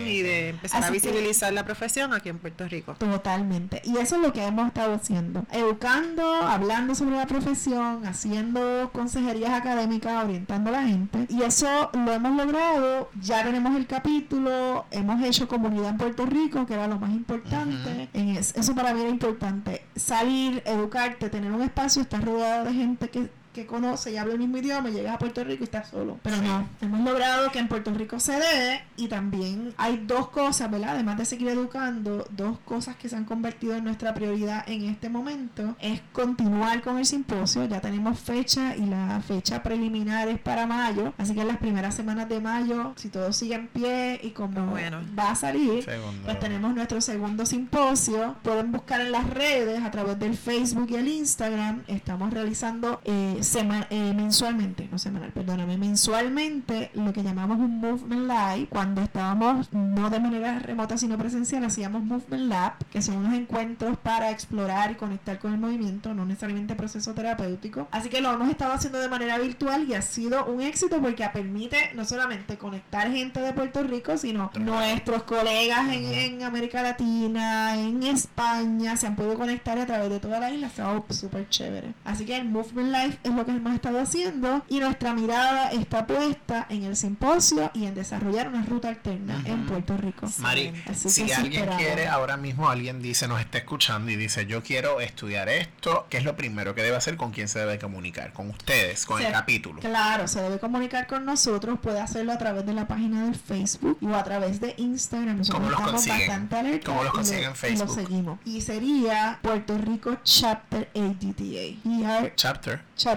y 0.06 0.22
de 0.22 0.50
empezar 0.50 0.84
a 0.84 0.90
visibilizar 0.90 1.54
la 1.54 1.66
profesión 1.66 2.14
aquí 2.14 2.30
en 2.30 2.40
Puerto 2.40 2.68
Rico. 2.68 2.94
Totalmente. 2.96 3.82
Y 3.84 3.98
eso 3.98 4.16
es 4.16 4.22
lo 4.22 4.34
que 4.34 4.46
hemos 4.46 4.68
estado 4.68 4.96
haciendo. 4.96 5.46
Educando, 5.52 6.24
hablando 6.24 6.96
sobre 6.96 7.16
la 7.16 7.28
profesión, 7.28 8.06
haciendo 8.06 8.90
consejerías 8.94 9.52
académicas, 9.52 10.24
orientando 10.24 10.70
a 10.70 10.74
la 10.74 10.84
gente. 10.84 11.26
Y 11.30 11.44
eso 11.44 11.90
lo 11.94 12.14
hemos 12.14 12.36
logrado. 12.36 13.10
Ya 13.22 13.44
tenemos 13.44 13.76
el 13.76 13.88
capítulo, 13.88 14.86
hemos 14.92 15.24
hecho 15.24 15.48
comunidad 15.48 15.90
en 15.90 15.98
Puerto 15.98 16.26
Rico, 16.26 16.66
que 16.66 16.74
era 16.74 16.88
lo 16.88 17.00
más 17.00 17.12
importante. 17.12 18.10
en 18.14 18.38
eso 18.38 18.76
para 18.76 18.94
mí 18.94 19.02
era 19.02 19.10
importante. 19.10 19.84
Salir, 19.96 20.62
educarte, 20.66 21.30
tener 21.30 21.52
un 21.52 21.62
espacio, 21.62 22.02
estar 22.02 22.24
rodeado 22.24 22.66
de 22.66 22.74
gente 22.74 23.10
que 23.10 23.30
que 23.58 23.66
conoce 23.66 24.12
y 24.12 24.18
habla 24.18 24.34
el 24.34 24.40
mismo 24.40 24.58
idioma, 24.60 24.92
llegas 24.92 25.16
a 25.16 25.18
Puerto 25.18 25.44
Rico 25.44 25.62
y 25.62 25.66
estás 25.66 25.90
solo. 25.90 26.20
Pero 26.22 26.38
no, 26.44 26.70
hemos 26.80 27.00
logrado 27.00 27.52
que 27.52 27.58
en 27.58 27.68
Puerto 27.68 27.92
Rico 27.92 28.20
se 28.20 28.34
dé 28.34 28.84
y 28.98 29.08
también 29.08 29.74
hay 29.78 29.98
dos 30.06 30.30
cosas, 30.30 30.70
¿verdad? 30.70 30.92
Además 30.92 31.18
de 31.18 31.26
seguir 31.26 31.48
educando, 31.48 32.28
dos 32.30 32.60
cosas 32.60 32.98
que 32.98 33.10
se 33.10 33.16
han 33.16 33.26
convertido 33.26 33.76
en 33.76 33.84
nuestra 33.84 34.14
prioridad 34.14 34.64
en 34.70 34.84
este 34.84 35.10
momento 35.10 35.76
es 35.80 36.02
continuar 36.12 36.84
con 36.84 37.00
el 37.00 37.06
simposio. 37.08 37.66
Ya 37.66 37.82
tenemos 37.82 38.20
fecha 38.20 38.76
y 38.76 38.86
la 38.86 39.24
fecha 39.28 39.64
preliminar 39.64 40.28
es 40.28 40.38
para 40.38 40.68
mayo, 40.68 41.16
así 41.18 41.34
que 41.34 41.42
en 41.42 41.48
las 41.48 41.58
primeras 41.58 41.96
semanas 41.96 42.30
de 42.30 42.40
mayo, 42.40 42.94
si 42.96 43.10
todo 43.10 43.34
sigue 43.34 43.56
en 43.56 43.68
pie 43.70 44.20
y 44.22 44.32
como 44.32 44.68
bueno. 44.68 45.02
va 45.18 45.32
a 45.32 45.36
salir, 45.36 45.84
pues 46.24 46.40
tenemos 46.40 46.76
nuestro 46.76 47.02
segundo 47.02 47.44
simposio. 47.48 48.36
Pueden 48.44 48.72
buscar 48.72 49.02
en 49.02 49.12
las 49.12 49.28
redes 49.28 49.84
a 49.84 49.90
través 49.90 50.20
del 50.20 50.38
Facebook 50.38 50.90
y 50.92 50.96
el 50.98 51.08
Instagram. 51.08 51.82
Estamos 51.88 52.32
realizando 52.32 53.02
eh, 53.04 53.40
eh, 53.56 54.14
mensualmente, 54.16 54.88
no 54.92 54.98
semanal, 54.98 55.32
perdóname, 55.32 55.78
mensualmente 55.78 56.92
lo 56.94 57.14
que 57.14 57.24
llamamos 57.24 57.60
un 57.60 57.80
Movement 57.80 58.28
Live, 58.28 58.68
cuando 58.70 59.02
estábamos 59.02 59.72
no 59.74 60.10
de 60.10 60.20
manera 60.20 60.60
remota 60.60 60.98
sino 60.98 61.18
presencial, 61.18 61.64
hacíamos 61.64 62.04
Movement 62.04 62.50
Lab, 62.50 62.74
que 62.92 63.02
son 63.02 63.18
unos 63.18 63.34
encuentros 63.34 63.98
para 63.98 64.32
explorar 64.32 64.92
y 64.92 64.96
conectar 64.96 65.40
con 65.40 65.54
el 65.54 65.60
movimiento, 65.60 66.14
no 66.14 66.26
necesariamente 66.26 66.76
proceso 66.76 67.14
terapéutico. 67.14 67.88
Así 67.92 68.10
que 68.10 68.22
lo 68.22 68.32
hemos 68.32 68.50
estado 68.50 68.74
haciendo 68.74 69.00
de 69.00 69.10
manera 69.10 69.38
virtual 69.38 69.86
y 69.88 69.94
ha 69.94 70.02
sido 70.02 70.46
un 70.46 70.62
éxito 70.62 71.02
porque 71.02 71.28
permite 71.34 71.78
no 71.94 72.06
solamente 72.06 72.58
conectar 72.58 73.12
gente 73.12 73.40
de 73.40 73.54
Puerto 73.54 73.84
Rico, 73.84 74.18
sino 74.18 74.52
nuestros 74.60 75.24
colegas 75.24 75.88
en, 75.92 76.06
en 76.06 76.44
América 76.44 76.82
Latina, 76.82 77.76
en 77.76 78.04
España, 78.04 78.96
se 78.98 79.08
han 79.08 79.16
podido 79.16 79.36
conectar 79.36 79.78
a 79.78 79.86
través 79.86 80.10
de 80.10 80.20
toda 80.20 80.40
la 80.40 80.52
isla, 80.52 80.68
ha 80.68 80.70
estado 80.70 81.06
súper 81.10 81.50
chévere. 81.50 81.94
Así 82.04 82.26
que 82.26 82.36
el 82.36 82.50
Movement 82.50 82.92
Live 82.92 83.18
es 83.24 83.32
lo 83.38 83.46
que 83.46 83.52
hemos 83.52 83.74
estado 83.74 84.02
haciendo 84.02 84.66
y 84.68 84.80
nuestra 84.80 85.14
mirada 85.14 85.70
está 85.70 86.08
puesta 86.08 86.66
en 86.70 86.84
el 86.84 86.96
simposio 86.96 87.70
y 87.74 87.86
en 87.86 87.94
desarrollar 87.94 88.48
una 88.48 88.64
ruta 88.64 88.90
alterna 88.90 89.42
en 89.46 89.68
Puerto 89.68 89.96
Rico. 89.96 90.28
Mari, 90.40 90.74
si 90.96 91.32
alguien 91.32 91.70
quiere, 91.78 92.08
ahora 92.08 92.36
mismo 92.36 92.68
alguien 92.68 93.00
dice, 93.02 93.28
nos 93.28 93.40
está 93.40 93.60
escuchando 93.60 94.10
y 94.12 94.16
dice, 94.16 94.48
yo 94.48 94.64
quiero 94.64 95.00
estudiar 95.02 95.50
esto, 95.50 96.08
¿qué 96.10 96.18
es 96.18 96.24
lo 96.24 96.36
primero 96.36 96.74
que 96.74 96.82
debe 96.82 96.98
hacer? 96.98 97.16
¿Con 97.16 97.32
quién 97.32 97.48
se 97.48 97.60
debe 97.60 97.78
comunicar? 97.78 98.34
¿Con 98.34 98.50
ustedes? 98.50 99.06
¿Con 99.06 99.22
el 99.22 99.32
capítulo? 99.32 99.82
Claro, 99.82 100.28
se 100.28 100.42
debe 100.42 100.60
comunicar 100.60 101.06
con 101.06 101.24
nosotros, 101.24 101.80
puede 101.80 102.00
hacerlo 102.00 102.32
a 102.32 102.40
través 102.40 102.66
de 102.66 102.74
la 102.74 102.88
página 102.88 103.26
del 103.26 103.36
Facebook 103.36 104.00
o 104.02 104.16
a 104.16 104.24
través 104.24 104.60
de 104.60 104.74
Instagram. 104.78 105.38
Nosotros 105.38 105.62
¿Cómo 105.62 105.70
los 105.70 105.92
consiguen? 105.92 106.50
¿Cómo 106.84 107.04
los 107.04 107.14
consiguen 107.14 107.44
en 107.46 107.56
Facebook? 107.56 107.86
Y 107.86 107.88
lo 107.88 107.94
seguimos. 107.94 108.40
Y 108.46 108.62
sería 108.62 109.38
Puerto 109.44 109.78
Rico 109.78 110.18
Chapter 110.24 110.90
ADTA. 110.96 112.36
Chapter. 112.36 112.82
Chapter 112.96 113.17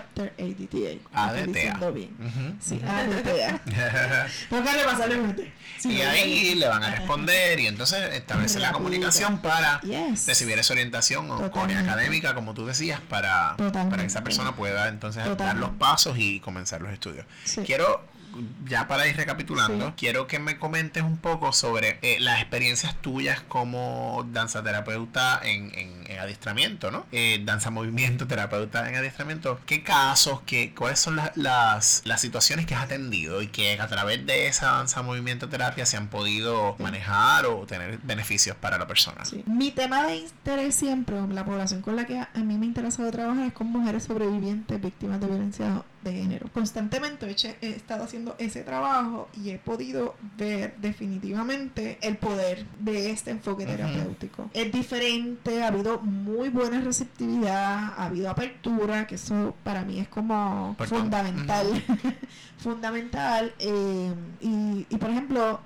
ADTA. 1.12 1.76
ADTA. 1.76 1.90
bien. 1.90 2.16
Sí, 2.60 2.80
ADTA. 2.86 3.60
no 4.50 4.62
y 5.84 6.02
ahí 6.02 6.54
le 6.54 6.68
van 6.68 6.82
a 6.82 6.90
responder 6.90 7.60
y 7.60 7.66
entonces 7.66 8.14
establece 8.14 8.58
la 8.58 8.72
comunicación 8.72 9.40
para 9.40 9.80
recibir 10.26 10.58
esa 10.58 10.72
orientación 10.74 11.30
o 11.30 11.50
académica, 11.76 12.34
como 12.34 12.54
tú 12.54 12.66
decías, 12.66 13.00
para, 13.00 13.56
para 13.56 13.96
que 13.96 14.06
esa 14.06 14.22
persona 14.22 14.54
pueda 14.54 14.88
entonces 14.88 15.24
dar 15.36 15.56
los 15.56 15.70
pasos 15.70 16.16
y 16.18 16.40
comenzar 16.40 16.80
los 16.82 16.92
estudios. 16.92 17.26
Quiero 17.64 18.10
ya 18.66 18.88
para 18.88 19.06
ir 19.06 19.16
recapitulando, 19.16 19.94
quiero 19.96 20.26
que 20.26 20.38
me 20.38 20.58
comentes 20.58 21.02
un 21.02 21.16
poco 21.16 21.52
sobre 21.52 21.98
eh, 22.02 22.18
las 22.20 22.40
experiencias 22.40 22.96
tuyas 22.96 23.40
como 23.42 24.26
danza 24.32 24.62
terapeuta 24.62 25.40
en, 25.42 25.72
en, 25.74 26.18
adiestramiento, 26.20 26.90
¿no? 26.90 27.06
Eh, 27.12 27.40
danza 27.44 27.70
movimiento 27.70 28.26
terapeuta 28.28 28.88
en 28.88 28.96
adiestramiento. 28.96 29.60
¿Qué 29.64 29.82
casos, 29.82 30.42
qué, 30.44 30.74
cuáles 30.74 30.98
son 30.98 31.16
las, 31.16 31.36
las, 31.36 32.20
situaciones 32.20 32.66
que 32.66 32.74
has 32.74 32.84
atendido 32.84 33.40
y 33.40 33.48
que 33.48 33.80
a 33.80 33.88
través 33.88 34.26
de 34.26 34.46
esa 34.46 34.72
danza 34.72 35.02
movimiento 35.02 35.48
terapia 35.48 35.86
se 35.86 35.96
han 35.96 36.08
podido 36.08 36.76
manejar 36.78 37.46
o 37.46 37.66
tener 37.66 37.98
beneficios 38.02 38.56
para 38.56 38.76
la 38.76 38.86
persona? 38.86 39.22
Mi 39.46 39.70
tema 39.70 40.06
de 40.06 40.16
interés 40.16 40.74
siempre, 40.74 41.16
la 41.28 41.44
población 41.44 41.80
con 41.80 41.96
la 41.96 42.04
que 42.04 42.18
a 42.18 42.28
mí 42.34 42.58
me 42.58 42.66
ha 42.66 42.68
interesado 42.68 43.10
trabajar 43.10 43.46
es 43.46 43.52
con 43.54 43.68
mujeres 43.68 44.04
sobrevivientes 44.04 44.80
víctimas 44.80 45.20
de 45.20 45.26
violencia 45.26 45.82
de 46.02 46.12
género. 46.12 46.48
Constantemente 46.52 47.26
he, 47.60 47.70
estado 47.70 48.04
haciendo 48.04 48.34
ese 48.38 48.62
trabajo 48.62 49.28
y 49.34 49.50
he 49.50 49.58
podido 49.58 50.14
ver 50.36 50.74
definitivamente 50.78 51.98
el 52.00 52.16
poder 52.16 52.66
de 52.78 53.10
este 53.10 53.30
enfoque 53.30 53.66
terapéutico. 53.66 54.50
Es 54.52 54.72
diferente, 54.72 55.62
ha 55.62 55.68
habido 55.68 56.00
muy 56.00 56.48
buena 56.48 56.80
receptividad, 56.80 57.94
ha 57.96 58.06
habido 58.06 58.30
apertura, 58.30 59.06
que 59.06 59.16
eso 59.16 59.54
para 59.64 59.84
mí 59.84 60.00
es 60.00 60.08
como 60.08 60.76
fundamental. 60.78 61.66
fundamental. 62.58 63.52
Eh, 63.58 64.12
y, 64.40 64.86
y 64.88 64.96
por 64.96 65.10
ejemplo, 65.10 65.60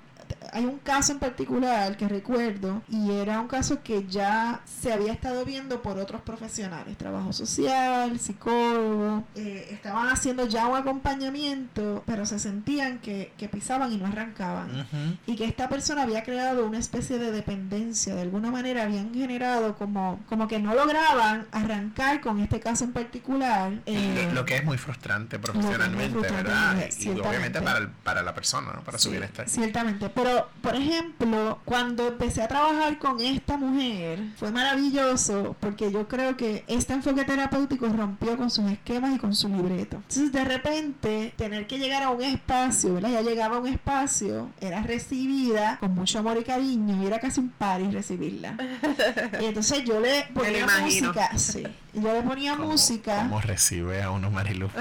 hay 0.53 0.65
un 0.65 0.77
caso 0.79 1.13
en 1.13 1.19
particular 1.19 1.97
que 1.97 2.07
recuerdo 2.07 2.81
y 2.89 3.11
era 3.11 3.39
un 3.39 3.47
caso 3.47 3.81
que 3.83 4.05
ya 4.07 4.61
se 4.65 4.91
había 4.93 5.13
estado 5.13 5.45
viendo 5.45 5.81
por 5.81 5.97
otros 5.97 6.21
profesionales, 6.21 6.97
trabajo 6.97 7.33
social, 7.33 8.19
psicólogo, 8.19 9.23
eh, 9.35 9.67
estaban 9.71 10.09
haciendo 10.09 10.47
ya 10.47 10.67
un 10.67 10.77
acompañamiento, 10.77 12.03
pero 12.05 12.25
se 12.25 12.39
sentían 12.39 12.99
que, 12.99 13.31
pisaban 13.51 13.93
y 13.93 13.97
no 13.97 14.07
arrancaban. 14.07 14.87
Y 15.27 15.35
que 15.35 15.45
esta 15.45 15.69
persona 15.69 16.03
había 16.03 16.23
creado 16.23 16.65
una 16.65 16.79
especie 16.79 17.19
de 17.19 17.31
dependencia, 17.31 18.15
de 18.15 18.21
alguna 18.21 18.51
manera 18.51 18.83
habían 18.83 19.13
generado 19.13 19.75
como, 19.75 20.19
como 20.27 20.47
que 20.47 20.59
no 20.59 20.73
lograban 20.73 21.47
arrancar 21.51 22.21
con 22.21 22.39
este 22.39 22.59
caso 22.59 22.83
en 22.83 22.91
particular. 22.91 23.81
Eh, 23.85 24.29
lo, 24.33 24.45
que 24.45 24.57
es 24.57 24.65
muy 24.65 24.77
frustrante 24.77 25.39
profesionalmente, 25.39 26.19
¿verdad? 26.19 26.89
Y 26.99 27.09
obviamente 27.09 27.61
para, 27.61 27.87
para 28.03 28.23
la 28.23 28.33
persona, 28.33 28.73
para 28.83 28.97
su 28.97 29.11
bienestar. 29.11 29.47
Ciertamente, 29.47 30.09
pero 30.09 30.34
Pero, 30.35 30.49
por 30.61 30.75
ejemplo, 30.75 31.59
cuando 31.63 32.07
empecé 32.07 32.41
a 32.41 32.47
trabajar 32.47 32.97
con 32.99 33.19
esta 33.21 33.55
mujer, 33.57 34.19
fue 34.37 34.51
maravilloso 34.51 35.55
porque 35.61 35.91
yo 35.91 36.07
creo 36.09 36.35
que 36.35 36.63
este 36.67 36.93
enfoque 36.93 37.23
terapéutico 37.23 37.87
rompió 37.87 38.35
con 38.35 38.49
sus 38.49 38.69
esquemas 38.71 39.15
y 39.15 39.19
con 39.19 39.33
su 39.35 39.47
libreto. 39.47 39.97
Entonces, 39.97 40.31
de 40.33 40.43
repente, 40.43 41.33
tener 41.37 41.67
que 41.67 41.77
llegar 41.77 42.03
a 42.03 42.09
un 42.09 42.21
espacio, 42.21 42.95
¿verdad? 42.95 43.09
Ya 43.11 43.21
llegaba 43.21 43.55
a 43.57 43.59
un 43.59 43.67
espacio, 43.67 44.49
era 44.59 44.81
recibida 44.83 45.77
con 45.79 45.93
mucho 45.95 46.19
amor 46.19 46.37
y 46.39 46.43
cariño 46.43 47.01
y 47.01 47.05
era 47.07 47.19
casi 47.19 47.39
un 47.39 47.49
party 47.49 47.91
recibirla. 47.91 48.57
Y 49.39 49.45
entonces 49.45 49.83
yo 49.85 49.99
le 49.99 50.23
ponía 50.33 50.65
música, 50.81 51.37
sí. 51.37 51.63
Yo 51.93 52.11
le 52.13 52.21
ponía 52.23 52.55
¿Cómo- 52.57 52.71
música. 52.71 53.17
¿Cómo 53.19 53.39
recibe 53.41 54.01
a 54.03 54.11
uno 54.11 54.29
Marilu? 54.31 54.67
con, 54.73 54.79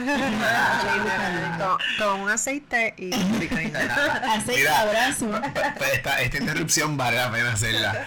con 1.99 2.21
un 2.23 2.31
aceite 2.31 2.95
y 2.99 3.13
Aceite, 3.15 4.57
Mira. 4.57 4.81
abrazo. 4.81 5.27
Esta, 5.93 6.23
esta 6.23 6.39
interrupción 6.39 6.97
vale 6.97 7.19
la 7.19 7.31
pena 7.31 7.53
hacerla. 7.53 8.07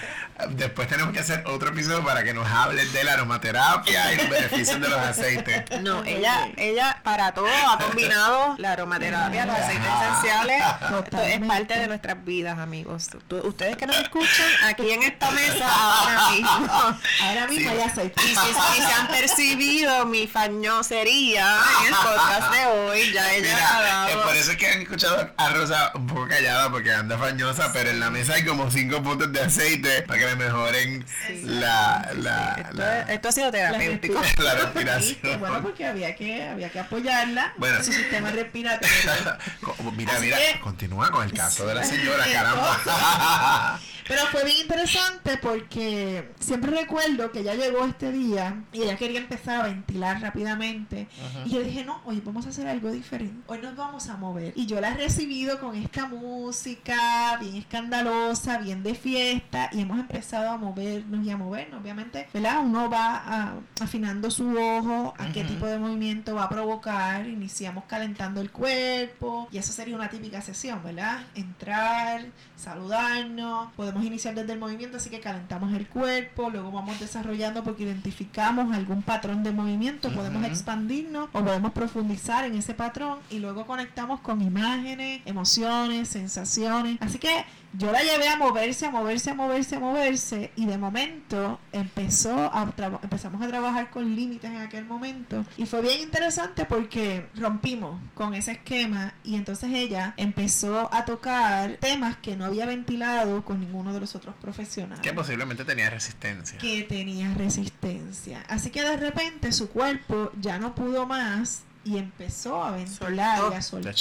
Después 0.50 0.88
tenemos 0.88 1.14
que 1.14 1.20
hacer 1.20 1.44
otro 1.48 1.70
episodio 1.70 2.04
para 2.04 2.24
que 2.24 2.34
nos 2.34 2.48
hables 2.50 2.92
de 2.94 3.04
la 3.04 3.14
aromaterapia 3.14 4.14
y 4.14 4.18
los 4.18 4.30
beneficios 4.30 4.80
de 4.80 4.88
los 4.90 5.00
aceites. 5.00 5.82
No, 5.82 6.04
ella, 6.04 6.48
ella 6.58 7.00
para 7.04 7.34
todo 7.34 7.48
ha 7.48 7.78
combinado 7.80 8.56
la 8.58 8.74
aromaterapia, 8.74 9.46
los 9.46 9.56
aceites 9.56 9.88
esenciales. 10.02 10.64
Esto 11.04 11.22
es 11.22 11.40
parte 11.48 11.80
de 11.80 11.88
nuestras 11.88 12.24
vidas, 12.24 12.60
amigos. 12.60 13.10
Ustedes 13.44 13.78
que 13.78 13.88
nos 13.88 13.98
escuchan 13.98 14.48
aquí 14.66 14.92
en 14.92 15.04
esta 15.04 15.32
mesa 15.32 15.68
ahora 15.68 16.30
mismo. 16.32 17.00
Ahora 17.24 17.48
mismo 17.48 17.72
Sí. 17.72 17.78
ya 17.78 17.86
aceite. 17.86 18.22
Y 18.24 18.28
si, 18.28 18.36
si 18.36 18.82
se 18.82 18.94
han 18.94 19.08
percibido 19.08 20.06
mi 20.06 20.28
fañosería 20.28 21.58
en 21.82 21.88
el 21.88 21.94
podcast 21.96 22.54
de 22.54 22.66
hoy, 22.68 23.12
ya 23.12 23.34
ella 23.34 23.58
ha 23.70 23.78
Mira, 23.80 23.82
dado. 24.14 24.24
por 24.24 24.36
eso 24.36 24.52
es 24.52 24.58
que 24.58 24.68
han 24.68 24.82
escuchado 24.82 25.32
a 25.36 25.50
Rosa 25.50 25.92
un 25.96 26.08
poco 26.08 26.28
callada 26.28 26.70
porque 26.70 26.92
anda 26.94 27.18
fañosa, 27.18 27.72
pero 27.74 27.90
en 27.90 28.00
la 28.00 28.10
mesa 28.12 28.34
hay 28.36 28.46
como 28.46 28.70
cinco 28.70 29.02
puntos 29.02 29.32
de 29.32 29.42
aceite 29.42 30.04
para 30.04 30.20
que 30.20 30.26
le 30.28 30.36
mejoren 30.36 31.06
la, 31.44 32.10
la, 32.18 32.54
Esto, 32.58 32.74
la, 32.78 33.00
es- 33.02 33.10
esto 33.10 33.30
ha 33.30 33.32
sido 33.32 33.52
terapéutico. 33.52 34.14
la 34.16 34.52
Sí, 34.52 34.58
respiración. 34.64 35.40
bueno, 35.40 35.62
porque 35.62 35.86
había 35.86 36.16
que, 36.16 36.44
había 36.44 36.70
que 36.70 36.80
apoyarla 36.80 37.54
Bueno. 37.58 37.78
en 37.78 37.84
su 37.84 37.92
sistema 37.94 38.32
respiratorio. 38.32 38.94
Como- 39.62 39.92
mira, 39.92 40.14
Así 40.14 40.26
mira, 40.26 40.38
que- 40.38 40.60
continúa 40.60 41.10
con 41.12 41.24
el 41.26 41.34
caso 41.34 41.66
de 41.68 41.76
la 41.76 41.84
señora, 41.84 42.26
caramba. 42.32 43.80
Pero 44.08 44.22
fue 44.28 44.46
bien 44.46 44.58
interesante 44.62 45.38
porque 45.42 46.32
siempre 46.40 46.72
recuerdo 46.72 47.30
que 47.34 47.40
ella 47.40 47.56
llegó 47.56 47.84
este 47.86 48.14
día 48.14 48.64
y 48.72 48.84
ella 48.84 48.96
quería 48.96 49.20
empezar 49.20 49.60
a 49.60 49.64
ventilar 49.64 50.22
rápidamente. 50.22 51.10
Y 51.46 51.50
yo 51.50 51.60
dije, 51.62 51.84
no, 51.84 52.02
hoy 52.06 52.22
vamos 52.24 52.46
a 52.46 52.50
hacer 52.50 52.70
algo 52.70 52.90
diferente. 52.90 53.36
Hoy 53.48 53.58
nos 53.60 53.76
vamos 53.76 54.08
a 54.08 54.16
mover. 54.16 54.54
Y 54.56 54.66
yo 54.66 54.80
la 54.80 54.92
he 54.92 54.94
recibido 54.94 55.60
con 55.60 55.76
esta 55.76 56.06
música 56.06 57.38
bien 57.42 57.58
escandalosa, 57.58 58.60
bien 58.60 58.82
de 58.82 58.96
fiesta. 58.96 59.70
Y 59.74 59.82
hemos 59.82 60.00
empezado 60.00 60.17
a 60.34 60.58
movernos 60.58 61.26
y 61.26 61.30
a 61.30 61.38
movernos. 61.38 61.82
Obviamente, 61.82 62.28
¿verdad? 62.34 62.60
Uno 62.64 62.90
va 62.90 63.24
ah, 63.26 63.54
afinando 63.82 64.32
su 64.32 64.58
ojo 64.58 65.14
a 65.18 65.32
qué 65.32 65.44
tipo 65.44 65.66
de 65.66 65.78
movimiento 65.78 66.36
va 66.36 66.44
a 66.44 66.50
provocar. 66.50 67.28
Iniciamos 67.28 67.86
calentando 67.86 68.42
el 68.42 68.52
cuerpo. 68.52 69.48
Y 69.52 69.58
eso 69.58 69.72
sería 69.72 69.96
una 69.96 70.10
típica 70.10 70.42
sesión, 70.42 70.82
¿verdad? 70.84 71.22
Entrar, 71.36 72.26
saludarnos. 72.56 73.72
Podemos 73.74 74.04
iniciar 74.04 74.36
desde 74.36 74.54
el 74.54 74.60
movimiento, 74.60 74.98
así 74.98 75.10
que 75.10 75.20
calentamos 75.20 75.74
el 75.74 75.88
cuerpo. 75.88 76.50
Luego 76.50 76.72
vamos 76.72 77.00
desarrollando 77.00 77.64
porque 77.64 77.84
identificamos 77.84 78.76
algún 78.76 79.02
patrón 79.02 79.44
de 79.44 79.52
movimiento. 79.52 80.12
Podemos 80.12 80.44
expandirnos 80.46 81.30
o 81.34 81.44
podemos 81.44 81.72
profundizar 81.72 82.46
en 82.46 82.56
ese 82.56 82.74
patrón. 82.74 83.20
Y 83.30 83.40
luego 83.40 83.66
conectamos 83.66 84.20
con 84.22 84.42
imágenes, 84.42 85.22
emociones, 85.26 86.10
sensaciones. 86.10 86.98
Así 87.02 87.20
que 87.20 87.46
yo 87.78 87.92
la 87.92 88.02
llevé 88.02 88.28
a 88.28 88.38
moverse, 88.38 88.86
a 88.86 88.92
moverse, 88.92 89.30
a 89.30 89.34
moverse, 89.34 89.76
a 89.76 89.80
moverse. 89.80 90.52
Y 90.56 90.66
de 90.66 90.78
momento 90.78 91.60
empezó 91.72 92.52
a 92.54 92.74
empezamos 93.04 93.42
a 93.42 93.48
trabajar 93.48 93.90
con 93.90 94.16
límites 94.16 94.50
en 94.50 94.58
aquel 94.58 94.86
momento. 94.86 95.46
Y 95.58 95.66
fue 95.66 95.82
bien 95.82 96.02
interesante 96.02 96.66
porque 96.66 97.28
rompimos 97.36 98.00
con 98.14 98.34
ese 98.34 98.54
esquema. 98.54 99.14
Y 99.24 99.36
entonces 99.36 99.72
ella 99.74 100.14
empezó 100.18 100.94
a 100.94 101.06
tocar 101.06 101.78
temas 101.80 102.18
que 102.18 102.36
no 102.36 102.46
había 102.46 102.66
ventilado 102.66 103.46
con 103.46 103.60
ninguno 103.60 103.94
de 103.94 104.00
los 104.00 104.16
otros 104.16 104.36
profesionales 104.36 105.02
que 105.02 105.14
posiblemente 105.14 105.66
tenía 105.66 105.90
resistencia. 105.90 106.58
que 106.58 106.84
tenía 106.84 107.34
resistencia. 107.34 108.44
Así 108.48 108.70
que 108.70 108.84
de 108.84 108.98
repente 108.98 109.52
su 109.52 109.70
cuerpo 109.70 110.32
ya 110.40 110.58
no 110.58 110.76
pudo 110.76 111.06
más 111.06 111.64
y 111.88 111.98
empezó 111.98 112.64
a 112.64 112.72
ventilar 112.72 113.38
Soltó. 113.40 113.54
y 113.54 113.58
a 113.58 113.62
soltar. 113.62 113.96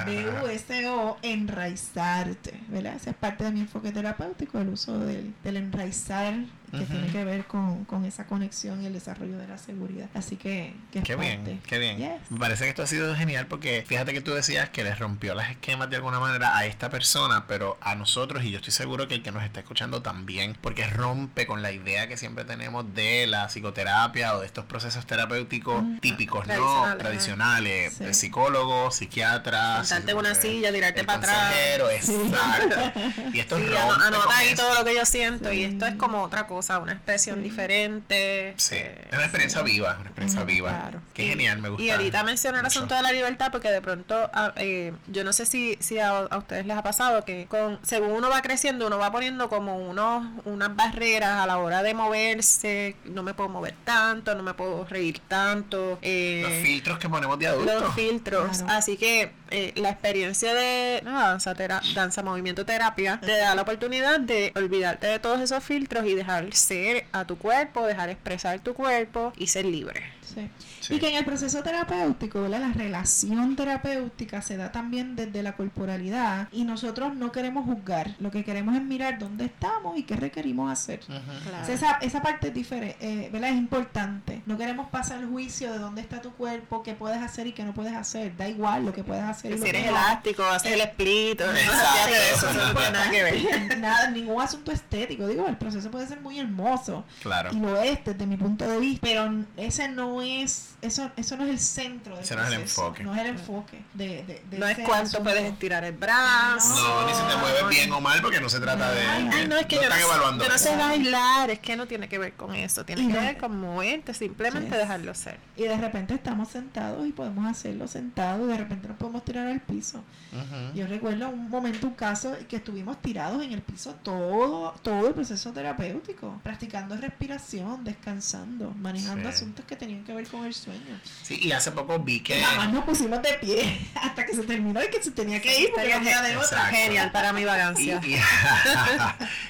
B-U-S-O, 0.06 1.16
enraizarte, 1.22 2.60
¿verdad? 2.68 2.94
Esa 2.94 3.10
es 3.10 3.16
parte 3.16 3.42
de 3.44 3.50
mi 3.50 3.58
enfoque 3.60 3.90
terapéutico, 3.90 4.60
el 4.60 4.68
uso 4.68 5.00
del, 5.00 5.34
del 5.42 5.56
enraizar, 5.56 6.34
que 6.78 6.84
tiene 6.86 7.06
que 7.08 7.24
ver 7.24 7.44
con, 7.46 7.84
con 7.84 8.04
esa 8.04 8.26
conexión 8.26 8.82
y 8.82 8.86
el 8.86 8.92
desarrollo 8.92 9.36
de 9.38 9.46
la 9.48 9.58
seguridad. 9.58 10.08
Así 10.14 10.36
que, 10.36 10.74
que 10.92 10.98
es 11.00 11.04
Qué 11.04 11.16
bien, 11.16 11.60
qué 11.66 11.78
bien. 11.78 11.98
Yes. 11.98 12.30
Me 12.30 12.38
parece 12.38 12.64
que 12.64 12.70
esto 12.70 12.82
ha 12.82 12.86
sido 12.86 13.14
genial 13.14 13.46
porque 13.46 13.84
fíjate 13.86 14.12
que 14.12 14.20
tú 14.20 14.32
decías 14.32 14.68
que 14.70 14.84
les 14.84 14.98
rompió 14.98 15.34
las 15.34 15.50
esquemas 15.50 15.90
de 15.90 15.96
alguna 15.96 16.20
manera 16.20 16.56
a 16.56 16.66
esta 16.66 16.90
persona, 16.90 17.46
pero 17.46 17.76
a 17.80 17.94
nosotros, 17.94 18.44
y 18.44 18.50
yo 18.50 18.58
estoy 18.58 18.72
seguro 18.72 19.08
que 19.08 19.14
el 19.14 19.22
que 19.22 19.32
nos 19.32 19.42
está 19.44 19.60
escuchando 19.60 20.02
también, 20.02 20.56
porque 20.60 20.86
rompe 20.86 21.46
con 21.46 21.62
la 21.62 21.72
idea 21.72 22.08
que 22.08 22.16
siempre 22.16 22.44
tenemos 22.44 22.94
de 22.94 23.26
la 23.26 23.48
psicoterapia 23.48 24.34
o 24.36 24.40
de 24.40 24.46
estos 24.46 24.64
procesos 24.64 25.06
terapéuticos 25.06 25.82
Mm. 25.82 25.98
típicos, 25.98 26.46
¿no? 26.46 26.54
Tradicionales, 26.54 26.98
Tradicionales, 26.98 27.92
Sí. 27.94 28.04
de 28.04 28.14
psicólogos, 28.14 28.96
psiquiatras. 28.96 29.88
Sentarte 29.88 30.12
en 30.12 30.18
una 30.18 30.34
silla, 30.34 30.72
tirarte 30.72 31.04
para 31.04 31.18
atrás. 31.18 31.54
exacto. 31.90 33.00
Y 33.32 33.40
esto 33.40 33.56
Sí, 33.58 33.62
rompe 33.64 33.78
ano- 33.78 33.92
con 33.94 34.02
anota 34.02 34.36
ahí 34.38 34.48
eso. 34.48 34.62
todo 34.62 34.74
lo 34.78 34.84
que 34.84 34.94
yo 34.94 35.04
siento 35.04 35.52
y 35.52 35.56
Sí. 35.56 35.64
esto 35.64 35.86
es 35.86 35.94
como 35.96 36.22
otra 36.22 36.46
cosa, 36.46 36.63
una 36.70 36.92
expresión 36.92 37.36
Sí. 37.36 37.42
diferente. 37.42 38.54
Sí, 38.56 38.74
eh, 38.76 39.06
es 39.08 39.12
una 39.14 39.22
experiencia 39.24 39.62
viva, 39.62 39.92
una 40.00 40.04
experiencia 40.10 40.40
Mm, 40.42 40.46
viva. 40.46 40.70
claro. 40.70 41.00
Qué 41.14 41.24
Y- 41.24 41.28
genial, 41.28 41.58
me 41.60 41.68
gusta. 41.68 41.84
Y 41.84 41.90
ahorita 41.90 42.22
mencioné 42.24 42.58
el 42.60 42.66
asunto 42.66 42.94
de 42.94 43.02
la 43.02 43.12
libertad 43.12 43.48
porque 43.52 43.70
de 43.70 43.80
pronto, 43.82 44.14
a- 44.32 44.52
eh, 44.56 44.92
yo 45.08 45.24
no 45.24 45.32
sé 45.32 45.46
si, 45.46 45.76
si 45.80 45.98
a, 45.98 46.10
a 46.18 46.38
ustedes 46.38 46.66
les 46.66 46.76
ha 46.76 46.82
pasado 46.82 47.24
que 47.24 47.46
con 47.46 47.78
según 47.82 48.10
uno 48.12 48.28
va 48.30 48.42
creciendo, 48.42 48.86
uno 48.86 48.98
va 48.98 49.10
poniendo 49.12 49.48
como 49.48 49.76
unos 49.78 50.24
unas 50.44 50.74
barreras 50.74 51.40
a 51.40 51.46
la 51.46 51.58
hora 51.58 51.82
de 51.82 51.94
moverse, 51.94 52.96
no 53.04 53.22
me 53.22 53.34
puedo 53.34 53.48
mover 53.48 53.74
tanto, 53.84 54.34
no 54.34 54.42
me 54.42 54.54
puedo 54.54 54.84
reír 54.84 55.20
tanto. 55.28 55.98
eh, 56.02 56.40
Los 56.42 56.52
filtros 56.62 56.98
que 56.98 57.08
ponemos 57.08 57.38
de 57.38 57.46
adultos. 57.46 57.82
los 57.82 57.94
filtros. 57.94 58.58
Claro. 58.58 58.72
Así 58.72 58.96
que 58.96 59.32
eh, 59.54 59.72
la 59.76 59.90
experiencia 59.90 60.52
de 60.52 61.00
nada, 61.04 61.28
danza, 61.30 61.54
tera- 61.54 61.80
danza, 61.94 62.22
movimiento, 62.22 62.66
terapia, 62.66 63.20
te 63.24 63.36
da 63.36 63.54
la 63.54 63.62
oportunidad 63.62 64.18
de 64.20 64.52
olvidarte 64.56 65.06
de 65.06 65.18
todos 65.20 65.40
esos 65.40 65.62
filtros 65.62 66.04
y 66.06 66.14
dejar 66.14 66.52
ser 66.54 67.06
a 67.12 67.24
tu 67.24 67.38
cuerpo, 67.38 67.86
dejar 67.86 68.08
expresar 68.10 68.58
tu 68.60 68.74
cuerpo 68.74 69.32
y 69.36 69.46
ser 69.46 69.64
libre. 69.64 70.02
Sí. 70.34 70.50
Sí. 70.84 70.94
Y 70.94 70.98
que 70.98 71.08
en 71.08 71.14
el 71.16 71.24
proceso 71.24 71.62
terapéutico, 71.62 72.42
¿verdad? 72.42 72.60
la 72.60 72.72
relación 72.72 73.56
terapéutica 73.56 74.42
se 74.42 74.56
da 74.56 74.70
también 74.70 75.16
desde 75.16 75.42
la 75.42 75.56
corporalidad 75.56 76.48
y 76.52 76.64
nosotros 76.64 77.14
no 77.16 77.32
queremos 77.32 77.64
juzgar, 77.64 78.14
lo 78.20 78.30
que 78.30 78.44
queremos 78.44 78.76
es 78.76 78.82
mirar 78.82 79.18
dónde 79.18 79.46
estamos 79.46 79.96
y 79.98 80.04
qué 80.04 80.16
requerimos 80.16 80.70
hacer. 80.70 81.00
Ujú. 81.08 81.16
O 81.62 81.64
sea, 81.64 81.74
esa, 81.74 81.92
esa 82.02 82.22
parte 82.22 82.48
es 82.48 82.54
diferente, 82.54 82.96
eh, 83.00 83.28
¿verdad? 83.32 83.50
Es 83.50 83.56
importante. 83.56 84.42
No 84.46 84.56
queremos 84.56 84.88
pasar 84.90 85.18
el 85.20 85.26
juicio 85.26 85.72
de 85.72 85.78
dónde 85.78 86.00
está 86.00 86.20
tu 86.20 86.32
cuerpo, 86.32 86.82
qué 86.82 86.94
puedes 86.94 87.20
hacer 87.20 87.46
y 87.48 87.52
qué 87.52 87.64
no 87.64 87.74
puedes 87.74 87.94
hacer. 87.94 88.36
Da 88.36 88.46
igual 88.48 88.84
lo 88.86 88.92
que 88.92 89.02
puedes 89.02 89.24
hacer. 89.24 89.52
y 89.52 89.58
lo 89.58 89.62
Si 89.64 89.68
eres 89.70 89.84
que 89.84 89.90
no. 89.90 89.96
elástico, 89.96 90.44
haces 90.44 90.72
el 90.72 90.80
split, 90.82 91.40
no 91.40 91.52
eso, 92.34 92.52
no 92.52 92.72
nada 92.74 93.10
que 93.10 93.22
ver. 93.22 93.78
Nada, 93.78 94.10
ningún 94.10 94.40
asunto 94.40 94.70
estético. 94.70 95.26
Digo, 95.26 95.46
el 95.48 95.56
proceso 95.56 95.90
puede 95.90 96.06
ser 96.06 96.20
muy 96.20 96.38
hermoso 96.38 97.04
Claro. 97.22 97.50
y 97.52 97.56
lo 97.58 97.80
es 97.80 98.04
desde 98.04 98.26
mi 98.26 98.36
punto 98.36 98.66
de 98.68 98.78
vista, 98.78 99.00
pero 99.06 99.32
ese 99.56 99.88
no 99.88 100.04
no 100.04 100.20
es, 100.20 100.73
eso, 100.84 101.10
eso 101.16 101.36
no 101.36 101.44
es 101.44 101.50
el 101.50 101.58
centro 101.58 102.14
del 102.14 102.24
Ese 102.24 102.36
no 102.36 102.42
es 102.42 102.48
el 102.50 102.58
proceso, 102.58 102.82
enfoque. 102.86 103.02
No 103.02 103.14
es 103.14 103.20
el 103.20 103.26
enfoque 103.26 103.84
de, 103.94 104.06
de, 104.24 104.42
de 104.50 104.58
No 104.58 104.66
es 104.68 104.76
cuánto 104.78 104.94
asunto. 105.08 105.22
puedes 105.24 105.44
estirar 105.44 105.84
el 105.84 105.92
brazo. 105.92 106.74
No, 106.74 107.06
ni 107.06 107.14
si 107.14 107.22
te 107.22 107.36
mueves 107.36 107.62
no, 107.62 107.68
bien 107.68 107.92
o 107.92 108.00
mal, 108.00 108.20
porque 108.22 108.40
no 108.40 108.48
se 108.48 108.60
trata 108.60 108.92
de. 108.92 109.00
Ay, 109.00 109.28
ay, 109.32 109.48
no, 109.48 109.56
es 109.56 109.66
que 109.66 109.76
no 109.76 109.82
yo 109.82 109.88
no, 109.88 109.94
están 109.94 110.10
evaluando 110.10 110.44
yo 110.44 110.50
no 110.50 110.58
sé 110.58 110.76
bailar, 110.76 111.50
es 111.50 111.58
que 111.60 111.76
no 111.76 111.86
tiene 111.86 112.08
que 112.08 112.18
ver 112.18 112.34
con 112.34 112.54
eso, 112.54 112.84
tiene 112.84 113.02
Y 113.02 113.06
que 113.08 113.12
no- 113.14 113.20
ver 113.20 113.38
con 113.38 113.60
moverte, 113.60 114.14
simplemente 114.14 114.68
Yes. 114.70 114.78
dejarlo 114.78 115.14
ser. 115.14 115.38
Y 115.56 115.62
de 115.64 115.76
repente 115.76 116.14
estamos 116.14 116.48
sentados 116.48 117.06
y 117.06 117.12
podemos 117.12 117.46
hacerlo 117.50 117.86
sentados 117.88 118.46
y 118.46 118.52
de 118.52 118.58
repente 118.58 118.88
nos 118.88 118.96
podemos 118.96 119.24
tirar 119.24 119.46
al 119.46 119.60
piso. 119.60 119.98
Ujú. 120.32 120.74
Yo 120.76 120.86
recuerdo 120.86 121.28
un 121.28 121.48
momento, 121.48 121.86
un 121.86 121.94
caso 121.94 122.34
que 122.48 122.56
estuvimos 122.56 123.00
tirados 123.00 123.42
en 123.42 123.52
el 123.52 123.62
piso 123.62 123.94
todo, 124.02 124.72
todo 124.82 125.08
el 125.08 125.14
proceso 125.14 125.52
terapéutico, 125.52 126.40
practicando 126.42 126.96
respiración, 126.96 127.84
descansando, 127.84 128.70
manejando 128.80 129.30
Sí. 129.30 129.36
asuntos 129.36 129.64
que 129.64 129.76
tenían 129.76 130.04
que 130.04 130.12
ver 130.12 130.26
con 130.28 130.44
el 130.44 130.54
sueño. 130.54 130.73
Sí, 131.22 131.38
y 131.42 131.52
hace 131.52 131.70
poco 131.72 131.98
vi 132.00 132.20
que. 132.20 132.40
Nada 132.40 132.56
más 132.56 132.72
nos 132.72 132.84
pusimos 132.84 133.22
de 133.22 133.32
pie 133.34 133.88
hasta 134.02 134.26
que 134.26 134.34
se 134.34 134.42
terminó 134.42 134.82
y 134.82 134.88
que 134.88 135.02
se 135.02 135.10
tenía 135.10 135.40
que 135.40 135.58
ir 135.60 135.70
porque 135.74 135.94
no 135.98 136.22
de 136.22 136.36
otra. 136.36 136.66
Genial 136.66 137.10
para 137.12 137.32
mi 137.32 137.42
Y, 137.42 137.44
vagancia. 137.44 138.00
y- 138.04 138.16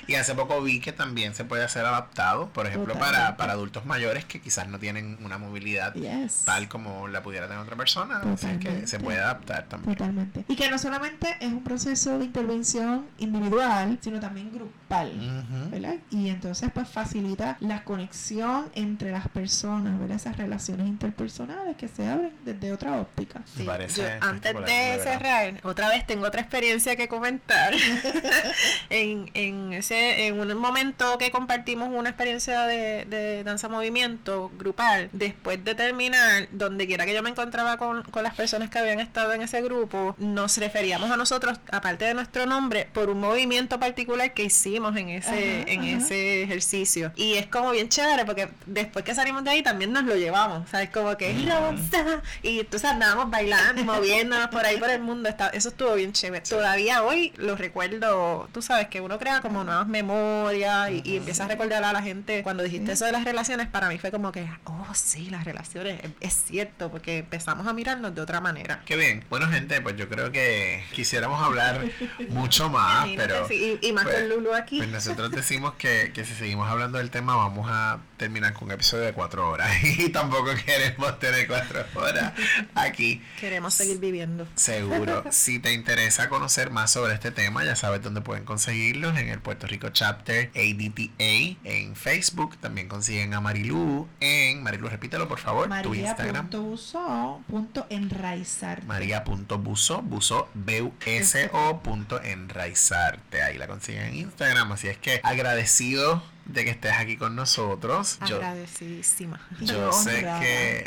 y 0.12 0.14
hace 0.14 0.34
poco 0.34 0.60
vi 0.62 0.80
que 0.80 0.92
también 0.92 1.34
se 1.34 1.44
puede 1.44 1.64
hacer 1.64 1.84
adaptado, 1.84 2.48
por 2.50 2.66
ejemplo, 2.66 2.94
para, 2.94 3.06
Totalmente. 3.10 3.38
para 3.38 3.52
adultos 3.54 3.86
mayores 3.86 4.24
que 4.24 4.40
quizás 4.40 4.68
no 4.68 4.78
tienen 4.78 5.18
una 5.24 5.38
movilidad 5.38 5.94
Yes. 5.94 6.42
tal 6.44 6.68
como 6.68 7.08
la 7.08 7.22
pudiera 7.22 7.46
tener 7.46 7.60
otra 7.62 7.76
persona. 7.76 8.18
Así 8.18 8.30
es 8.32 8.38
que 8.52 8.56
Totalmente. 8.58 8.86
se 8.86 9.00
puede 9.00 9.18
adaptar 9.18 9.64
también. 9.68 9.96
Totalmente. 9.96 10.44
Y 10.48 10.56
que 10.56 10.70
no 10.70 10.78
solamente 10.78 11.36
es 11.40 11.48
un 11.52 11.62
proceso 11.64 12.18
de 12.18 12.26
intervención 12.26 13.06
individual, 13.18 13.98
sino 14.00 14.20
también 14.20 14.52
grupal. 14.52 15.10
Ujú. 15.14 15.70
¿verdad? 15.70 15.94
Y 16.10 16.28
entonces 16.28 16.70
pues 16.72 16.88
facilita 16.88 17.56
la 17.60 17.82
conexión 17.82 18.70
entre 18.76 19.10
las 19.10 19.26
personas, 19.28 19.98
¿verdad? 19.98 20.16
Esas 20.16 20.36
relaciones 20.36 20.86
interpersonales 20.86 21.13
que 21.16 21.88
se 21.88 22.06
abren 22.06 22.32
desde 22.44 22.72
otra 22.72 23.00
óptica. 23.00 23.40
Me 23.40 23.44
Sí, 23.46 23.64
parece 23.64 24.02
yo, 24.02 24.08
antes 24.20 24.54
de 24.54 25.00
cerrar, 25.02 25.54
otra 25.62 25.88
vez 25.88 26.06
tengo 26.06 26.26
otra 26.26 26.40
experiencia 26.40 26.96
que 26.96 27.08
comentar. 27.08 27.72
en, 28.90 29.30
en 29.34 29.72
ese 29.72 30.26
en 30.26 30.38
un 30.40 30.56
momento 30.56 31.18
que 31.18 31.30
compartimos 31.30 31.88
una 31.92 32.10
experiencia 32.10 32.62
de, 32.66 33.04
de 33.06 33.44
danza 33.44 33.68
movimiento 33.68 34.50
grupal, 34.58 35.08
después 35.12 35.64
de 35.64 35.74
terminar, 35.74 36.48
donde 36.52 36.86
quiera 36.86 37.06
que 37.06 37.14
yo 37.14 37.22
me 37.22 37.30
encontraba 37.30 37.76
con, 37.76 38.02
con 38.04 38.22
las 38.22 38.34
personas 38.34 38.70
que 38.70 38.78
habían 38.78 39.00
estado 39.00 39.32
en 39.32 39.42
ese 39.42 39.62
grupo, 39.62 40.14
nos 40.18 40.56
referíamos 40.58 41.10
a 41.10 41.16
nosotros, 41.16 41.58
aparte 41.70 42.04
de 42.04 42.14
nuestro 42.14 42.46
nombre, 42.46 42.88
por 42.92 43.10
un 43.10 43.20
movimiento 43.20 43.78
particular 43.78 44.32
que 44.34 44.44
hicimos 44.44 44.96
en 44.96 45.08
ese, 45.10 45.28
Ajá, 45.62 45.70
en 45.72 45.80
ajá. 45.80 46.04
ese 46.04 46.42
ejercicio. 46.42 47.12
Y 47.16 47.34
es 47.34 47.46
como 47.46 47.70
bien 47.70 47.88
chévere 47.88 48.24
porque 48.24 48.48
después 48.66 49.04
que 49.04 49.14
salimos 49.14 49.44
de 49.44 49.50
ahí 49.50 49.62
también 49.62 49.92
nos 49.92 50.04
lo 50.04 50.16
llevamos. 50.16 50.68
¿Sabes? 50.70 50.90
Como 50.94 51.16
que 51.16 51.32
Rosa. 51.44 52.22
Y 52.42 52.60
entonces 52.60 52.88
andábamos 52.88 53.28
bailando, 53.30 53.84
moviéndonos 53.84 54.46
por 54.48 54.64
ahí 54.64 54.78
por 54.78 54.88
el 54.90 55.00
mundo. 55.02 55.28
Está- 55.28 55.48
eso 55.48 55.70
estuvo 55.70 55.92
bien 55.94 56.12
chévere. 56.12 56.44
Todavía 56.48 57.02
hoy 57.02 57.32
lo 57.36 57.56
recuerdo. 57.56 58.48
Tú 58.52 58.62
sabes 58.62 58.86
que 58.86 59.00
uno 59.00 59.18
crea 59.18 59.40
como 59.40 59.64
nuevas 59.64 59.88
memorias 59.88 60.90
y, 60.92 61.02
y 61.04 61.16
empieza 61.16 61.46
a 61.46 61.48
recordar 61.48 61.82
a 61.82 61.92
la 61.92 62.00
gente. 62.00 62.42
Cuando 62.44 62.62
dijiste 62.62 62.92
eso 62.92 63.04
de 63.06 63.12
las 63.12 63.24
relaciones, 63.24 63.66
para 63.66 63.88
mí 63.88 63.98
fue 63.98 64.12
como 64.12 64.30
que, 64.30 64.48
oh, 64.64 64.86
sí, 64.94 65.30
las 65.30 65.44
relaciones. 65.44 66.00
Es, 66.04 66.10
es 66.20 66.44
cierto, 66.46 66.90
porque 66.92 67.18
empezamos 67.18 67.66
a 67.66 67.72
mirarnos 67.72 68.14
de 68.14 68.20
otra 68.20 68.40
manera. 68.40 68.80
Qué 68.86 68.96
bien. 68.96 69.24
Bueno, 69.28 69.48
gente, 69.48 69.80
pues 69.80 69.96
yo 69.96 70.08
creo 70.08 70.30
que 70.30 70.84
quisiéramos 70.92 71.42
hablar 71.42 71.84
mucho 72.28 72.68
más, 72.70 73.08
pero 73.16 73.48
sí, 73.48 73.78
y, 73.82 73.88
y 73.88 73.92
más 73.92 74.04
pues, 74.04 74.16
con 74.20 74.28
Lulu 74.28 74.54
aquí. 74.54 74.76
pues 74.78 74.90
nosotros 74.90 75.32
decimos 75.32 75.74
que, 75.74 76.12
que 76.14 76.24
si 76.24 76.34
seguimos 76.34 76.70
hablando 76.70 76.98
del 76.98 77.10
tema 77.10 77.34
vamos 77.34 77.66
a 77.68 77.98
terminar 78.16 78.52
con 78.52 78.64
un 78.68 78.72
episodio 78.72 79.02
de 79.04 79.12
cuatro 79.12 79.50
horas 79.50 79.70
y 79.82 80.08
tampoco 80.10 80.50
queremos 80.64 80.83
tener 81.18 81.46
cuatro 81.46 81.84
horas 81.94 82.32
aquí. 82.74 83.22
Queremos 83.40 83.74
seguir 83.74 83.98
viviendo. 83.98 84.46
Seguro. 84.54 85.24
Si 85.34 85.58
te 85.58 85.72
interesa 85.72 86.28
conocer 86.28 86.70
más 86.70 86.92
sobre 86.92 87.14
este 87.14 87.30
tema, 87.30 87.64
ya 87.64 87.76
sabes 87.76 88.02
dónde 88.02 88.20
pueden 88.20 88.44
conseguirlos 88.44 89.16
en 89.18 89.28
el 89.28 89.40
Puerto 89.40 89.66
Rico 89.66 89.88
Chapter 89.90 90.50
ADTA 90.54 91.56
en 91.64 91.96
Facebook. 91.96 92.56
También 92.58 92.88
consiguen 92.88 93.34
a 93.34 93.40
Marilu 93.40 94.08
en 94.20 94.62
Marilu, 94.62 94.88
repítelo 94.88 95.28
por 95.28 95.38
favor, 95.38 95.68
tu 95.82 95.94
Instagram. 95.94 96.46
María.uso.enraizarte. 96.46 98.86
María.buso, 98.86 100.02
buso, 100.02 100.48
B-U-S-O 100.54 101.82
punto 101.82 102.22
enraizarte. 102.22 103.42
Ahí 103.42 103.58
la 103.58 103.66
consiguen 103.66 104.04
en 104.04 104.14
Instagram. 104.16 104.72
Así 104.72 104.88
es 104.88 104.96
que 104.98 105.20
agradecido 105.22 106.22
de 106.46 106.64
que 106.64 106.70
estés 106.70 106.92
aquí 106.92 107.16
con 107.16 107.34
nosotros. 107.36 108.18
Yo, 108.26 108.36
Agradecidísima. 108.36 109.40
yo 109.60 109.92
sé 109.92 110.16
honrada. 110.18 110.40
que 110.40 110.84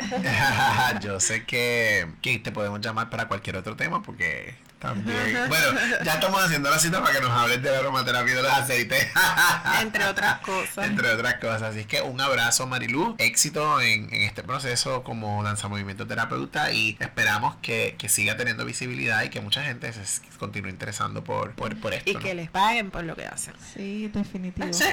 yo 1.02 1.20
sé 1.20 1.44
que, 1.44 2.06
que 2.22 2.38
te 2.38 2.52
podemos 2.52 2.80
llamar 2.80 3.10
para 3.10 3.28
cualquier 3.28 3.56
otro 3.56 3.76
tema 3.76 4.02
porque 4.02 4.54
también 4.78 5.18
bueno 5.48 5.66
ya 6.04 6.14
estamos 6.14 6.40
haciendo 6.40 6.70
la 6.70 6.78
cita 6.78 7.02
para 7.02 7.12
que 7.12 7.20
nos 7.20 7.32
hables 7.32 7.60
de 7.60 7.68
la 7.72 7.78
aromaterapia 7.80 8.32
y 8.32 8.36
de 8.36 8.42
los 8.44 8.52
aceites 8.52 9.08
Entre 9.82 10.04
otras 10.06 10.38
cosas. 10.38 10.86
entre 10.86 11.10
otras 11.10 11.34
cosas 11.40 11.62
así 11.62 11.80
es 11.80 11.86
que 11.88 12.00
un 12.00 12.20
abrazo 12.20 12.64
Marilu 12.68 13.16
éxito 13.18 13.80
en, 13.80 14.04
en 14.14 14.22
este 14.22 14.44
proceso 14.44 15.02
como 15.02 15.42
danza 15.42 15.66
movimiento 15.66 16.06
terapeuta 16.06 16.70
y 16.70 16.96
esperamos 17.00 17.56
que, 17.60 17.96
que 17.98 18.08
siga 18.08 18.36
teniendo 18.36 18.64
visibilidad 18.64 19.20
y 19.24 19.30
que 19.30 19.40
mucha 19.40 19.64
gente 19.64 19.92
se 19.92 20.22
continúe 20.38 20.68
interesando 20.68 21.24
por, 21.24 21.54
por, 21.56 21.76
por 21.80 21.92
esto 21.92 22.08
Y 22.08 22.14
¿no? 22.14 22.20
que 22.20 22.34
les 22.34 22.48
paguen 22.48 22.92
por 22.92 23.02
lo 23.02 23.16
que 23.16 23.26
hacen. 23.26 23.54
Sí, 23.74 24.06
definitivo. 24.14 24.72
Sí. 24.72 24.84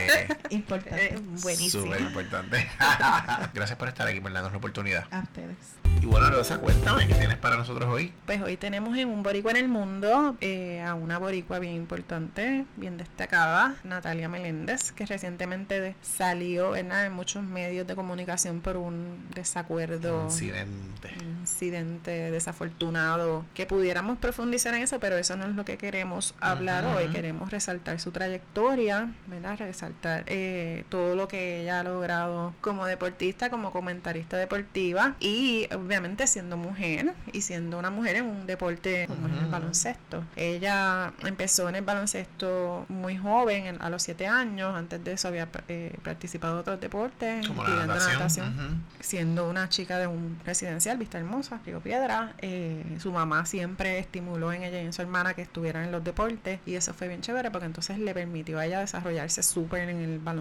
Importante. 0.56 1.14
Eh, 1.16 1.20
buenísimo. 1.42 1.84
Súper 1.86 2.02
importante. 2.02 2.68
Gracias 3.54 3.78
por 3.78 3.88
estar 3.88 4.08
aquí, 4.08 4.20
por 4.20 4.32
darnos 4.34 4.52
la 4.52 4.58
oportunidad. 4.58 5.06
A 5.12 5.20
ustedes. 5.22 5.56
Y 6.02 6.06
bueno, 6.08 6.30
Rosa, 6.30 6.58
cuéntame, 6.60 7.08
¿qué 7.08 7.14
tienes 7.16 7.38
para 7.38 7.56
nosotros 7.56 7.88
hoy? 7.90 8.12
Pues 8.26 8.42
hoy 8.42 8.58
tenemos 8.58 8.98
en 8.98 9.08
Un 9.08 9.24
Boricua 9.24 9.52
en 9.52 9.58
el 9.58 9.70
Mundo 9.70 10.36
eh, 10.42 10.82
a 10.82 10.94
una 10.94 11.18
boricua 11.20 11.58
bien 11.60 11.74
importante, 11.74 12.66
bien 12.76 12.98
destacada, 12.98 13.76
Natalia 13.86 14.28
Meléndez, 14.28 14.92
que 14.92 15.06
recientemente 15.06 15.80
de- 15.80 15.96
salió 16.02 16.72
¿verdad? 16.72 17.06
en 17.06 17.14
muchos 17.14 17.44
medios 17.44 17.88
de 17.88 17.96
comunicación 17.96 18.60
por 18.62 18.76
un 18.78 19.26
desacuerdo. 19.34 20.26
Incidente. 20.26 21.14
un 21.22 21.40
incidente 21.42 22.12
desafortunado 22.32 23.46
que 23.54 23.66
pudiéramos 23.66 24.18
profundizar 24.18 24.74
en 24.76 24.84
eso 24.84 25.00
pero 25.00 25.18
eso 25.18 25.36
no 25.38 25.46
es 25.46 25.56
lo 25.56 25.64
que 25.66 25.78
queremos 25.78 26.36
hablar 26.40 26.86
Ujú. 26.86 26.98
hoy 26.98 27.08
queremos 27.10 27.50
resaltar 27.52 28.00
su 28.00 28.12
trayectoria 28.12 29.12
¿verdad? 29.28 29.58
resaltar 29.58 30.24
eh, 30.28 30.45
todo 30.90 31.16
lo 31.16 31.28
que 31.28 31.62
ella 31.62 31.80
ha 31.80 31.84
logrado 31.84 32.54
como 32.62 32.86
deportista 32.86 33.50
como 33.50 33.72
comentarista 33.72 34.38
deportiva 34.38 35.16
y 35.20 35.68
obviamente 35.74 36.28
siendo 36.28 36.58
mujer 36.58 37.14
y 37.32 37.42
siendo 37.42 37.78
una 37.80 37.90
mujer 37.90 38.18
en 38.18 38.26
un 38.26 38.46
deporte 38.48 39.06
como 39.08 39.28
es 39.28 39.34
el 39.42 39.46
baloncesto 39.48 40.24
ella 40.36 41.14
empezó 41.24 41.70
en 41.70 41.76
el 41.76 41.84
baloncesto 41.84 42.86
muy 42.90 43.18
joven 43.18 43.66
en- 43.68 43.82
a 43.82 43.90
los 43.90 44.04
siete 44.04 44.28
años 44.28 44.76
antes 44.76 45.04
de 45.04 45.14
eso 45.14 45.28
había 45.28 45.48
eh, 45.68 45.96
participado 46.04 46.54
en 46.56 46.60
otros 46.62 46.80
deportes 46.80 47.48
Como 47.48 47.64
la 47.64 47.86
natación. 47.86 48.14
natación 48.14 48.48
ujú. 48.54 48.76
siendo 49.00 49.50
una 49.50 49.70
chica 49.70 49.98
de 50.00 50.08
un 50.08 50.38
residencial, 50.46 50.98
Vista 50.98 51.18
Hermosa, 51.18 51.60
Río 51.66 51.80
Piedra, 51.80 52.34
eh, 52.40 52.84
su 53.00 53.12
mamá 53.12 53.46
siempre 53.46 54.00
estimuló 54.00 54.52
en 54.54 54.64
ella 54.64 54.82
y 54.82 54.86
en 54.86 54.94
su 54.94 55.02
hermana 55.02 55.34
que 55.34 55.42
estuvieran 55.42 55.84
en 55.86 55.92
los 55.92 56.04
deportes 56.04 56.60
y 56.66 56.76
eso 56.76 56.94
fue 56.94 57.08
bien 57.08 57.22
chévere 57.22 57.52
porque 57.52 57.66
entonces 57.66 58.00
le 58.00 58.14
permitió 58.14 58.60
a 58.60 58.66
ella 58.66 58.80
desarrollarse 58.80 59.44
súper 59.44 59.90
en 59.90 59.98
el 60.00 60.20
baloncesto 60.20 60.35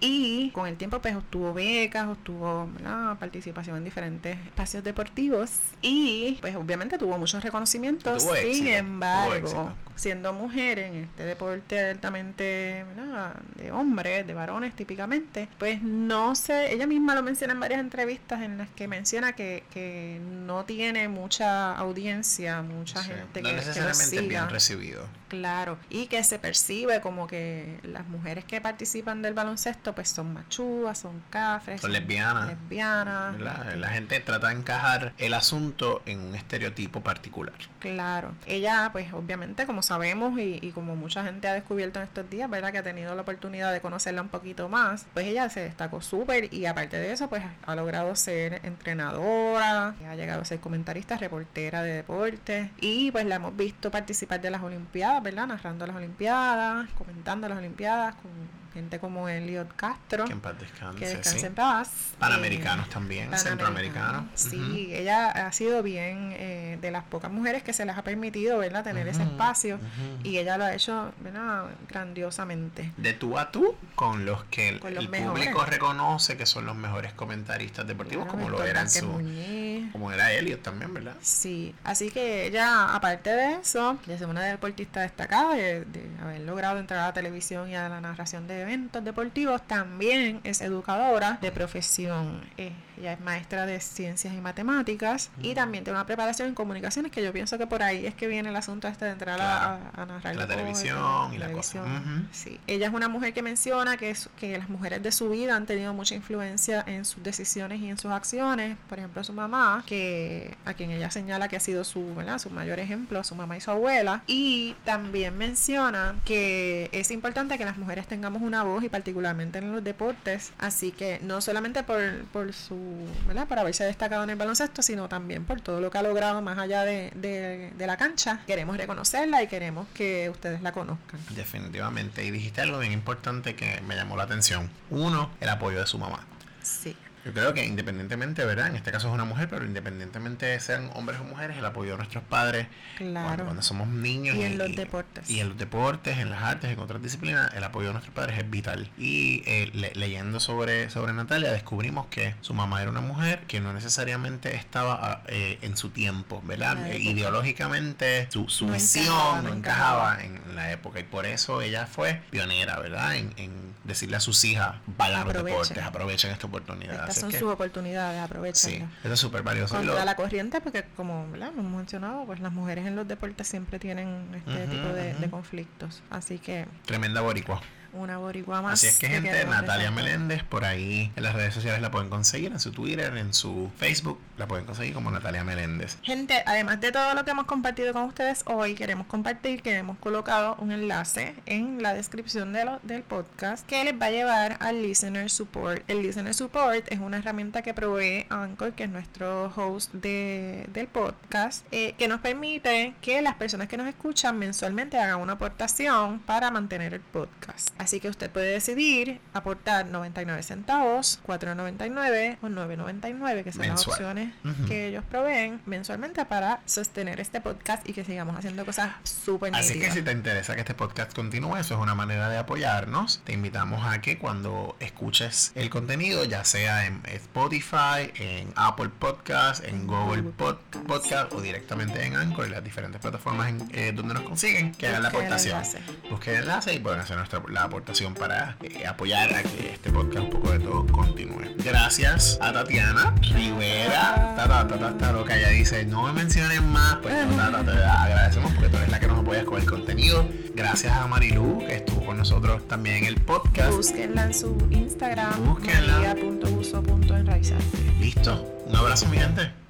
y 0.00 0.50
con 0.50 0.66
el 0.66 0.76
tiempo 0.76 1.00
pues 1.00 1.14
obtuvo 1.16 1.52
becas, 1.52 2.06
obtuvo 2.08 2.68
¿verdad? 2.74 3.18
participación 3.18 3.76
en 3.76 3.84
diferentes 3.84 4.36
espacios 4.46 4.82
deportivos 4.84 5.50
y 5.82 6.38
pues 6.40 6.54
obviamente 6.56 6.98
tuvo 6.98 7.18
muchos 7.18 7.42
reconocimientos, 7.42 8.22
Tuvo 8.24 8.34
sin 8.36 8.66
embargo 8.68 9.72
siendo 9.96 10.32
mujer 10.32 10.80
en 10.80 10.94
este 11.04 11.24
deporte 11.24 11.78
altamente 11.90 12.84
¿verdad? 12.96 13.34
de 13.56 13.70
hombres, 13.70 14.26
de 14.26 14.34
varones 14.34 14.74
típicamente, 14.74 15.48
pues 15.58 15.82
no 15.82 16.34
sé, 16.34 16.72
ella 16.72 16.86
misma 16.86 17.14
lo 17.14 17.22
menciona 17.22 17.52
en 17.52 17.60
varias 17.60 17.80
entrevistas 17.80 18.42
en 18.42 18.58
las 18.58 18.68
que 18.70 18.88
menciona 18.88 19.34
que, 19.34 19.62
que 19.72 20.20
no 20.44 20.64
tiene 20.64 21.08
mucha 21.08 21.76
audiencia, 21.76 22.62
mucha 22.62 23.02
Sí, 23.02 23.10
gente 23.10 23.20
no 23.24 23.32
que, 23.32 23.40
que 23.42 23.42
lo 23.52 23.56
necesariamente 23.56 24.04
siga. 24.04 24.22
bien 24.28 24.48
recibido. 24.50 25.06
Claro, 25.28 25.78
y 25.90 26.06
que 26.06 26.22
se 26.22 26.38
percibe 26.38 27.00
como 27.00 27.26
que 27.26 27.78
las 27.82 28.06
mujeres 28.06 28.44
que 28.44 28.60
participan 28.60 29.22
del 29.24 29.34
baloncesto 29.34 29.94
pues 29.94 30.08
son 30.08 30.32
machúas, 30.32 30.98
son 30.98 31.22
cafres, 31.30 31.80
Son 31.80 31.92
lesbianas. 31.92 32.46
lesbianas, 32.48 33.36
¿verdad? 33.38 33.74
La 33.76 33.88
gente 33.88 34.20
trata 34.20 34.48
de 34.48 34.54
encajar 34.54 35.12
el 35.18 35.34
asunto 35.34 36.02
en 36.06 36.20
un 36.20 36.34
estereotipo 36.34 37.00
particular. 37.02 37.54
Claro, 37.80 38.32
ella 38.46 38.90
pues 38.92 39.12
obviamente 39.12 39.66
como 39.66 39.82
sabemos 39.82 40.38
y, 40.38 40.58
y 40.62 40.70
como 40.72 40.96
mucha 40.96 41.24
gente 41.24 41.48
ha 41.48 41.52
descubierto 41.54 41.98
en 42.00 42.06
estos 42.06 42.28
días, 42.30 42.48
¿verdad? 42.48 42.72
Que 42.72 42.78
ha 42.78 42.82
tenido 42.82 43.14
la 43.14 43.22
oportunidad 43.22 43.72
de 43.72 43.80
conocerla 43.80 44.22
un 44.22 44.28
poquito 44.28 44.68
más, 44.68 45.06
pues 45.14 45.26
ella 45.26 45.48
se 45.50 45.60
destacó 45.60 46.00
súper 46.00 46.52
y 46.52 46.66
aparte 46.66 46.96
de 46.98 47.12
eso 47.12 47.28
pues 47.28 47.42
ha 47.66 47.74
logrado 47.74 48.14
ser 48.16 48.60
entrenadora, 48.64 49.94
ha 50.08 50.14
llegado 50.16 50.42
a 50.42 50.44
ser 50.44 50.60
comentarista, 50.60 51.16
reportera 51.16 51.82
de 51.82 51.92
deportes 51.92 52.70
y 52.80 53.10
pues 53.10 53.26
la 53.26 53.36
hemos 53.36 53.56
visto 53.56 53.90
participar 53.90 54.40
de 54.40 54.50
las 54.50 54.62
Olimpiadas, 54.62 55.22
¿verdad? 55.22 55.46
Narrando 55.46 55.86
las 55.86 55.96
Olimpiadas, 55.96 56.88
comentando 56.96 57.48
las 57.48 57.58
Olimpiadas 57.58 58.14
con 58.16 58.30
gente 58.74 58.98
como 58.98 59.28
Elliot 59.28 59.74
Castro. 59.76 60.24
Que 60.26 60.32
en 60.32 60.40
paz 60.40 60.58
descanse. 60.58 60.98
Que 60.98 61.06
descanse 61.06 61.38
sí. 61.40 61.46
en 61.46 61.54
paz. 61.54 61.90
Panamericanos 62.18 62.86
Eh, 62.88 62.90
también, 62.92 63.38
centroamericanos. 63.38 64.24
Sí, 64.34 64.90
ella 64.92 65.30
ha 65.46 65.52
sido 65.52 65.82
bien 65.82 66.34
eh, 66.36 66.78
de 66.80 66.90
las 66.90 67.04
pocas 67.04 67.30
mujeres 67.30 67.62
que 67.62 67.72
se 67.72 67.84
les 67.86 67.96
ha 67.96 68.02
permitido, 68.02 68.58
¿verdad? 68.58 68.84
Tener 68.84 69.06
ese 69.08 69.22
Ujú, 69.22 69.30
espacio. 69.30 69.76
ujú. 69.76 70.18
Y 70.28 70.38
ella 70.38 70.58
lo 70.58 70.64
ha 70.64 70.74
hecho, 70.74 71.12
¿verdad? 71.20 71.66
Grandiosamente. 71.88 72.92
de 72.96 73.12
tú 73.14 73.38
a 73.38 73.50
tú 73.50 73.74
con 73.94 74.24
los 74.26 74.44
que 74.44 74.68
el, 74.68 74.80
Con 74.80 74.94
los 74.94 75.04
el 75.04 75.10
público 75.10 75.64
reconoce 75.64 76.36
que 76.36 76.46
son 76.46 76.66
los 76.66 76.76
mejores 76.76 77.12
comentaristas 77.12 77.86
deportivos, 77.86 78.24
Claro, 78.24 78.38
como 78.38 78.50
lo 78.50 78.56
Héctor 78.56 78.68
era 78.70 78.80
en 78.80 78.86
Vázquez 78.86 79.02
su. 79.02 79.92
Como 79.92 80.12
era 80.12 80.32
Elliot 80.32 80.62
también, 80.62 80.92
¿verdad? 80.92 81.14
Sí, 81.20 81.74
así 81.84 82.10
que 82.10 82.46
ella, 82.46 82.94
aparte 82.94 83.30
de 83.30 83.54
eso, 83.54 83.98
ser 84.06 84.26
una 84.26 84.42
deportista 84.42 85.00
destacada, 85.00 85.54
de, 85.54 85.84
de 85.84 86.10
haber 86.22 86.40
logrado 86.42 86.78
entrar 86.78 87.00
a 87.00 87.06
la 87.08 87.12
televisión 87.12 87.68
y 87.70 87.76
a 87.76 87.88
la 87.88 88.00
narración 88.00 88.46
de 88.46 88.63
eventos 88.64 89.04
deportivos, 89.04 89.62
también 89.66 90.40
es 90.44 90.60
educadora 90.60 91.38
de 91.40 91.52
profesión. 91.52 92.40
Eh, 92.58 92.72
ella 92.98 93.12
es 93.14 93.20
maestra 93.20 93.66
de 93.66 93.80
ciencias 93.80 94.32
y 94.34 94.36
matemáticas 94.40 95.30
y 95.42 95.52
también 95.54 95.82
tiene 95.82 95.98
una 95.98 96.06
preparación 96.06 96.48
en 96.48 96.54
comunicaciones 96.54 97.10
que 97.10 97.24
yo 97.24 97.32
pienso 97.32 97.58
que 97.58 97.66
por 97.66 97.82
ahí 97.82 98.06
es 98.06 98.14
que 98.14 98.28
viene 98.28 98.50
el 98.50 98.56
asunto 98.56 98.86
este 98.86 99.04
de 99.06 99.10
entrar 99.10 99.40
a- 99.40 99.74
a, 99.74 100.02
a 100.02 100.06
narrar 100.06 100.36
La 100.36 100.46
televisión 100.46 101.34
y 101.34 101.38
la 101.38 101.46
televisión. 101.46 101.84
cosa. 101.84 102.00
Ujú. 102.00 102.24
Sí. 102.30 102.60
Ella 102.68 102.86
es 102.86 102.94
una 102.94 103.08
mujer 103.08 103.34
que 103.34 103.42
menciona 103.42 103.96
que, 103.96 104.10
es- 104.10 104.28
que 104.38 104.56
las 104.58 104.68
mujeres 104.68 105.02
de 105.02 105.10
su 105.10 105.28
vida 105.28 105.56
han 105.56 105.66
tenido 105.66 105.92
mucha 105.92 106.14
influencia 106.14 106.84
en 106.86 107.04
sus 107.04 107.22
decisiones 107.24 107.80
y 107.80 107.88
en 107.90 107.98
sus 107.98 108.12
acciones. 108.12 108.76
Por 108.88 108.98
ejemplo, 109.00 109.24
su 109.24 109.32
mamá, 109.32 109.82
que 109.86 110.56
a 110.64 110.74
quien 110.74 110.90
ella 110.92 111.10
señala 111.10 111.48
que 111.48 111.56
ha 111.56 111.60
sido 111.60 111.82
su, 111.82 112.14
¿verdad? 112.14 112.38
su 112.38 112.50
mayor 112.50 112.78
ejemplo, 112.78 113.24
su 113.24 113.34
mamá 113.34 113.56
y 113.56 113.60
su 113.60 113.72
abuela. 113.72 114.22
Y 114.28 114.76
también 114.84 115.36
menciona 115.36 116.14
que 116.24 116.90
es 116.92 117.10
importante 117.10 117.58
que 117.58 117.64
las 117.64 117.76
mujeres 117.76 118.06
tengamos 118.06 118.40
una 118.40 118.53
voz 118.62 118.84
y 118.84 118.88
particularmente 118.88 119.58
en 119.58 119.72
los 119.72 119.82
deportes. 119.82 120.52
Así 120.58 120.92
que 120.92 121.18
no 121.22 121.40
solamente 121.40 121.82
por, 121.82 122.00
por 122.32 122.52
su, 122.52 122.78
¿verdad? 123.26 123.48
Por 123.48 123.58
haberse 123.58 123.84
destacado 123.84 124.22
en 124.24 124.30
el 124.30 124.36
baloncesto, 124.36 124.82
sino 124.82 125.08
también 125.08 125.44
por 125.44 125.60
todo 125.60 125.80
lo 125.80 125.90
que 125.90 125.98
ha 125.98 126.02
logrado 126.02 126.40
más 126.42 126.58
allá 126.58 126.84
de, 126.84 127.10
de- 127.16 127.72
de 127.76 127.86
la 127.86 127.96
cancha. 127.96 128.40
Queremos 128.46 128.76
reconocerla 128.76 129.42
y 129.42 129.48
queremos 129.48 129.86
que 129.94 130.30
ustedes 130.30 130.62
la 130.62 130.72
conozcan. 130.72 131.20
Definitivamente. 131.30 132.24
Y 132.24 132.30
dijiste 132.30 132.60
algo 132.60 132.78
bien 132.78 132.92
importante 132.92 133.54
que 133.56 133.80
me 133.86 133.96
llamó 133.96 134.16
la 134.16 134.24
atención. 134.24 134.70
Uno, 134.90 135.30
el 135.40 135.48
apoyo 135.48 135.80
de 135.80 135.86
su 135.86 135.98
mamá. 135.98 136.20
Sí. 136.62 136.96
Yo 137.24 137.32
creo 137.32 137.54
que 137.54 137.64
independientemente, 137.64 138.44
¿verdad? 138.44 138.66
En 138.68 138.76
este 138.76 138.92
caso 138.92 139.08
es 139.08 139.14
una 139.14 139.24
mujer, 139.24 139.48
pero 139.48 139.64
independientemente 139.64 140.46
de 140.46 140.60
sean 140.60 140.90
hombres 140.94 141.18
o 141.20 141.24
mujeres, 141.24 141.56
el 141.56 141.64
apoyo 141.64 141.92
de 141.92 141.96
nuestros 141.98 142.22
padres 142.24 142.66
cuando, 142.98 143.20
Claro. 143.20 143.44
cuando 143.44 143.62
somos 143.62 143.88
niños 143.88 144.36
Y 144.36 144.42
en 144.42 144.58
los 144.58 144.74
deportes. 144.76 145.28
y 145.30 145.40
en 145.40 145.48
los 145.48 145.58
deportes, 145.58 146.18
en 146.18 146.30
las 146.30 146.42
artes, 146.42 146.70
en 146.70 146.78
otras 146.78 147.02
disciplinas, 147.02 147.52
el 147.54 147.64
apoyo 147.64 147.88
de 147.88 147.92
nuestros 147.94 148.14
padres 148.14 148.38
es 148.38 148.50
vital. 148.50 148.90
Y 148.98 149.42
eh, 149.46 149.70
le- 149.72 149.92
leyendo 149.94 150.38
sobre, 150.40 150.90
sobre 150.90 151.12
Natalia, 151.12 151.50
descubrimos 151.50 152.06
que 152.06 152.34
su 152.42 152.52
mamá 152.54 152.82
era 152.82 152.90
una 152.90 153.00
mujer 153.00 153.40
que 153.48 153.60
no 153.60 153.72
necesariamente 153.72 154.54
estaba 154.56 154.98
ah, 155.02 155.22
eh, 155.28 155.58
en 155.62 155.76
su 155.76 155.90
tiempo, 155.90 156.42
¿verdad? 156.44 156.86
Eh, 156.88 156.98
ideológicamente 156.98 158.28
su, 158.30 158.48
su 158.48 158.66
No 158.66 158.72
visión 158.74 159.04
encajaba, 159.06 159.42
no 159.42 159.48
encajaba 159.54 160.22
en 160.24 160.56
la 160.56 160.72
época 160.72 161.00
y 161.00 161.04
por 161.04 161.26
eso 161.26 161.62
ella 161.62 161.86
fue 161.86 162.20
pionera, 162.30 162.78
¿verdad? 162.78 163.16
En, 163.16 163.32
en 163.36 163.74
decirle 163.84 164.16
a 164.16 164.20
sus 164.20 164.44
hijas, 164.44 164.76
vayan 164.86 165.24
los 165.24 165.34
deportes, 165.34 165.78
aprovechen 165.82 166.30
esta 166.30 166.46
oportunidad. 166.46 167.08
Son 167.20 167.30
que- 167.30 167.38
sus 167.38 167.48
oportunidades, 167.50 168.18
Sí, 168.18 168.24
aprovechenlas. 168.24 168.90
eso 169.04 169.12
es 169.14 169.20
súper 169.20 169.42
valioso. 169.42 169.74
Contra 169.74 169.98
lo- 170.00 170.04
la 170.04 170.16
corriente, 170.16 170.60
porque 170.60 170.84
como 170.96 171.30
¿verdad? 171.30 171.50
hemos 171.56 171.72
mencionado, 171.72 172.24
pues 172.26 172.40
las 172.40 172.52
mujeres 172.52 172.86
en 172.86 172.96
los 172.96 173.06
deportes 173.08 173.46
siempre 173.48 173.78
tienen 173.78 174.26
este 174.34 174.66
tipo 174.68 174.88
de, 174.88 175.14
de 175.14 175.30
conflictos. 175.30 176.02
Así 176.10 176.38
que 176.38 176.66
Tremenda 176.86 177.20
boricua. 177.20 177.60
Una 177.96 178.18
boricua 178.18 178.62
más. 178.62 178.74
Así 178.74 178.86
es 178.88 178.98
que, 178.98 179.08
gente, 179.08 179.44
Natalia. 179.46 179.90
Meléndez, 179.90 180.42
por 180.42 180.64
ahí 180.64 181.12
en 181.16 181.22
las 181.22 181.34
redes 181.34 181.54
sociales 181.54 181.80
la 181.80 181.90
pueden 181.90 182.08
conseguir, 182.08 182.52
en 182.52 182.60
su 182.60 182.72
Twitter, 182.72 183.16
en 183.16 183.32
su 183.34 183.70
Facebook, 183.78 184.18
la 184.36 184.46
pueden 184.48 184.64
conseguir 184.64 184.94
como 184.94 185.10
Natalia 185.10 185.44
Meléndez. 185.44 185.98
Gente, 186.02 186.42
además 186.46 186.80
de 186.80 186.90
todo 186.92 187.14
lo 187.14 187.24
que 187.24 187.30
hemos 187.30 187.44
compartido 187.46 187.92
con 187.92 188.02
ustedes 188.04 188.42
hoy, 188.46 188.74
queremos 188.74 189.06
compartir 189.06 189.62
que 189.62 189.76
hemos 189.76 189.98
colocado 189.98 190.56
un 190.58 190.72
enlace 190.72 191.34
en 191.46 191.82
la 191.82 191.94
descripción 191.94 192.52
de 192.52 192.64
lo- 192.64 192.80
del 192.82 193.02
podcast 193.02 193.66
que 193.66 193.84
les 193.84 193.94
va 194.00 194.06
a 194.06 194.10
llevar 194.10 194.56
al 194.60 194.82
Listener 194.82 195.30
Support. 195.30 195.82
El 195.88 196.02
Listener 196.02 196.34
Support 196.34 196.90
es 196.90 196.98
una 196.98 197.18
herramienta 197.18 197.62
que 197.62 197.74
provee 197.74 198.26
Anchor, 198.30 198.72
que 198.72 198.84
es 198.84 198.90
nuestro 198.90 199.52
host 199.54 199.92
de- 199.92 200.66
del 200.72 200.86
podcast, 200.88 201.64
eh, 201.70 201.94
que 201.98 202.08
nos 202.08 202.20
permite 202.20 202.94
que 203.00 203.22
las 203.22 203.34
personas 203.34 203.68
que 203.68 203.76
nos 203.76 203.86
escuchan 203.86 204.38
mensualmente 204.38 204.98
hagan 204.98 205.20
una 205.20 205.34
aportación 205.34 206.18
para 206.20 206.50
mantener 206.50 206.94
el 206.94 207.00
podcast. 207.00 207.68
Así 207.84 208.00
que 208.00 208.08
usted 208.08 208.30
puede 208.30 208.50
decidir 208.52 209.20
aportar 209.34 209.86
99 209.86 210.42
centavos, 210.42 211.20
4.99 211.26 212.38
o 212.42 212.46
9.99, 212.48 213.44
que 213.44 213.52
son 213.52 213.62
las 213.68 213.86
opciones 213.86 214.32
que 214.66 214.88
ellos 214.88 215.04
proveen 215.08 215.60
mensualmente 215.66 216.24
para 216.24 216.60
sostener 216.64 217.20
este 217.20 217.40
podcast 217.40 217.86
y 217.88 217.92
que 217.92 218.04
sigamos 218.04 218.36
haciendo 218.36 218.64
cosas 218.64 218.92
súper 219.04 219.54
Así 219.54 219.78
que 219.78 219.90
si 219.90 220.02
te 220.02 220.12
interesa 220.12 220.54
que 220.54 220.60
este 220.60 220.74
podcast 220.74 221.14
continúe, 221.14 221.56
eso 221.56 221.74
es 221.74 221.80
una 221.80 221.94
manera 221.94 222.28
de 222.28 222.38
apoyarnos. 222.38 223.20
Te 223.24 223.32
invitamos 223.32 223.84
a 223.86 224.00
que 224.00 224.18
cuando 224.18 224.76
escuches 224.80 225.52
el 225.54 225.68
contenido, 225.70 226.24
ya 226.24 226.44
sea 226.44 226.86
en 226.86 227.02
Spotify, 227.06 228.10
en 228.16 228.52
Apple 228.56 228.90
Podcast, 228.98 229.64
en 229.64 229.86
Google 229.86 230.22
Pod- 230.36 230.58
Podcast 230.86 231.32
o 231.32 231.40
directamente 231.40 232.02
en 232.04 232.16
Anchor 232.16 232.46
y 232.46 232.50
las 232.50 232.64
diferentes 232.64 233.00
plataformas 233.00 233.48
en, 233.50 233.68
eh, 233.72 233.92
donde 233.94 234.14
nos 234.14 234.22
consiguen, 234.22 234.72
que 234.72 234.86
hagan 234.88 235.02
la 235.02 235.08
el 235.10 235.16
aportación. 235.16 235.62
Busquen 236.10 236.34
el 236.36 236.40
enlace 236.42 236.74
y 236.74 236.78
pueden 236.78 237.00
hacer 237.00 237.16
nuestra, 237.16 237.42
la 237.48 237.64
aportación 237.74 238.14
para 238.14 238.56
eh, 238.62 238.86
apoyar 238.86 239.34
a 239.34 239.42
que 239.42 239.72
este 239.72 239.90
podcast 239.90 240.26
un 240.26 240.30
poco 240.30 240.52
de 240.52 240.60
todo 240.60 240.86
continúe. 240.86 241.56
Gracias 241.56 242.38
a 242.40 242.52
Tatiana 242.52 243.12
Rivera. 243.32 244.34
Tata, 244.36 244.68
tata, 244.68 244.90
está 244.90 245.12
loca. 245.12 245.36
Ella 245.36 245.48
dice, 245.48 245.84
no 245.84 246.04
me 246.04 246.12
mencionen 246.12 246.64
más. 246.70 246.98
Pues 247.02 247.26
no, 247.26 247.36
Tata, 247.36 247.64
te 247.64 247.84
agradecemos 247.84 248.52
porque 248.52 248.68
tú 248.68 248.76
eres 248.76 248.90
la 248.90 249.00
que 249.00 249.08
nos 249.08 249.18
apoyas 249.18 249.44
con 249.44 249.60
el 249.60 249.68
contenido. 249.68 250.24
Gracias 250.54 250.92
a 250.92 251.08
Marilu, 251.08 251.58
que 251.66 251.74
estuvo 251.74 252.06
con 252.06 252.16
nosotros 252.16 252.66
también 252.68 252.98
en 252.98 253.04
el 253.06 253.16
podcast. 253.20 253.72
Búsquenla 253.72 254.26
en 254.26 254.34
su 254.34 254.56
Instagram, 254.70 255.44
Búsquenla. 255.44 255.98
maria.uso.enraizar. 255.98 257.58
Listo. 257.98 258.62
Un 258.68 258.76
abrazo, 258.76 259.08
mi 259.08 259.18
gente. 259.18 259.63